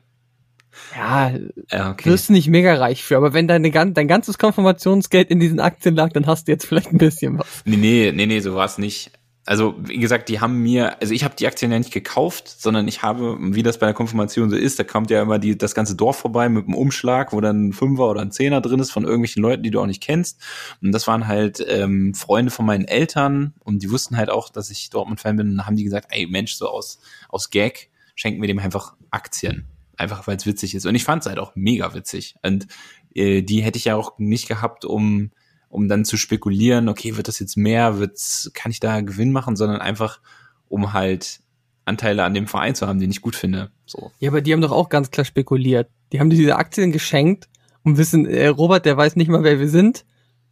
Ja, 0.95 1.31
Ja, 1.71 1.91
okay. 1.91 2.09
wirst 2.09 2.29
du 2.29 2.33
nicht 2.33 2.47
mega 2.47 2.73
reich 2.73 3.03
für, 3.03 3.17
aber 3.17 3.33
wenn 3.33 3.47
deine, 3.47 3.69
dein 3.69 4.07
ganzes 4.07 4.39
Konfirmationsgeld 4.39 5.29
in 5.29 5.39
diesen 5.39 5.59
Aktien 5.59 5.93
lag, 5.95 6.13
dann 6.13 6.25
hast 6.25 6.47
du 6.47 6.51
jetzt 6.51 6.65
vielleicht 6.65 6.91
ein 6.91 6.97
bisschen 6.97 7.37
was. 7.37 7.61
Nee, 7.65 7.77
nee, 7.77 8.11
nee, 8.11 8.25
nee, 8.25 8.39
so 8.39 8.55
war 8.55 8.65
es 8.65 8.79
nicht. 8.79 9.11
Also, 9.43 9.75
wie 9.79 9.97
gesagt, 9.97 10.29
die 10.29 10.39
haben 10.39 10.59
mir, 10.59 11.01
also 11.01 11.13
ich 11.13 11.23
habe 11.23 11.35
die 11.35 11.47
Aktien 11.47 11.71
ja 11.71 11.79
nicht 11.79 11.91
gekauft, 11.91 12.47
sondern 12.47 12.87
ich 12.87 13.01
habe, 13.01 13.37
wie 13.39 13.63
das 13.63 13.79
bei 13.79 13.87
der 13.87 13.95
Konfirmation 13.95 14.51
so 14.51 14.55
ist, 14.55 14.77
da 14.77 14.83
kommt 14.83 15.09
ja 15.09 15.21
immer 15.21 15.39
die, 15.39 15.57
das 15.57 15.73
ganze 15.73 15.95
Dorf 15.95 16.17
vorbei 16.17 16.47
mit 16.47 16.65
einem 16.65 16.75
Umschlag, 16.75 17.33
wo 17.33 17.41
dann 17.41 17.69
ein 17.69 17.73
Fünfer 17.73 18.07
oder 18.07 18.21
ein 18.21 18.31
Zehner 18.31 18.61
drin 18.61 18.79
ist 18.79 18.91
von 18.91 19.03
irgendwelchen 19.03 19.41
Leuten, 19.41 19.63
die 19.63 19.71
du 19.71 19.81
auch 19.81 19.87
nicht 19.87 20.03
kennst. 20.03 20.39
Und 20.81 20.91
das 20.91 21.07
waren 21.07 21.27
halt 21.27 21.63
ähm, 21.67 22.13
Freunde 22.13 22.51
von 22.51 22.67
meinen 22.67 22.85
Eltern 22.85 23.55
und 23.63 23.81
die 23.81 23.89
wussten 23.89 24.15
halt 24.15 24.29
auch, 24.29 24.49
dass 24.49 24.69
ich 24.69 24.91
Dortmund-Fan 24.91 25.37
bin. 25.37 25.49
Und 25.49 25.57
dann 25.57 25.65
haben 25.65 25.75
die 25.75 25.85
gesagt, 25.85 26.07
ey 26.11 26.27
Mensch, 26.27 26.53
so 26.53 26.67
aus, 26.67 26.99
aus 27.29 27.49
Gag 27.49 27.89
schenken 28.15 28.41
wir 28.41 28.47
dem 28.47 28.59
einfach 28.59 28.93
Aktien. 29.09 29.65
Einfach 29.97 30.27
weil 30.27 30.37
es 30.37 30.45
witzig 30.45 30.75
ist. 30.75 30.85
Und 30.85 30.93
ich 30.93 31.03
fand 31.03 31.23
es 31.23 31.27
halt 31.27 31.39
auch 31.39 31.53
mega 31.55 31.95
witzig. 31.95 32.35
Und 32.43 32.67
äh, 33.15 33.41
die 33.41 33.63
hätte 33.63 33.77
ich 33.77 33.85
ja 33.85 33.95
auch 33.95 34.19
nicht 34.19 34.47
gehabt, 34.47 34.85
um 34.85 35.31
um 35.71 35.87
dann 35.87 36.05
zu 36.05 36.17
spekulieren, 36.17 36.89
okay, 36.89 37.17
wird 37.17 37.27
das 37.27 37.39
jetzt 37.39 37.57
mehr, 37.57 37.97
wird's, 37.97 38.51
kann 38.53 38.71
ich 38.71 38.79
da 38.79 39.01
Gewinn 39.01 39.31
machen, 39.31 39.55
sondern 39.55 39.81
einfach, 39.81 40.19
um 40.67 40.93
halt 40.93 41.39
Anteile 41.85 42.23
an 42.23 42.33
dem 42.33 42.47
Verein 42.47 42.75
zu 42.75 42.87
haben, 42.87 42.99
den 42.99 43.09
ich 43.09 43.21
gut 43.21 43.35
finde. 43.35 43.71
So. 43.85 44.11
Ja, 44.19 44.29
aber 44.29 44.41
die 44.41 44.53
haben 44.53 44.61
doch 44.61 44.71
auch 44.71 44.89
ganz 44.89 45.11
klar 45.11 45.25
spekuliert. 45.25 45.89
Die 46.11 46.19
haben 46.19 46.29
dir 46.29 46.37
diese 46.37 46.57
Aktien 46.57 46.91
geschenkt 46.91 47.47
und 47.83 47.97
wissen, 47.97 48.25
äh, 48.25 48.47
Robert, 48.47 48.85
der 48.85 48.97
weiß 48.97 49.15
nicht 49.15 49.29
mal, 49.29 49.43
wer 49.43 49.59
wir 49.59 49.69
sind. 49.69 50.05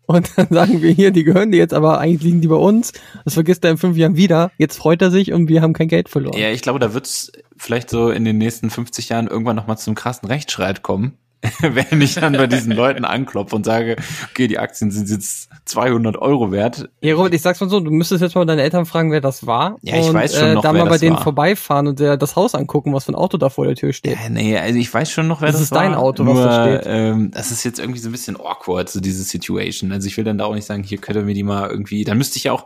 Und 0.06 0.32
dann 0.38 0.48
sagen 0.50 0.82
wir 0.82 0.92
hier, 0.92 1.12
die 1.12 1.24
gehören 1.24 1.52
dir 1.52 1.58
jetzt, 1.58 1.74
aber 1.74 2.00
eigentlich 2.00 2.24
liegen 2.24 2.42
die 2.42 2.48
bei 2.48 2.56
uns. 2.56 2.94
Das 3.26 3.36
vergisst 3.36 3.64
er 3.64 3.72
in 3.72 3.78
fünf 3.78 3.96
Jahren 3.98 4.16
wieder. 4.16 4.52
Jetzt 4.58 4.78
freut 4.78 5.02
er 5.02 5.12
sich 5.12 5.34
und 5.34 5.50
wir 5.50 5.62
haben 5.62 5.74
kein 5.74 5.88
Geld 5.88 6.10
verloren. 6.10 6.40
Ja, 6.40 6.50
ich 6.50 6.62
glaube, 6.62 6.80
da 6.80 6.94
wird's 6.94 7.32
vielleicht 7.58 7.90
so 7.90 8.10
in 8.10 8.26
den 8.26 8.38
nächsten 8.38 8.70
50 8.70 9.10
Jahren 9.10 9.28
irgendwann 9.28 9.56
nochmal 9.56 9.78
zum 9.78 9.96
krassen 9.96 10.28
Rechtsstreit 10.28 10.82
kommen. 10.82 11.18
Wenn 11.62 12.02
ich 12.02 12.16
dann 12.16 12.34
bei 12.34 12.48
diesen 12.48 12.74
Leuten 12.74 13.06
anklopfe 13.06 13.56
und 13.56 13.66
sage, 13.66 13.96
okay, 14.30 14.48
die 14.48 14.60
Aktien 14.60 14.92
sind 14.92 15.10
jetzt 15.10 15.50
200 15.66 16.18
Euro 16.18 16.52
wert. 16.52 16.90
Ja, 17.02 17.16
Robert, 17.16 17.34
ich 17.34 17.42
sag's 17.42 17.62
mal 17.62 17.70
so, 17.70 17.80
du 17.80 17.92
müsstest 17.92 18.22
jetzt 18.22 18.36
mal 18.36 18.46
deine 18.46 18.62
Eltern 18.62 18.86
fragen, 18.86 19.12
wer 19.12 19.22
das 19.22 19.46
war. 19.46 19.78
Ja, 19.82 19.98
ich 19.98 20.08
und, 20.08 20.16
weiß 20.16 20.36
schon 20.38 20.50
äh, 20.50 20.54
noch, 20.56 20.64
da 20.64 20.74
wer 20.74 20.84
mal 20.84 20.90
bei 20.90 20.96
das 20.96 21.00
denen 21.02 21.16
war. 21.16 21.24
vorbeifahren 21.24 21.88
und 21.88 22.02
äh, 22.02 22.18
das 22.18 22.36
Haus 22.36 22.56
angucken, 22.56 22.94
was 22.94 23.06
für 23.06 23.14
ein 23.14 23.16
Auto 23.16 23.38
da 23.38 23.50
vor 23.50 23.66
der 23.66 23.76
Tür 23.76 23.94
steht. 23.94 24.18
Ja, 24.22 24.30
nee, 24.30 24.58
also 24.58 24.78
ich 24.78 24.94
weiß 24.94 25.10
schon 25.10 25.30
noch, 25.30 25.40
wer 25.40 25.48
Das 25.48 25.56
das, 25.56 25.64
ist 25.64 25.76
dein 25.76 25.92
war. 25.94 26.00
Auto, 26.00 26.26
was 26.26 26.34
Nur, 26.34 26.44
da 26.44 26.66
steht. 26.80 26.82
Ähm, 26.88 27.32
das 27.32 27.52
ist 27.52 27.64
jetzt 27.64 27.80
irgendwie 27.80 28.00
so 28.00 28.10
ein 28.10 28.12
bisschen 28.12 28.36
awkward, 28.38 28.90
so 28.90 29.00
diese 29.00 29.24
Situation. 29.24 29.94
Also 29.94 30.08
ich 30.08 30.18
will 30.18 30.26
dann 30.26 30.38
da 30.38 30.46
auch 30.46 30.56
nicht 30.56 30.66
sagen, 30.66 30.84
hier 30.84 30.98
könnt 30.98 31.18
ihr 31.18 31.24
mir 31.24 31.34
die 31.36 31.44
mal 31.44 31.70
irgendwie, 31.70 32.04
dann 32.04 32.18
müsste 32.18 32.36
ich 32.38 32.44
ja 32.46 32.52
auch, 32.52 32.66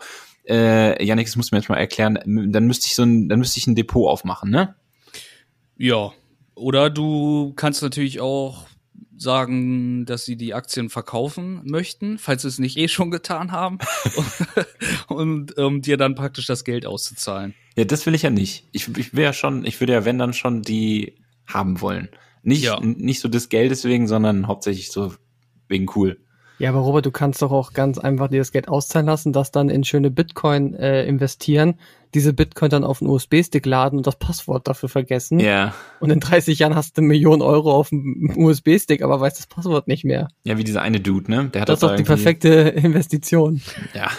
äh, 0.50 1.04
Janik, 1.06 1.28
das 1.28 1.36
musst 1.36 1.52
du 1.52 1.56
mir 1.56 1.60
jetzt 1.62 1.70
mal 1.70 1.78
erklären, 1.78 2.18
dann 2.26 2.66
müsste 2.66 2.88
ich 2.88 2.96
so 2.96 3.04
ein, 3.04 3.30
dann 3.30 3.38
müsste 3.38 3.60
ich 3.60 3.68
ein 3.68 3.76
Depot 3.76 4.10
aufmachen, 4.10 4.50
ne? 4.50 4.74
Ja. 5.78 6.12
Oder 6.56 6.90
du 6.90 7.54
kannst 7.56 7.82
natürlich 7.82 8.22
auch 8.22 8.68
sagen, 9.18 10.06
dass 10.06 10.26
sie 10.26 10.36
die 10.36 10.54
Aktien 10.54 10.90
verkaufen 10.90 11.62
möchten, 11.64 12.18
falls 12.18 12.42
sie 12.42 12.48
es 12.48 12.60
nicht 12.60 12.78
eh 12.78 12.88
schon 12.88 13.12
getan 13.12 13.52
haben, 13.52 13.78
und 15.08 15.58
um 15.58 15.82
dir 15.82 15.98
dann 15.98 16.16
praktisch 16.16 16.46
das 16.48 16.64
Geld 16.64 16.86
auszuzahlen. 16.86 17.54
Ja, 17.76 17.86
das 17.86 18.06
will 18.06 18.16
ich 18.16 18.24
ja 18.24 18.30
nicht. 18.30 18.68
Ich, 18.72 18.88
ich 18.98 19.14
will 19.14 19.24
ja 19.24 19.34
schon, 19.34 19.66
ich 19.66 19.80
würde 19.80 19.94
ja, 19.94 20.06
wenn 20.06 20.18
dann 20.18 20.34
schon 20.34 20.62
die 20.62 21.16
haben 21.48 21.82
wollen. 21.82 22.10
Nicht, 22.44 22.64
Ja. 22.64 22.80
nicht 22.82 23.20
so 23.22 23.30
des 23.30 23.50
Geldes 23.50 23.86
wegen, 23.86 24.08
sondern 24.08 24.48
hauptsächlich 24.48 24.92
so 24.92 25.14
wegen 25.70 25.88
cool. 25.96 26.20
Ja, 26.60 26.70
aber 26.70 26.80
Robert, 26.80 27.06
du 27.06 27.12
kannst 27.12 27.42
doch 27.42 27.52
auch 27.52 27.74
ganz 27.74 27.98
einfach 27.98 28.28
dir 28.30 28.40
das 28.40 28.52
Geld 28.52 28.68
auszahlen 28.68 29.08
lassen, 29.08 29.34
das 29.34 29.52
dann 29.52 29.70
in 29.70 29.84
schöne 29.84 30.12
Bitcoin 30.12 30.76
äh, 30.76 31.06
investieren, 31.06 31.76
diese 32.14 32.34
Bitcoin 32.34 32.70
dann 32.70 32.84
auf 32.84 33.02
einen 33.02 33.10
USB-Stick 33.10 33.66
laden 33.66 33.98
und 33.98 34.06
das 34.06 34.18
Passwort 34.18 34.68
dafür 34.68 34.88
vergessen. 34.88 35.40
Ja. 35.40 35.74
Und 36.00 36.12
in 36.12 36.20
30 36.20 36.60
Jahren 36.60 36.76
hast 36.76 36.98
du 36.98 37.02
eine 37.02 37.08
Million 37.08 37.42
Euro 37.42 37.74
auf 37.74 37.90
dem 37.90 38.34
USB-Stick, 38.36 39.02
aber 39.02 39.20
weißt 39.20 39.40
das 39.40 39.48
Passwort 39.48 39.88
nicht 39.88 40.06
mehr. 40.06 40.28
Ja, 40.44 40.58
wie 40.58 40.64
dieser 40.64 40.84
eine 40.84 41.00
Dude, 41.00 41.32
ne? 41.32 41.50
Der 41.50 41.62
hat 41.62 41.70
Das 41.70 41.78
ist 41.78 41.84
doch 41.84 41.96
die 41.96 42.04
perfekte 42.04 42.50
Investition. 42.76 43.62
Ja. 43.94 44.12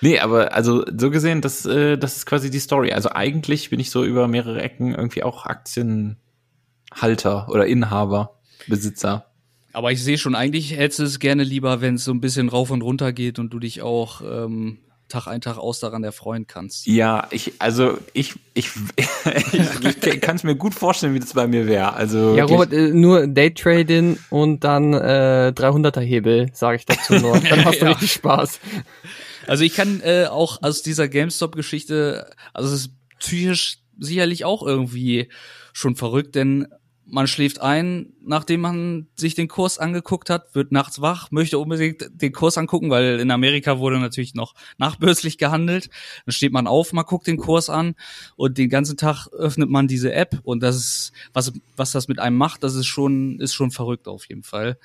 Nee, 0.00 0.18
aber 0.18 0.52
also 0.52 0.84
so 0.98 1.10
gesehen, 1.10 1.42
das, 1.42 1.64
äh, 1.64 1.96
das 1.96 2.16
ist 2.16 2.26
quasi 2.26 2.50
die 2.50 2.58
Story. 2.58 2.92
Also 2.92 3.10
eigentlich 3.10 3.70
bin 3.70 3.78
ich 3.78 3.90
so 3.90 4.04
über 4.04 4.26
mehrere 4.26 4.60
Ecken 4.60 4.94
irgendwie 4.94 5.22
auch 5.22 5.46
Aktienhalter 5.46 6.18
oder 7.48 7.66
Inhaber, 7.66 8.40
Besitzer. 8.66 9.31
Aber 9.72 9.92
ich 9.92 10.02
sehe 10.02 10.18
schon, 10.18 10.34
eigentlich 10.34 10.76
hättest 10.76 10.98
du 10.98 11.04
es 11.04 11.18
gerne 11.18 11.44
lieber, 11.44 11.80
wenn 11.80 11.94
es 11.94 12.04
so 12.04 12.12
ein 12.12 12.20
bisschen 12.20 12.48
rauf 12.48 12.70
und 12.70 12.82
runter 12.82 13.12
geht 13.12 13.38
und 13.38 13.50
du 13.50 13.58
dich 13.58 13.82
auch 13.82 14.20
ähm, 14.22 14.78
Tag 15.08 15.26
ein, 15.26 15.40
Tag 15.42 15.58
aus 15.58 15.78
daran 15.80 16.04
erfreuen 16.04 16.46
kannst. 16.46 16.86
Ja, 16.86 17.26
ich, 17.30 17.52
also 17.58 17.98
ich, 18.14 18.34
ich, 18.54 18.70
ich, 19.82 20.06
ich 20.06 20.20
kann 20.20 20.36
es 20.36 20.42
mir 20.44 20.56
gut 20.56 20.74
vorstellen, 20.74 21.14
wie 21.14 21.20
das 21.20 21.34
bei 21.34 21.46
mir 21.46 21.66
wäre. 21.66 21.92
Also 21.92 22.34
Ja, 22.36 22.44
Robert, 22.44 22.72
äh, 22.72 22.88
nur 22.92 23.26
Daytrading 23.26 24.18
und 24.30 24.64
dann 24.64 24.94
äh, 24.94 25.52
300er 25.54 26.00
Hebel, 26.00 26.50
sage 26.54 26.76
ich 26.76 26.86
dazu 26.86 27.14
nur. 27.14 27.38
Dann 27.50 27.64
hast 27.64 27.80
du 27.80 27.84
Ja. 27.84 27.90
richtig 27.92 28.12
Spaß. 28.12 28.58
Also 29.46 29.64
ich 29.64 29.74
kann 29.74 30.00
äh, 30.02 30.26
auch 30.26 30.62
aus 30.62 30.82
dieser 30.82 31.08
GameStop-Geschichte, 31.08 32.30
also 32.54 32.72
es 32.74 32.82
ist 32.82 32.90
psychisch 33.18 33.78
sicherlich 33.98 34.44
auch 34.44 34.62
irgendwie 34.66 35.28
schon 35.74 35.94
verrückt, 35.96 36.34
denn 36.34 36.68
man 37.12 37.26
schläft 37.26 37.60
ein, 37.60 38.14
nachdem 38.24 38.62
man 38.62 39.06
sich 39.16 39.34
den 39.34 39.46
Kurs 39.46 39.78
angeguckt 39.78 40.30
hat, 40.30 40.54
wird 40.54 40.72
nachts 40.72 41.02
wach, 41.02 41.30
möchte 41.30 41.58
unbedingt 41.58 42.08
den 42.10 42.32
Kurs 42.32 42.56
angucken, 42.56 42.88
weil 42.88 43.20
in 43.20 43.30
Amerika 43.30 43.78
wurde 43.78 44.00
natürlich 44.00 44.34
noch 44.34 44.54
nachbörslich 44.78 45.36
gehandelt. 45.36 45.90
Dann 46.24 46.32
steht 46.32 46.54
man 46.54 46.66
auf, 46.66 46.94
man 46.94 47.04
guckt 47.04 47.26
den 47.26 47.36
Kurs 47.36 47.68
an 47.68 47.96
und 48.36 48.56
den 48.56 48.70
ganzen 48.70 48.96
Tag 48.96 49.26
öffnet 49.26 49.68
man 49.68 49.88
diese 49.88 50.14
App 50.14 50.40
und 50.42 50.62
das 50.62 50.76
ist, 50.76 51.12
was, 51.34 51.52
was 51.76 51.92
das 51.92 52.08
mit 52.08 52.18
einem 52.18 52.38
macht, 52.38 52.64
das 52.64 52.74
ist 52.76 52.86
schon, 52.86 53.38
ist 53.40 53.52
schon 53.52 53.70
verrückt 53.70 54.08
auf 54.08 54.26
jeden 54.30 54.42
Fall. 54.42 54.78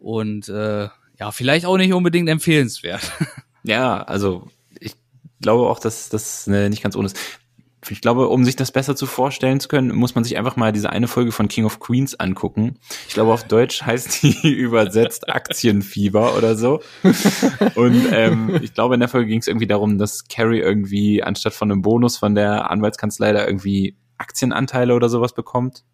Und 0.00 0.48
äh, 0.48 0.88
ja, 1.20 1.30
vielleicht 1.30 1.66
auch 1.66 1.76
nicht 1.76 1.92
unbedingt 1.92 2.28
empfehlenswert. 2.28 3.12
Ja, 3.62 4.02
also 4.04 4.48
ich 4.80 4.94
glaube 5.42 5.68
auch, 5.68 5.78
dass 5.78 6.08
das 6.08 6.48
äh, 6.48 6.70
nicht 6.70 6.82
ganz 6.82 6.96
ohne 6.96 7.08
ist. 7.08 7.18
Ich 7.88 8.00
glaube, 8.00 8.28
um 8.28 8.44
sich 8.44 8.56
das 8.56 8.72
besser 8.72 8.94
zu 8.94 9.06
vorstellen 9.06 9.58
zu 9.58 9.68
können, 9.68 9.94
muss 9.94 10.14
man 10.14 10.22
sich 10.22 10.36
einfach 10.36 10.56
mal 10.56 10.70
diese 10.70 10.90
eine 10.90 11.08
Folge 11.08 11.32
von 11.32 11.48
King 11.48 11.64
of 11.64 11.80
Queens 11.80 12.14
angucken. 12.14 12.78
Ich 13.08 13.14
glaube, 13.14 13.32
auf 13.32 13.44
Deutsch 13.44 13.82
heißt 13.82 14.22
die 14.22 14.48
übersetzt 14.52 15.30
Aktienfieber 15.30 16.36
oder 16.36 16.56
so. 16.56 16.82
Und 17.74 18.06
ähm, 18.12 18.58
ich 18.62 18.74
glaube, 18.74 18.94
in 18.94 19.00
der 19.00 19.08
Folge 19.08 19.28
ging 19.28 19.40
es 19.40 19.46
irgendwie 19.46 19.66
darum, 19.66 19.96
dass 19.96 20.28
Carrie 20.28 20.60
irgendwie 20.60 21.22
anstatt 21.22 21.54
von 21.54 21.70
einem 21.70 21.82
Bonus 21.82 22.18
von 22.18 22.34
der 22.34 22.70
Anwaltskanzlei 22.70 23.32
da 23.32 23.46
irgendwie 23.46 23.96
Aktienanteile 24.18 24.94
oder 24.94 25.08
sowas 25.08 25.32
bekommt. 25.32 25.84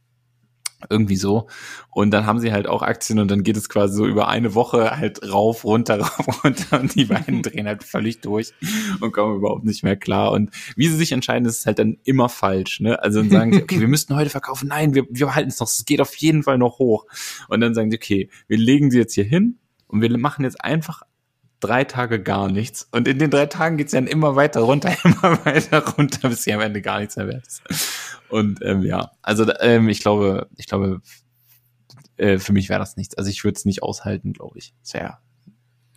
Irgendwie 0.89 1.16
so. 1.16 1.49
Und 1.91 2.11
dann 2.11 2.26
haben 2.26 2.41
sie 2.41 2.53
halt 2.53 2.66
auch 2.66 2.82
Aktien 2.82 3.18
und 3.18 3.30
dann 3.30 3.43
geht 3.43 3.57
es 3.57 3.68
quasi 3.68 3.97
so 3.97 4.07
über 4.07 4.28
eine 4.28 4.55
Woche 4.55 4.97
halt 4.97 5.30
rauf, 5.30 5.64
runter, 5.64 6.01
rauf, 6.01 6.45
runter 6.45 6.80
und 6.80 6.95
die 6.95 7.07
beiden 7.07 7.43
drehen 7.43 7.66
halt 7.66 7.84
völlig 7.84 8.20
durch 8.20 8.53
und 9.01 9.12
kommen 9.12 9.37
überhaupt 9.37 9.64
nicht 9.64 9.82
mehr 9.82 9.97
klar. 9.97 10.32
Und 10.32 10.51
wie 10.76 10.89
sie 10.89 10.97
sich 10.97 11.12
entscheiden, 11.12 11.47
ist 11.49 11.66
halt 11.66 11.78
dann 11.78 11.99
immer 12.05 12.28
falsch. 12.28 12.80
Ne? 12.80 13.03
Also 13.03 13.20
dann 13.20 13.30
sagen 13.30 13.53
sie, 13.53 13.62
okay, 13.62 13.80
wir 13.80 13.89
müssten 13.97 14.14
heute 14.14 14.30
verkaufen. 14.30 14.68
Nein, 14.68 14.95
wir, 14.95 15.07
wir 15.11 15.34
halten 15.34 15.51
es 15.51 15.61
noch. 15.61 15.68
Es 15.68 15.84
geht 15.84 16.01
auf 16.01 16.14
jeden 16.16 16.43
Fall 16.43 16.59
noch 16.59 16.78
hoch. 16.78 17.07
Und 17.49 17.61
dann 17.61 17.74
sagen 17.74 17.91
sie, 17.91 17.97
okay, 17.97 18.30
wir 18.49 18.59
legen 18.59 18.91
sie 18.91 18.99
jetzt 18.99 19.14
hier 19.14 19.24
hin 19.24 19.59
und 19.87 20.01
wir 20.01 20.16
machen 20.18 20.45
jetzt 20.45 20.62
einfach 20.62 21.03
drei 21.61 21.84
Tage 21.84 22.22
gar 22.22 22.48
nichts. 22.50 22.88
Und 22.92 23.09
in 23.09 23.18
den 23.18 23.30
drei 23.30 23.46
Tagen 23.46 23.76
geht's 23.76 23.92
dann 23.92 24.07
immer 24.07 24.36
weiter 24.36 24.61
runter, 24.61 24.94
immer 25.04 25.44
weiter 25.44 25.86
runter, 25.86 26.28
bis 26.28 26.42
sie 26.42 26.52
am 26.52 26.61
Ende 26.61 26.82
gar 26.82 27.00
nichts 27.00 27.16
mehr 27.16 27.28
wert 27.28 27.46
ist. 27.46 27.62
Und 28.28 28.61
ähm, 28.62 28.82
ja, 28.82 29.12
also 29.22 29.46
ähm, 29.61 29.88
ich 29.88 30.00
glaube, 30.00 30.48
ich 30.57 30.66
glaube, 30.66 31.00
äh, 32.16 32.38
für 32.38 32.52
mich 32.52 32.68
wäre 32.68 32.80
das 32.80 32.96
nichts. 32.96 33.16
Also 33.16 33.30
ich 33.30 33.44
würde 33.44 33.57
es 33.57 33.64
nicht 33.64 33.82
aushalten, 33.82 34.32
glaube 34.32 34.59
ich. 34.59 34.74
Es 34.82 34.94
wäre 34.94 35.18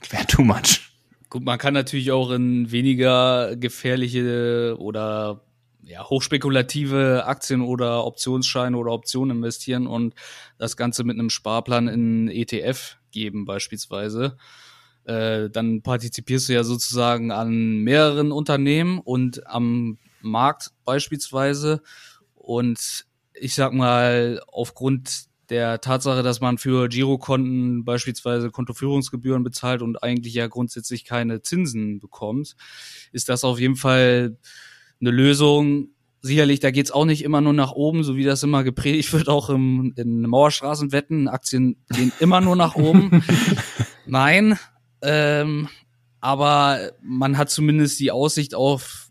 wär 0.10 0.26
too 0.28 0.44
much. 0.44 0.94
Gut, 1.30 1.44
man 1.44 1.60
kann 1.60 1.74
natürlich 1.74 2.12
auch 2.12 2.32
in 2.32 2.72
weniger 2.72 3.56
gefährliche 3.56 4.76
oder 4.80 5.42
ja, 5.84 6.08
hochspekulative 6.08 7.26
Aktien 7.26 7.62
oder 7.62 8.06
Optionsscheine 8.06 8.78
oder 8.78 8.92
Optionen 8.92 9.38
investieren 9.38 9.88
und 9.88 10.14
das 10.58 10.78
Ganze 10.78 11.04
mit 11.04 11.18
einem 11.18 11.30
Sparplan 11.30 11.88
in 11.88 12.28
ETF 12.30 12.98
geben 13.12 13.46
beispielsweise. 13.46 14.38
Äh, 15.10 15.50
dann 15.50 15.82
partizipierst 15.82 16.50
du 16.50 16.54
ja 16.54 16.64
sozusagen 16.64 17.32
an 17.32 17.80
mehreren 17.80 18.32
Unternehmen 18.32 19.00
und 19.00 19.48
am 19.48 19.98
Markt 20.22 20.70
beispielsweise. 20.86 21.82
Und 22.36 23.08
ich 23.34 23.56
sag 23.56 23.74
mal, 23.74 24.40
aufgrund 24.52 25.24
der 25.50 25.82
Tatsache, 25.82 26.22
dass 26.22 26.42
man 26.42 26.60
für 26.60 26.90
Girokonten 26.90 27.86
beispielsweise 27.86 28.52
Kontoführungsgebühren 28.52 29.44
bezahlt 29.44 29.82
und 29.82 30.04
eigentlich 30.04 30.36
ja 30.36 30.46
grundsätzlich 30.46 31.06
keine 31.06 31.42
Zinsen 31.42 32.00
bekommt, 32.00 32.56
ist 33.12 33.30
das 33.30 33.44
auf 33.44 33.60
jeden 33.60 33.78
Fall 33.78 34.38
eine 35.02 35.10
Lösung. 35.10 35.88
Sicherlich, 36.22 36.60
da 36.60 36.70
geht's 36.70 36.92
auch 36.92 37.06
nicht 37.06 37.24
immer 37.24 37.42
nur 37.42 37.54
nach 37.54 37.72
oben, 37.72 38.04
so 38.04 38.16
wie 38.16 38.26
das 38.26 38.44
immer 38.44 38.64
gepredigt 38.64 39.12
wird, 39.12 39.28
auch 39.28 39.50
im, 39.50 39.92
in 39.96 40.22
Mauerstraßenwetten. 40.22 41.28
Aktien 41.28 41.78
gehen 41.90 42.12
immer 42.20 42.42
nur 42.42 42.56
nach 42.56 42.76
oben. 42.76 43.24
Nein, 44.06 44.60
ähm, 45.02 45.70
aber 46.22 46.92
man 47.02 47.38
hat 47.38 47.50
zumindest 47.50 48.00
die 48.00 48.12
Aussicht 48.12 48.56
auf 48.56 49.10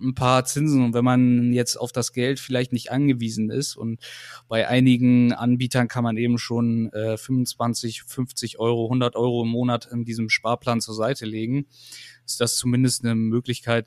ein 0.00 0.14
paar 0.14 0.44
Zinsen 0.44 0.84
und 0.84 0.94
wenn 0.94 1.04
man 1.04 1.52
jetzt 1.52 1.76
auf 1.76 1.90
das 1.90 2.12
Geld 2.12 2.38
vielleicht 2.38 2.72
nicht 2.72 2.92
angewiesen 2.92 3.50
ist 3.50 3.76
und 3.76 4.00
bei 4.48 4.68
einigen 4.68 5.32
Anbietern 5.32 5.88
kann 5.88 6.04
man 6.04 6.16
eben 6.16 6.38
schon 6.38 6.92
äh, 6.92 7.16
25, 7.16 8.02
50 8.02 8.58
Euro, 8.58 8.84
100 8.86 9.16
Euro 9.16 9.42
im 9.42 9.48
Monat 9.48 9.88
in 9.90 10.04
diesem 10.04 10.28
Sparplan 10.28 10.80
zur 10.80 10.94
Seite 10.94 11.24
legen, 11.24 11.66
ist 12.26 12.40
das 12.40 12.56
zumindest 12.56 13.04
eine 13.04 13.14
Möglichkeit, 13.14 13.86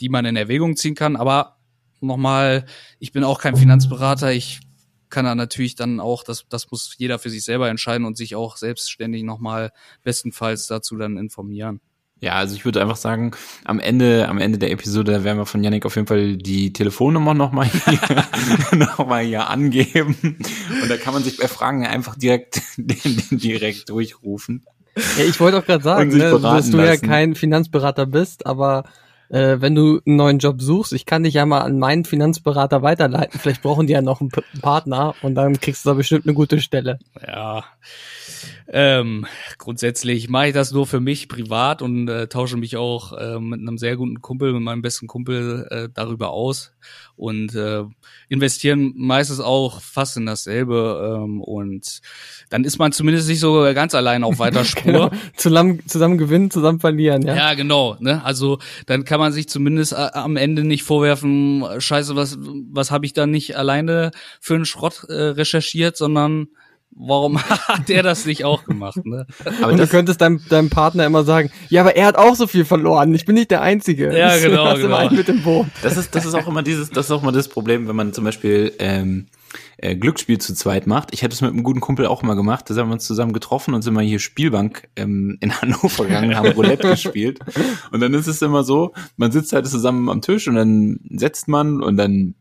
die 0.00 0.08
man 0.08 0.24
in 0.24 0.36
Erwägung 0.36 0.76
ziehen 0.76 0.94
kann. 0.94 1.16
Aber 1.16 1.58
nochmal, 2.00 2.64
ich 2.98 3.12
bin 3.12 3.24
auch 3.24 3.40
kein 3.40 3.56
Finanzberater, 3.56 4.32
ich 4.32 4.60
kann 5.10 5.24
da 5.24 5.34
natürlich 5.34 5.74
dann 5.74 6.00
auch, 6.00 6.24
das, 6.24 6.44
das 6.48 6.70
muss 6.70 6.94
jeder 6.96 7.18
für 7.18 7.30
sich 7.30 7.44
selber 7.44 7.68
entscheiden 7.68 8.06
und 8.06 8.16
sich 8.16 8.34
auch 8.36 8.56
selbstständig 8.56 9.22
nochmal 9.22 9.72
bestenfalls 10.02 10.66
dazu 10.66 10.96
dann 10.96 11.16
informieren. 11.16 11.80
Ja, 12.20 12.34
also 12.34 12.54
ich 12.54 12.66
würde 12.66 12.82
einfach 12.82 12.96
sagen, 12.96 13.30
am 13.64 13.80
Ende, 13.80 14.28
am 14.28 14.38
Ende 14.38 14.58
der 14.58 14.70
Episode 14.70 15.24
werden 15.24 15.38
wir 15.38 15.46
von 15.46 15.64
Yannick 15.64 15.86
auf 15.86 15.96
jeden 15.96 16.06
Fall 16.06 16.36
die 16.36 16.72
Telefonnummer 16.72 17.32
nochmal 17.32 17.66
hier, 17.66 18.26
noch 18.78 19.06
mal 19.06 19.24
hier 19.24 19.48
angeben. 19.48 20.16
Und 20.22 20.90
da 20.90 20.98
kann 20.98 21.14
man 21.14 21.22
sich 21.22 21.38
bei 21.38 21.48
Fragen 21.48 21.86
einfach 21.86 22.16
direkt, 22.16 22.60
den, 22.76 23.16
den 23.16 23.38
direkt 23.38 23.88
durchrufen. 23.88 24.66
Ja, 25.16 25.24
ich 25.24 25.40
wollte 25.40 25.58
auch 25.58 25.64
gerade 25.64 25.82
sagen, 25.82 26.10
ne, 26.10 26.38
dass 26.38 26.70
du 26.70 26.76
ja 26.76 26.84
lassen. 26.84 27.06
kein 27.06 27.34
Finanzberater 27.34 28.04
bist, 28.04 28.44
aber 28.44 28.84
äh, 29.30 29.60
wenn 29.60 29.74
du 29.74 30.00
einen 30.04 30.16
neuen 30.16 30.38
Job 30.38 30.60
suchst, 30.60 30.92
ich 30.92 31.06
kann 31.06 31.22
dich 31.22 31.34
ja 31.34 31.46
mal 31.46 31.60
an 31.60 31.78
meinen 31.78 32.04
Finanzberater 32.04 32.82
weiterleiten. 32.82 33.38
Vielleicht 33.40 33.62
brauchen 33.62 33.86
die 33.86 33.92
ja 33.92 34.02
noch 34.02 34.20
einen 34.20 34.30
P 34.30 34.42
Partner 34.60 35.14
und 35.22 35.34
dann 35.34 35.60
kriegst 35.60 35.84
du 35.84 35.90
da 35.90 35.94
bestimmt 35.94 36.26
eine 36.26 36.34
gute 36.34 36.60
Stelle. 36.60 36.98
Ja. 37.26 37.64
Ähm, 38.68 39.26
grundsätzlich 39.58 40.28
mache 40.28 40.48
ich 40.48 40.54
das 40.54 40.72
nur 40.72 40.86
für 40.86 41.00
mich 41.00 41.28
privat 41.28 41.82
und 41.82 42.08
äh, 42.08 42.28
tausche 42.28 42.56
mich 42.56 42.76
auch 42.76 43.12
äh, 43.12 43.38
mit 43.38 43.60
einem 43.60 43.78
sehr 43.78 43.96
guten 43.96 44.20
Kumpel, 44.20 44.52
mit 44.52 44.62
meinem 44.62 44.82
besten 44.82 45.06
Kumpel 45.06 45.66
äh, 45.70 45.88
darüber 45.92 46.30
aus 46.30 46.72
und 47.16 47.54
äh, 47.54 47.84
investieren 48.28 48.94
meistens 48.96 49.40
auch 49.40 49.82
fast 49.82 50.16
in 50.16 50.24
dasselbe 50.24 51.20
ähm, 51.22 51.42
und 51.42 52.00
dann 52.48 52.64
ist 52.64 52.78
man 52.78 52.92
zumindest 52.92 53.28
nicht 53.28 53.40
so 53.40 53.60
ganz 53.74 53.94
allein 53.94 54.24
auf 54.24 54.38
weiter 54.38 54.64
Spur. 54.70 55.10
Zusammen, 55.36 55.86
zusammen 55.86 56.16
gewinnen, 56.16 56.50
zusammen 56.50 56.80
verlieren, 56.80 57.22
ja. 57.22 57.36
Ja, 57.36 57.54
genau. 57.54 57.96
Ne? 58.00 58.24
Also 58.24 58.58
dann 58.86 59.04
kann 59.04 59.20
man 59.20 59.32
sich 59.32 59.48
zumindest 59.48 59.92
äh, 59.92 59.96
am 59.96 60.36
Ende 60.36 60.64
nicht 60.64 60.82
vorwerfen, 60.82 61.64
scheiße, 61.78 62.16
was, 62.16 62.38
was 62.40 62.90
habe 62.90 63.04
ich 63.04 63.12
da 63.12 63.26
nicht 63.26 63.56
alleine 63.56 64.12
für 64.40 64.54
einen 64.54 64.64
Schrott 64.64 65.04
äh, 65.08 65.12
recherchiert, 65.12 65.96
sondern 65.96 66.48
warum 66.92 67.40
hat 67.42 67.88
der 67.88 68.02
das 68.02 68.26
nicht 68.26 68.44
auch 68.44 68.64
gemacht? 68.64 69.04
Ne? 69.04 69.26
Aber 69.44 69.68
und 69.68 69.72
du 69.72 69.78
das, 69.78 69.90
könntest 69.90 70.20
deinem, 70.20 70.40
deinem 70.48 70.70
Partner 70.70 71.06
immer 71.06 71.24
sagen, 71.24 71.50
ja, 71.68 71.80
aber 71.82 71.96
er 71.96 72.06
hat 72.06 72.16
auch 72.16 72.34
so 72.34 72.46
viel 72.46 72.64
verloren. 72.64 73.14
Ich 73.14 73.24
bin 73.24 73.34
nicht 73.34 73.50
der 73.50 73.62
Einzige. 73.62 74.16
Ja, 74.16 74.36
genau, 74.38 74.74
immer 74.74 74.98
genau. 74.98 75.14
mit 75.14 75.28
dem 75.28 75.42
Boot. 75.42 75.66
das 75.82 75.96
ist, 75.96 76.14
das 76.14 76.24
ist 76.26 76.34
auch 76.34 76.46
immer 76.46 76.62
dieses, 76.62 76.90
das 76.90 77.06
ist 77.06 77.10
auch 77.10 77.22
immer 77.22 77.32
das 77.32 77.48
Problem, 77.48 77.88
wenn 77.88 77.96
man 77.96 78.12
zum 78.12 78.24
Beispiel 78.24 78.72
ähm, 78.78 79.26
äh, 79.78 79.96
Glücksspiel 79.96 80.38
zu 80.38 80.54
zweit 80.54 80.86
macht. 80.86 81.12
Ich 81.12 81.22
hätte 81.22 81.34
es 81.34 81.40
mit 81.40 81.52
einem 81.52 81.62
guten 81.62 81.80
Kumpel 81.80 82.06
auch 82.06 82.22
immer 82.22 82.36
gemacht. 82.36 82.68
Da 82.68 82.74
haben 82.76 82.88
wir 82.88 82.94
uns 82.94 83.06
zusammen 83.06 83.32
getroffen 83.32 83.74
und 83.74 83.82
sind 83.82 83.94
mal 83.94 84.04
hier 84.04 84.18
Spielbank 84.18 84.88
ähm, 84.96 85.38
in 85.40 85.52
Hannover 85.60 86.04
gegangen, 86.04 86.36
haben 86.36 86.52
Roulette 86.52 86.88
gespielt. 86.90 87.40
Und 87.90 88.00
dann 88.00 88.14
ist 88.14 88.26
es 88.26 88.42
immer 88.42 88.64
so, 88.64 88.92
man 89.16 89.32
sitzt 89.32 89.52
halt 89.52 89.66
zusammen 89.66 90.08
am 90.08 90.20
Tisch 90.20 90.48
und 90.48 90.54
dann 90.54 91.00
setzt 91.10 91.48
man 91.48 91.82
und 91.82 91.96
dann 91.96 92.34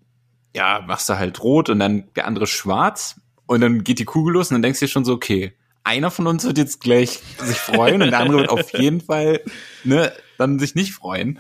ja, 0.56 0.84
machst 0.88 1.08
du 1.10 1.18
halt 1.18 1.44
rot 1.44 1.70
und 1.70 1.80
dann 1.80 2.06
der 2.16 2.26
andere 2.26 2.48
schwarz 2.48 3.22
und 3.50 3.62
dann 3.62 3.84
geht 3.84 3.98
die 3.98 4.06
Kugel 4.06 4.34
los 4.34 4.52
und 4.52 4.56
dann 4.56 4.62
denkst 4.62 4.80
du 4.80 4.86
dir 4.86 4.92
schon 4.92 5.06
so, 5.06 5.14
okay, 5.14 5.54
einer 5.84 6.12
von 6.12 6.28
uns 6.28 6.44
wird 6.44 6.60
jetzt 6.60 6.82
gleich 6.82 7.20
sich 7.44 7.58
freuen 7.58 8.04
und 8.04 8.12
der 8.12 8.20
andere 8.20 8.42
wird 8.42 8.50
auf 8.52 8.78
jeden 8.78 9.02
Fall 9.02 9.42
ne, 9.84 10.14
dann 10.38 10.60
sich 10.60 10.76
nicht 10.76 10.94
freuen. 10.94 11.40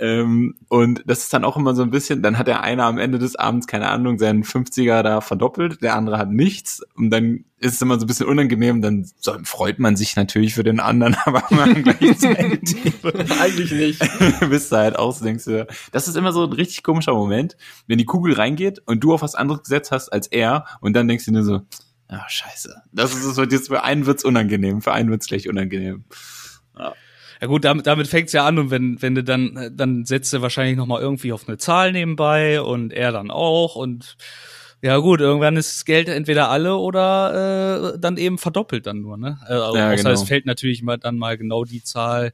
Ähm, 0.00 0.54
und 0.68 1.02
das 1.06 1.20
ist 1.24 1.32
dann 1.32 1.44
auch 1.44 1.56
immer 1.56 1.74
so 1.74 1.82
ein 1.82 1.90
bisschen, 1.90 2.22
dann 2.22 2.38
hat 2.38 2.46
der 2.46 2.62
eine 2.62 2.84
am 2.84 2.98
Ende 2.98 3.18
des 3.18 3.34
Abends, 3.34 3.66
keine 3.66 3.88
Ahnung, 3.88 4.18
seinen 4.18 4.44
50er 4.44 5.02
da 5.02 5.20
verdoppelt, 5.20 5.82
der 5.82 5.96
andere 5.96 6.18
hat 6.18 6.30
nichts 6.30 6.82
und 6.94 7.10
dann 7.10 7.44
ist 7.58 7.74
es 7.74 7.82
immer 7.82 7.98
so 7.98 8.04
ein 8.04 8.06
bisschen 8.06 8.28
unangenehm, 8.28 8.80
dann 8.80 9.10
so, 9.18 9.36
freut 9.42 9.80
man 9.80 9.96
sich 9.96 10.14
natürlich 10.14 10.54
für 10.54 10.62
den 10.62 10.78
anderen, 10.78 11.16
aber 11.24 11.42
man 11.50 11.82
gleichzeitig 11.82 12.76
Eigentlich 13.40 13.72
nicht. 13.72 14.00
bist 14.48 14.70
du 14.70 14.76
halt 14.76 14.96
auch 14.96 15.12
so, 15.12 15.24
denkst 15.24 15.44
du, 15.46 15.66
das 15.90 16.06
ist 16.06 16.16
immer 16.16 16.32
so 16.32 16.44
ein 16.44 16.52
richtig 16.52 16.84
komischer 16.84 17.14
Moment, 17.14 17.56
wenn 17.88 17.98
die 17.98 18.04
Kugel 18.04 18.34
reingeht 18.34 18.80
und 18.86 19.00
du 19.00 19.12
auf 19.12 19.22
was 19.22 19.34
anderes 19.34 19.62
gesetzt 19.62 19.90
hast 19.90 20.10
als 20.10 20.28
er 20.28 20.64
und 20.80 20.94
dann 20.94 21.08
denkst 21.08 21.24
du 21.24 21.32
dir 21.32 21.42
so, 21.42 21.62
ah, 22.06 22.28
scheiße. 22.28 22.82
Das 22.92 23.12
ist 23.14 23.24
es, 23.24 23.36
jetzt 23.36 23.66
für 23.66 23.82
einen 23.82 24.06
wird's 24.06 24.24
unangenehm, 24.24 24.80
für 24.80 24.92
einen 24.92 25.10
wird's 25.10 25.26
gleich 25.26 25.48
unangenehm. 25.48 26.04
Ja 26.78 26.94
gut, 27.46 27.64
damit, 27.64 27.86
damit 27.86 28.08
fängt's 28.08 28.32
ja 28.32 28.46
an 28.46 28.58
und 28.58 28.70
wenn, 28.70 29.00
wenn 29.00 29.14
du 29.14 29.22
dann, 29.22 29.56
äh, 29.56 29.70
dann 29.72 30.04
setzt 30.04 30.32
du 30.32 30.42
wahrscheinlich 30.42 30.76
nochmal 30.76 31.00
irgendwie 31.00 31.32
auf 31.32 31.48
eine 31.48 31.58
Zahl 31.58 31.92
nebenbei 31.92 32.60
und 32.60 32.92
er 32.92 33.12
dann 33.12 33.30
auch 33.30 33.76
und 33.76 34.16
ja 34.80 34.96
gut, 34.98 35.20
irgendwann 35.20 35.56
ist 35.56 35.74
das 35.74 35.84
Geld 35.84 36.08
entweder 36.08 36.50
alle 36.50 36.76
oder 36.76 37.94
äh, 37.94 37.98
dann 37.98 38.16
eben 38.16 38.38
verdoppelt 38.38 38.86
dann 38.86 39.00
nur, 39.00 39.16
ne? 39.16 39.38
Äh, 39.48 39.54
außer 39.54 39.96
genau. 39.96 40.10
es 40.10 40.22
fällt 40.22 40.46
natürlich 40.46 40.82
mal 40.82 40.98
dann 40.98 41.18
mal 41.18 41.36
genau 41.36 41.64
die 41.64 41.82
Zahl, 41.82 42.32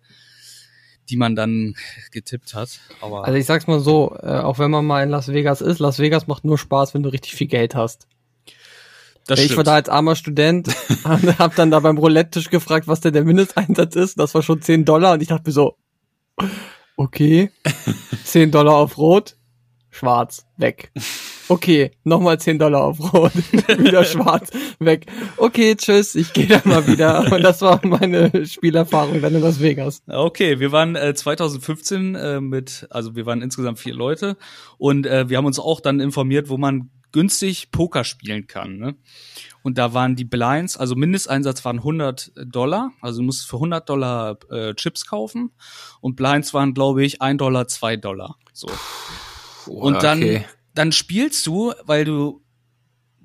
die 1.09 1.17
man 1.17 1.37
dann 1.37 1.75
getippt 2.13 2.55
hat. 2.55 2.81
Aber 3.01 3.25
Also 3.25 3.39
ich 3.39 3.47
sag's 3.47 3.67
mal 3.67 3.81
so, 3.81 4.15
äh, 4.23 4.27
auch 4.27 4.59
wenn 4.59 4.71
man 4.71 4.85
mal 4.85 5.03
in 5.03 5.09
Las 5.09 5.29
Vegas 5.29 5.63
ist, 5.63 5.79
Las 5.79 5.99
Vegas 5.99 6.27
macht 6.27 6.45
nur 6.45 6.59
Spaß, 6.59 6.93
wenn 6.93 7.03
du 7.03 7.09
richtig 7.09 7.35
viel 7.35 7.47
Geld 7.47 7.75
hast. 7.75 8.07
Das 9.27 9.41
ich 9.41 9.57
war 9.57 9.65
da 9.65 9.75
als 9.75 9.89
armer 9.89 10.17
Student 10.17 10.69
und 11.05 11.39
hab 11.39 11.57
dann 11.57 11.71
da 11.71 11.81
beim 11.81 11.99
Roulette-Tisch 11.99 12.51
gefragt, 12.51 12.87
was 12.89 13.01
denn 13.01 13.13
der 13.13 13.25
Mindesteinsatz 13.25 13.97
ist. 13.97 14.19
Das 14.19 14.35
war 14.35 14.43
schon 14.43 14.61
10 14.61 14.85
Dollar 14.85 15.15
und 15.15 15.23
ich 15.23 15.29
dachte 15.29 15.45
mir 15.47 15.53
so, 15.53 15.77
okay, 16.97 17.51
10 18.25 18.51
Dollar 18.51 18.77
auf 18.77 18.99
Rot, 18.99 19.37
schwarz, 19.91 20.47
weg. 20.57 20.93
Okay, 21.49 21.93
nochmal 22.05 22.39
10 22.39 22.59
Dollar 22.59 22.85
auf 22.85 23.13
Rot, 23.13 23.33
wieder 23.79 24.05
schwarz, 24.05 24.51
weg. 24.79 25.07
Okay, 25.37 25.75
tschüss, 25.77 26.15
ich 26.15 26.33
gehe 26.33 26.47
dann 26.47 26.63
mal 26.65 26.87
wieder. 26.87 27.33
Und 27.33 27.43
das 27.43 27.61
war 27.63 27.81
meine 27.85 28.47
Spielerfahrung 28.47 29.21
dann 29.21 29.35
in 29.35 29.41
Las 29.41 29.61
Vegas. 29.61 30.03
Okay, 30.07 30.59
wir 30.59 30.73
waren 30.73 30.97
äh, 30.97 31.15
2015 31.15 32.15
äh, 32.15 32.41
mit, 32.41 32.87
also 32.91 33.15
wir 33.15 33.27
waren 33.27 33.43
insgesamt 33.43 33.79
vier 33.79 33.95
Leute 33.95 34.37
und 34.79 35.07
äh, 35.07 35.29
wir 35.29 35.39
haben 35.39 35.47
uns 35.47 35.59
auch 35.59 35.81
dann 35.81 36.01
informiert, 36.01 36.49
wo 36.49 36.57
man 36.57 36.91
günstig 37.15 37.71
Poker 37.71 38.05
spielen 38.05 38.47
kann. 38.47 38.77
Ne? 38.77 38.97
Und 39.63 39.79
da 39.79 39.95
waren 39.95 40.17
die 40.17 40.25
Blinds, 40.25 40.77
also 40.77 40.97
Mindesteinsatz 40.97 41.65
waren 41.65 41.79
100 41.79 42.33
Dollar, 42.45 42.93
also 43.01 43.21
du 43.21 43.27
musst 43.27 43.47
für 43.47 43.57
100 43.57 43.89
Dollar 43.89 44.37
äh, 44.51 44.75
Chips 44.75 45.07
kaufen 45.07 45.53
und 46.03 46.17
Blinds 46.17 46.53
waren, 46.53 46.75
glaube 46.75 47.05
ich, 47.05 47.23
1 47.23 47.39
Dollar, 47.39 47.67
2 47.69 47.97
Dollar. 47.97 48.37
So. 48.53 48.69
Und 49.67 50.03
dann, 50.03 50.19
Okay. 50.19 50.45
dann 50.75 50.93
spielst 50.93 51.47
du, 51.47 51.73
weil 51.85 52.05
du 52.05 52.43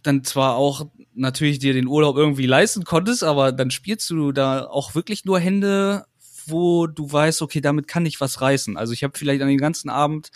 dann 0.04 0.24
zwar 0.24 0.56
auch 0.56 0.86
natürlich 1.14 1.60
dir 1.60 1.74
den 1.74 1.88
Urlaub 1.88 2.16
irgendwie 2.16 2.46
leisten 2.46 2.86
konntest, 2.86 3.24
aber 3.24 3.52
dann 3.52 3.72
spielst 3.72 4.10
du 4.12 4.32
da 4.32 4.66
auch 4.66 4.96
wirklich 4.96 5.26
nur 5.26 5.40
Hände, 5.40 6.06
wo 6.46 6.88
du 6.88 7.12
weißt, 7.12 7.42
okay, 7.42 7.60
damit 7.60 7.88
kann 7.88 8.06
ich 8.06 8.22
was 8.22 8.40
reißen. 8.40 8.78
Also 8.78 8.94
ich 8.94 9.04
habe 9.04 9.18
vielleicht 9.18 9.42
an 9.42 9.50
den 9.50 9.58
ganzen 9.58 9.90
Abend, 9.90 10.30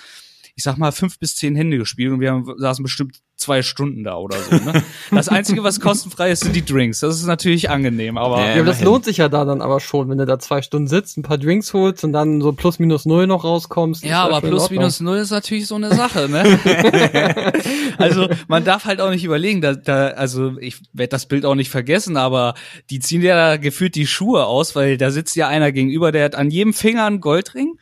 ich 0.56 0.64
sag 0.64 0.78
mal, 0.78 0.92
fünf 0.92 1.18
bis 1.18 1.36
zehn 1.36 1.56
Hände 1.56 1.78
gespielt 1.78 2.12
und 2.12 2.20
wir 2.20 2.32
haben, 2.32 2.46
saßen 2.58 2.84
bestimmt 2.84 3.20
zwei 3.44 3.62
Stunden 3.62 4.04
da 4.04 4.16
oder 4.16 4.38
so. 4.38 4.56
Ne? 4.56 4.84
Das 5.12 5.30
Einzige, 5.30 5.64
was 5.64 5.80
kostenfrei 5.80 6.32
ist, 6.32 6.44
sind 6.44 6.56
die 6.56 6.66
Drinks. 6.66 7.02
Das 7.02 7.16
ist 7.16 7.26
natürlich 7.26 7.70
angenehm, 7.70 8.18
aber 8.18 8.46
Ja, 8.46 8.54
aber 8.56 8.64
das 8.64 8.82
lohnt 8.82 9.06
sich 9.06 9.18
ja 9.18 9.30
da 9.30 9.46
dann 9.46 9.62
aber 9.62 9.80
schon, 9.80 10.10
wenn 10.10 10.18
du 10.18 10.26
da 10.26 10.40
zwei 10.40 10.62
Stunden 10.62 10.88
sitzt, 10.88 11.18
ein 11.18 11.24
paar 11.24 11.38
Drinks 11.38 11.74
holst 11.74 12.04
und 12.04 12.14
dann 12.14 12.42
so 12.42 12.54
plus 12.54 12.80
minus 12.80 13.06
null 13.06 13.28
noch 13.28 13.44
rauskommst. 13.44 14.04
Ja, 14.04 14.26
ist 14.28 14.34
aber 14.34 14.48
plus 14.48 14.70
minus 14.70 15.00
null 15.02 15.18
ist 15.18 15.32
natürlich 15.32 15.68
so 15.68 15.76
eine 15.76 15.94
Sache, 15.94 16.30
ne? 16.30 16.44
also 17.98 18.28
man 18.48 18.64
darf 18.64 18.86
halt 18.86 19.02
auch 19.02 19.10
nicht 19.10 19.24
überlegen, 19.24 19.62
da, 19.62 19.74
da 19.74 20.08
also 20.08 20.58
ich 20.60 20.78
werde 20.94 21.10
das 21.10 21.26
Bild 21.26 21.46
auch 21.46 21.56
nicht 21.56 21.70
vergessen, 21.70 22.18
aber 22.18 22.54
die 22.90 23.00
ziehen 23.00 23.22
ja 23.22 23.36
da 23.36 23.58
gefühlt 23.58 23.96
die 23.96 24.08
Schuhe 24.08 24.46
aus, 24.46 24.76
weil 24.76 24.98
da 24.98 25.12
sitzt 25.12 25.36
ja 25.36 25.48
einer 25.48 25.72
gegenüber, 25.72 26.12
der 26.12 26.26
hat 26.26 26.36
an 26.36 26.50
jedem 26.50 26.74
Finger 26.74 27.06
einen 27.06 27.22
Goldring. 27.22 27.78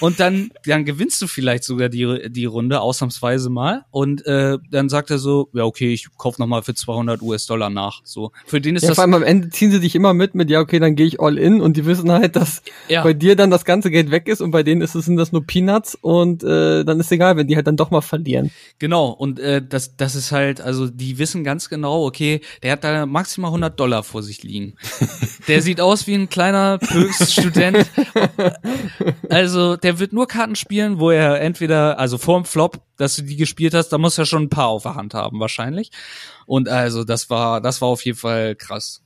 Und 0.00 0.20
dann, 0.20 0.50
dann 0.66 0.84
gewinnst 0.84 1.20
du 1.22 1.26
vielleicht 1.26 1.64
sogar 1.64 1.88
die, 1.88 2.30
die 2.30 2.44
Runde, 2.44 2.80
ausnahmsweise 2.80 3.50
mal. 3.50 3.84
Und 3.90 4.26
äh, 4.26 4.58
dann 4.70 4.88
sagt 4.88 5.10
er 5.10 5.18
so, 5.18 5.48
ja 5.52 5.64
okay, 5.64 5.92
ich 5.92 6.08
kauf 6.18 6.38
noch 6.38 6.46
mal 6.46 6.62
für 6.62 6.74
200 6.74 7.22
US-Dollar 7.22 7.70
nach. 7.70 8.00
So, 8.04 8.32
für 8.46 8.60
den 8.60 8.76
ist 8.76 8.82
Ja, 8.82 8.88
das 8.88 8.96
vor 8.96 9.02
allem 9.02 9.14
am 9.14 9.22
Ende 9.22 9.50
ziehen 9.50 9.70
sie 9.70 9.80
dich 9.80 9.94
immer 9.94 10.14
mit 10.14 10.34
mit, 10.34 10.50
ja, 10.50 10.60
okay, 10.60 10.78
dann 10.78 10.96
gehe 10.96 11.06
ich 11.06 11.20
all 11.20 11.38
in 11.38 11.60
und 11.60 11.76
die 11.76 11.86
wissen 11.86 12.10
halt, 12.10 12.36
dass 12.36 12.62
Ja. 12.88 13.02
bei 13.02 13.12
dir 13.14 13.36
dann 13.36 13.50
das 13.50 13.64
ganze 13.64 13.90
Geld 13.90 14.10
weg 14.10 14.28
ist 14.28 14.40
und 14.40 14.50
bei 14.50 14.62
denen 14.62 14.80
ist 14.80 14.94
es, 14.94 15.04
sind 15.04 15.16
das 15.16 15.32
nur 15.32 15.46
Peanuts 15.46 15.94
und 15.94 16.42
äh, 16.42 16.84
dann 16.84 16.98
ist 17.00 17.12
egal, 17.12 17.36
wenn 17.36 17.46
die 17.46 17.56
halt 17.56 17.66
dann 17.66 17.76
doch 17.76 17.90
mal 17.90 18.00
verlieren. 18.00 18.50
Genau, 18.78 19.08
und 19.10 19.38
äh, 19.38 19.62
das, 19.66 19.96
das 19.96 20.14
ist 20.14 20.32
halt, 20.32 20.60
also 20.60 20.88
die 20.88 21.18
wissen 21.18 21.44
ganz 21.44 21.68
genau, 21.68 22.04
okay, 22.04 22.40
der 22.62 22.72
hat 22.72 22.84
da 22.84 23.06
maximal 23.06 23.48
100 23.48 23.78
Dollar 23.78 24.02
vor 24.02 24.22
sich 24.22 24.42
liegen. 24.42 24.74
Der 25.46 25.60
sieht 25.60 25.78
aus 25.80 26.06
wie 26.06 26.14
ein 26.14 26.30
kleiner 26.30 26.78
Höchststudent. 26.82 27.86
Also 29.28 29.76
der 29.84 29.98
wird 29.98 30.12
nur 30.12 30.26
Karten 30.26 30.56
spielen, 30.56 30.98
wo 30.98 31.10
er 31.10 31.40
entweder, 31.40 31.98
also 31.98 32.18
vorm 32.18 32.44
Flop, 32.44 32.80
dass 32.96 33.16
du 33.16 33.22
die 33.22 33.36
gespielt 33.36 33.74
hast, 33.74 33.90
da 33.90 33.98
muss 33.98 34.18
er 34.18 34.24
schon 34.24 34.44
ein 34.44 34.48
paar 34.48 34.68
auf 34.68 34.82
der 34.82 34.94
Hand 34.94 35.14
haben 35.14 35.38
wahrscheinlich. 35.38 35.90
Und 36.46 36.68
also 36.68 37.04
das 37.04 37.30
war, 37.30 37.60
das 37.60 37.80
war 37.80 37.88
auf 37.88 38.04
jeden 38.04 38.18
Fall 38.18 38.56
krass. 38.56 39.02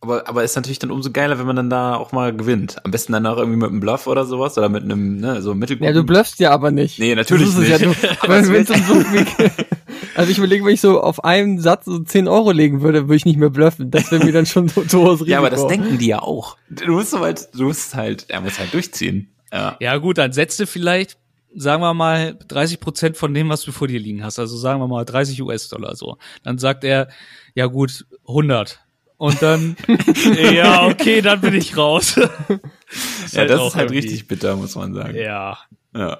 Aber, 0.00 0.28
aber 0.28 0.44
ist 0.44 0.54
natürlich 0.54 0.78
dann 0.78 0.92
umso 0.92 1.10
geiler, 1.10 1.40
wenn 1.40 1.46
man 1.46 1.56
dann 1.56 1.70
da 1.70 1.96
auch 1.96 2.12
mal 2.12 2.32
gewinnt. 2.36 2.76
Am 2.84 2.92
besten 2.92 3.12
dann 3.12 3.26
auch 3.26 3.36
irgendwie 3.36 3.58
mit 3.58 3.68
einem 3.68 3.80
Bluff 3.80 4.06
oder 4.06 4.26
sowas 4.26 4.56
oder 4.56 4.68
mit 4.68 4.84
einem, 4.84 5.16
ne, 5.16 5.42
so 5.42 5.54
mittelguten. 5.54 5.92
Ja, 5.92 5.92
du 5.92 6.04
bluffst 6.06 6.38
ja 6.38 6.52
aber 6.52 6.70
nicht. 6.70 7.00
Nee, 7.00 7.16
natürlich 7.16 7.48
das 7.48 7.58
ist 7.58 7.68
es 7.68 7.80
nicht. 7.80 8.02
Ja, 8.22 8.42
viel, 9.02 9.50
also 10.14 10.30
ich 10.30 10.38
überlege, 10.38 10.64
wenn 10.64 10.74
ich 10.74 10.80
so 10.80 11.00
auf 11.00 11.24
einen 11.24 11.58
Satz 11.58 11.86
so 11.86 11.98
10 11.98 12.28
Euro 12.28 12.52
legen 12.52 12.80
würde, 12.80 13.08
würde 13.08 13.16
ich 13.16 13.24
nicht 13.24 13.38
mehr 13.38 13.50
bluffen. 13.50 13.90
Das 13.90 14.12
wäre 14.12 14.24
mir 14.24 14.30
dann 14.30 14.46
schon 14.46 14.68
so 14.68 14.82
hohes 14.82 15.20
Risiko. 15.20 15.30
Ja, 15.30 15.38
aber 15.38 15.50
das 15.50 15.66
denken 15.66 15.98
die 15.98 16.06
ja 16.06 16.20
auch. 16.20 16.56
Du 16.70 16.92
musst 16.92 17.10
so 17.10 17.18
halt, 17.18 17.48
du 17.54 17.64
musst 17.64 17.96
halt, 17.96 18.26
er 18.28 18.40
muss 18.40 18.56
halt 18.60 18.72
durchziehen. 18.72 19.28
Ja. 19.52 19.76
Ja 19.80 19.96
gut, 19.96 20.18
dann 20.18 20.32
setzt 20.32 20.58
du 20.60 20.66
vielleicht, 20.66 21.18
sagen 21.54 21.82
wir 21.82 21.94
mal, 21.94 22.36
30 22.48 22.80
Prozent 22.80 23.16
von 23.16 23.32
dem, 23.34 23.48
was 23.48 23.62
du 23.62 23.72
vor 23.72 23.88
dir 23.88 23.98
liegen 24.00 24.22
hast. 24.24 24.38
Also 24.38 24.56
sagen 24.56 24.80
wir 24.80 24.88
mal 24.88 25.04
30 25.04 25.40
US-Dollar 25.42 25.96
so. 25.96 26.18
Dann 26.42 26.58
sagt 26.58 26.84
er, 26.84 27.08
ja 27.54 27.66
gut, 27.66 28.06
100. 28.26 28.80
Und 29.16 29.42
dann, 29.42 29.76
ja, 30.52 30.86
okay, 30.86 31.20
dann 31.22 31.40
bin 31.40 31.54
ich 31.54 31.76
raus. 31.76 32.14
ja, 33.32 33.44
das 33.46 33.60
ist 33.66 33.74
halt 33.74 33.90
irgendwie- 33.90 33.94
richtig 33.96 34.28
bitter, 34.28 34.54
muss 34.56 34.76
man 34.76 34.94
sagen. 34.94 35.16
Ja. 35.16 35.58
Ja. 35.94 36.18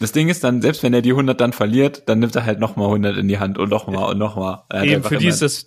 Das 0.00 0.12
Ding 0.12 0.28
ist 0.28 0.44
dann, 0.44 0.62
selbst 0.62 0.82
wenn 0.82 0.94
er 0.94 1.02
die 1.02 1.10
100 1.10 1.40
dann 1.40 1.52
verliert, 1.52 2.02
dann 2.08 2.20
nimmt 2.20 2.36
er 2.36 2.44
halt 2.44 2.60
nochmal 2.60 2.86
100 2.86 3.16
in 3.16 3.26
die 3.28 3.38
Hand 3.38 3.58
und 3.58 3.68
nochmal 3.70 4.10
und 4.12 4.18
nochmal. 4.18 4.62
Eben, 4.72 5.02
für 5.02 5.16
die 5.16 5.26
ist 5.26 5.42
das 5.42 5.64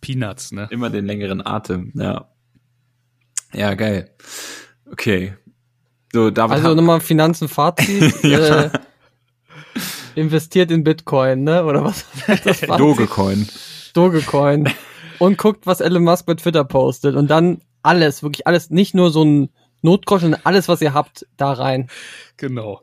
Peanuts, 0.00 0.50
ne? 0.52 0.66
immer 0.70 0.90
den 0.90 1.06
längeren 1.06 1.44
Atem, 1.46 1.92
ja. 1.94 2.28
Ja, 3.52 3.74
geil. 3.74 4.10
Okay. 4.90 5.34
So, 6.12 6.30
David 6.30 6.56
Also 6.56 6.74
nochmal 6.74 7.00
Finanzen 7.00 7.48
Fazit. 7.48 8.24
äh, 8.24 8.70
investiert 10.14 10.70
in 10.70 10.84
Bitcoin, 10.84 11.44
ne? 11.44 11.64
Oder 11.64 11.84
was? 11.84 12.04
Das? 12.44 12.60
Dogecoin. 12.60 13.48
Dogecoin. 13.94 14.72
Und 15.18 15.38
guckt, 15.38 15.66
was 15.66 15.80
Elon 15.80 16.04
Musk 16.04 16.26
bei 16.26 16.34
Twitter 16.34 16.64
postet. 16.64 17.14
Und 17.14 17.28
dann 17.28 17.60
alles, 17.82 18.22
wirklich 18.22 18.46
alles, 18.46 18.70
nicht 18.70 18.94
nur 18.94 19.10
so 19.10 19.24
ein 19.24 19.50
Notgroschen, 19.82 20.30
sondern 20.30 20.40
alles, 20.44 20.68
was 20.68 20.80
ihr 20.80 20.94
habt, 20.94 21.26
da 21.36 21.52
rein. 21.52 21.88
Genau. 22.36 22.80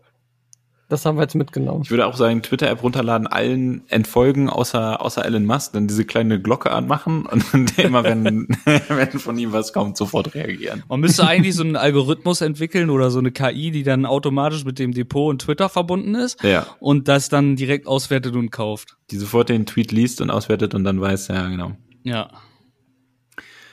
Das 0.89 1.05
haben 1.05 1.17
wir 1.17 1.23
jetzt 1.23 1.35
mitgenommen. 1.35 1.81
Ich 1.83 1.91
würde 1.91 2.05
auch 2.07 2.15
sagen, 2.15 2.41
Twitter-App 2.41 2.81
runterladen, 2.81 3.27
allen 3.27 3.83
entfolgen, 3.89 4.49
außer, 4.49 5.01
außer 5.01 5.25
Elon 5.25 5.43
Musk, 5.45 5.73
dann 5.73 5.85
diese 5.87 6.05
kleine 6.05 6.41
Glocke 6.41 6.71
anmachen 6.71 7.25
und 7.25 7.77
immer, 7.77 8.05
wenn, 8.05 8.47
wenn 8.87 9.19
von 9.19 9.37
ihm 9.37 9.51
was 9.51 9.73
kommt, 9.73 9.97
sofort 9.97 10.33
reagieren. 10.33 10.83
Man 10.87 11.01
müsste 11.01 11.27
eigentlich 11.27 11.55
so 11.55 11.63
einen 11.63 11.75
Algorithmus 11.75 12.39
entwickeln 12.39 12.89
oder 12.89 13.11
so 13.11 13.19
eine 13.19 13.31
KI, 13.31 13.71
die 13.71 13.83
dann 13.83 14.05
automatisch 14.05 14.63
mit 14.63 14.79
dem 14.79 14.93
Depot 14.93 15.29
und 15.29 15.41
Twitter 15.41 15.67
verbunden 15.67 16.15
ist 16.15 16.41
Ja. 16.41 16.65
und 16.79 17.09
das 17.09 17.27
dann 17.27 17.57
direkt 17.57 17.85
auswertet 17.85 18.35
und 18.35 18.51
kauft. 18.51 18.95
Die 19.11 19.17
sofort 19.17 19.49
den 19.49 19.65
Tweet 19.65 19.91
liest 19.91 20.21
und 20.21 20.29
auswertet 20.29 20.73
und 20.73 20.85
dann 20.85 21.01
weiß, 21.01 21.27
ja, 21.27 21.49
genau. 21.49 21.73
Ja. 22.03 22.29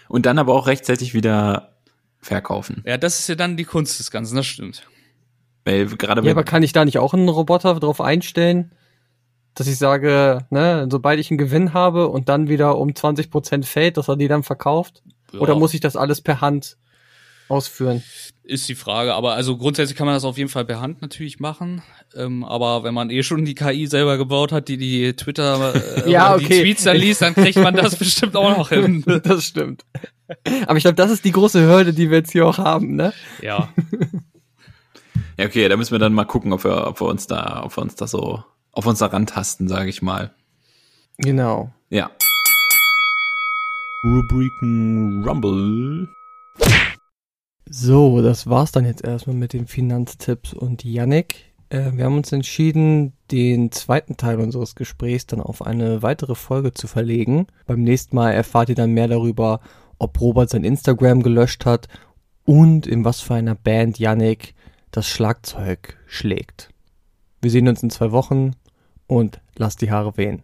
Und 0.08 0.26
dann 0.26 0.38
aber 0.38 0.52
auch 0.54 0.66
rechtzeitig 0.66 1.14
wieder 1.14 1.76
verkaufen. 2.18 2.82
Ja, 2.84 2.96
das 2.96 3.20
ist 3.20 3.28
ja 3.28 3.34
dann 3.36 3.56
die 3.56 3.64
Kunst 3.64 4.00
des 4.00 4.10
Ganzen, 4.10 4.34
das 4.34 4.46
stimmt. 4.46 4.88
Weil 5.64 5.86
gerade 5.86 6.22
Ja, 6.22 6.32
aber 6.32 6.44
kann 6.44 6.62
ich 6.62 6.72
da 6.72 6.84
nicht 6.84 6.98
auch 6.98 7.14
einen 7.14 7.28
Roboter 7.28 7.74
drauf 7.80 8.00
einstellen, 8.00 8.72
dass 9.54 9.66
ich 9.66 9.78
sage, 9.78 10.46
ne, 10.50 10.86
sobald 10.90 11.20
ich 11.20 11.30
einen 11.30 11.38
Gewinn 11.38 11.72
habe 11.72 12.08
und 12.08 12.28
dann 12.28 12.48
wieder 12.48 12.76
um 12.78 12.90
20% 12.90 13.64
fällt, 13.64 13.96
dass 13.96 14.08
er 14.08 14.16
die 14.16 14.28
dann 14.28 14.42
verkauft? 14.42 15.02
Ja. 15.32 15.40
Oder 15.40 15.54
muss 15.54 15.74
ich 15.74 15.80
das 15.80 15.96
alles 15.96 16.20
per 16.20 16.40
Hand 16.40 16.76
ausführen. 17.48 18.02
Ist 18.42 18.68
die 18.68 18.74
Frage, 18.74 19.14
aber 19.14 19.34
also 19.34 19.56
grundsätzlich 19.56 19.96
kann 19.96 20.06
man 20.06 20.14
das 20.14 20.24
auf 20.24 20.36
jeden 20.36 20.50
Fall 20.50 20.64
per 20.64 20.80
Hand 20.80 21.00
natürlich 21.02 21.40
machen. 21.40 21.82
Ähm, 22.14 22.44
aber 22.44 22.84
wenn 22.84 22.94
man 22.94 23.10
eh 23.10 23.22
schon 23.22 23.44
die 23.44 23.54
KI 23.54 23.86
selber 23.86 24.18
gebaut 24.18 24.52
hat, 24.52 24.68
die 24.68 24.76
die 24.76 25.14
Twitter, 25.14 25.74
äh, 25.74 26.10
Ja, 26.10 26.34
oder 26.34 26.38
die 26.38 26.46
okay. 26.46 26.62
Tweets 26.62 26.84
dann 26.84 26.96
liest, 26.96 27.22
dann 27.22 27.34
kriegt 27.34 27.56
man 27.56 27.74
das 27.74 27.96
bestimmt 27.98 28.36
auch 28.36 28.56
noch 28.56 28.68
hin. 28.68 29.02
das 29.24 29.44
stimmt. 29.44 29.84
Aber 30.66 30.76
ich 30.76 30.84
glaube, 30.84 30.96
das 30.96 31.10
ist 31.10 31.24
die 31.24 31.32
große 31.32 31.62
Hürde, 31.62 31.92
die 31.92 32.10
wir 32.10 32.18
jetzt 32.18 32.32
hier 32.32 32.46
auch 32.46 32.58
haben, 32.58 32.96
ne? 32.96 33.12
Ja, 33.42 33.72
Ja, 35.37 35.47
okay, 35.47 35.68
da 35.68 35.76
müssen 35.76 35.93
wir 35.93 35.99
dann 35.99 36.14
mal 36.14 36.24
gucken, 36.24 36.53
ob 36.53 36.64
wir, 36.64 36.87
ob 36.87 37.01
wir 37.01 37.07
uns 37.07 37.26
da, 37.26 37.62
ob 37.64 37.76
wir 37.76 37.82
uns 37.82 37.97
da 37.97 38.07
so 38.07 38.45
auf 38.72 38.87
uns 38.87 38.99
da 39.01 39.07
rantasten, 39.07 39.68
sage 39.68 39.91
ich 39.91 40.03
mal. 40.03 40.32
Genau. 41.18 41.72
Ja. 41.91 42.11
Rubriken 44.05 45.24
Rumble. 45.26 46.09
So, 47.66 48.20
das 48.20 48.49
war's 48.49 48.72
dann 48.72 48.85
jetzt 48.85 49.03
erstmal 49.03 49.37
mit 49.37 49.53
den 49.53 49.66
Finanztipps 49.66 50.53
und 50.53 50.85
Yannick. 50.85 51.53
Äh, 51.70 51.93
wir 51.95 52.05
haben 52.05 52.16
uns 52.16 52.30
entschieden, 52.30 53.14
den 53.30 53.72
zweiten 53.72 54.16
Teil 54.16 54.39
unseres 54.39 54.74
Gesprächs 54.74 55.26
dann 55.26 55.41
auf 55.41 55.62
eine 55.62 56.03
weitere 56.03 56.35
Folge 56.35 56.74
zu 56.74 56.87
verlegen. 56.87 57.47
Beim 57.66 57.82
nächsten 57.82 58.14
Mal 58.14 58.32
erfahrt 58.32 58.68
ihr 58.68 58.74
dann 58.74 58.93
mehr 58.93 59.09
darüber, 59.09 59.61
ob 59.99 60.20
Robert 60.20 60.51
sein 60.51 60.64
Instagram 60.64 61.22
gelöscht 61.22 61.64
hat 61.64 61.89
und 62.45 62.87
in 62.87 63.05
was 63.05 63.20
für 63.20 63.35
einer 63.35 63.55
Band 63.55 63.99
Yannick 63.99 64.53
das 64.95 65.09
Schlagzeug 65.09 65.97
schlägt. 66.07 66.68
Wir 67.42 67.51
sehen 67.51 67.66
uns 67.66 67.82
in 67.82 67.90
zwei 67.90 68.12
Wochen 68.12 68.53
und 69.09 69.40
lasst 69.57 69.82
die 69.82 69.90
Haare 69.90 70.16
wehen. 70.16 70.42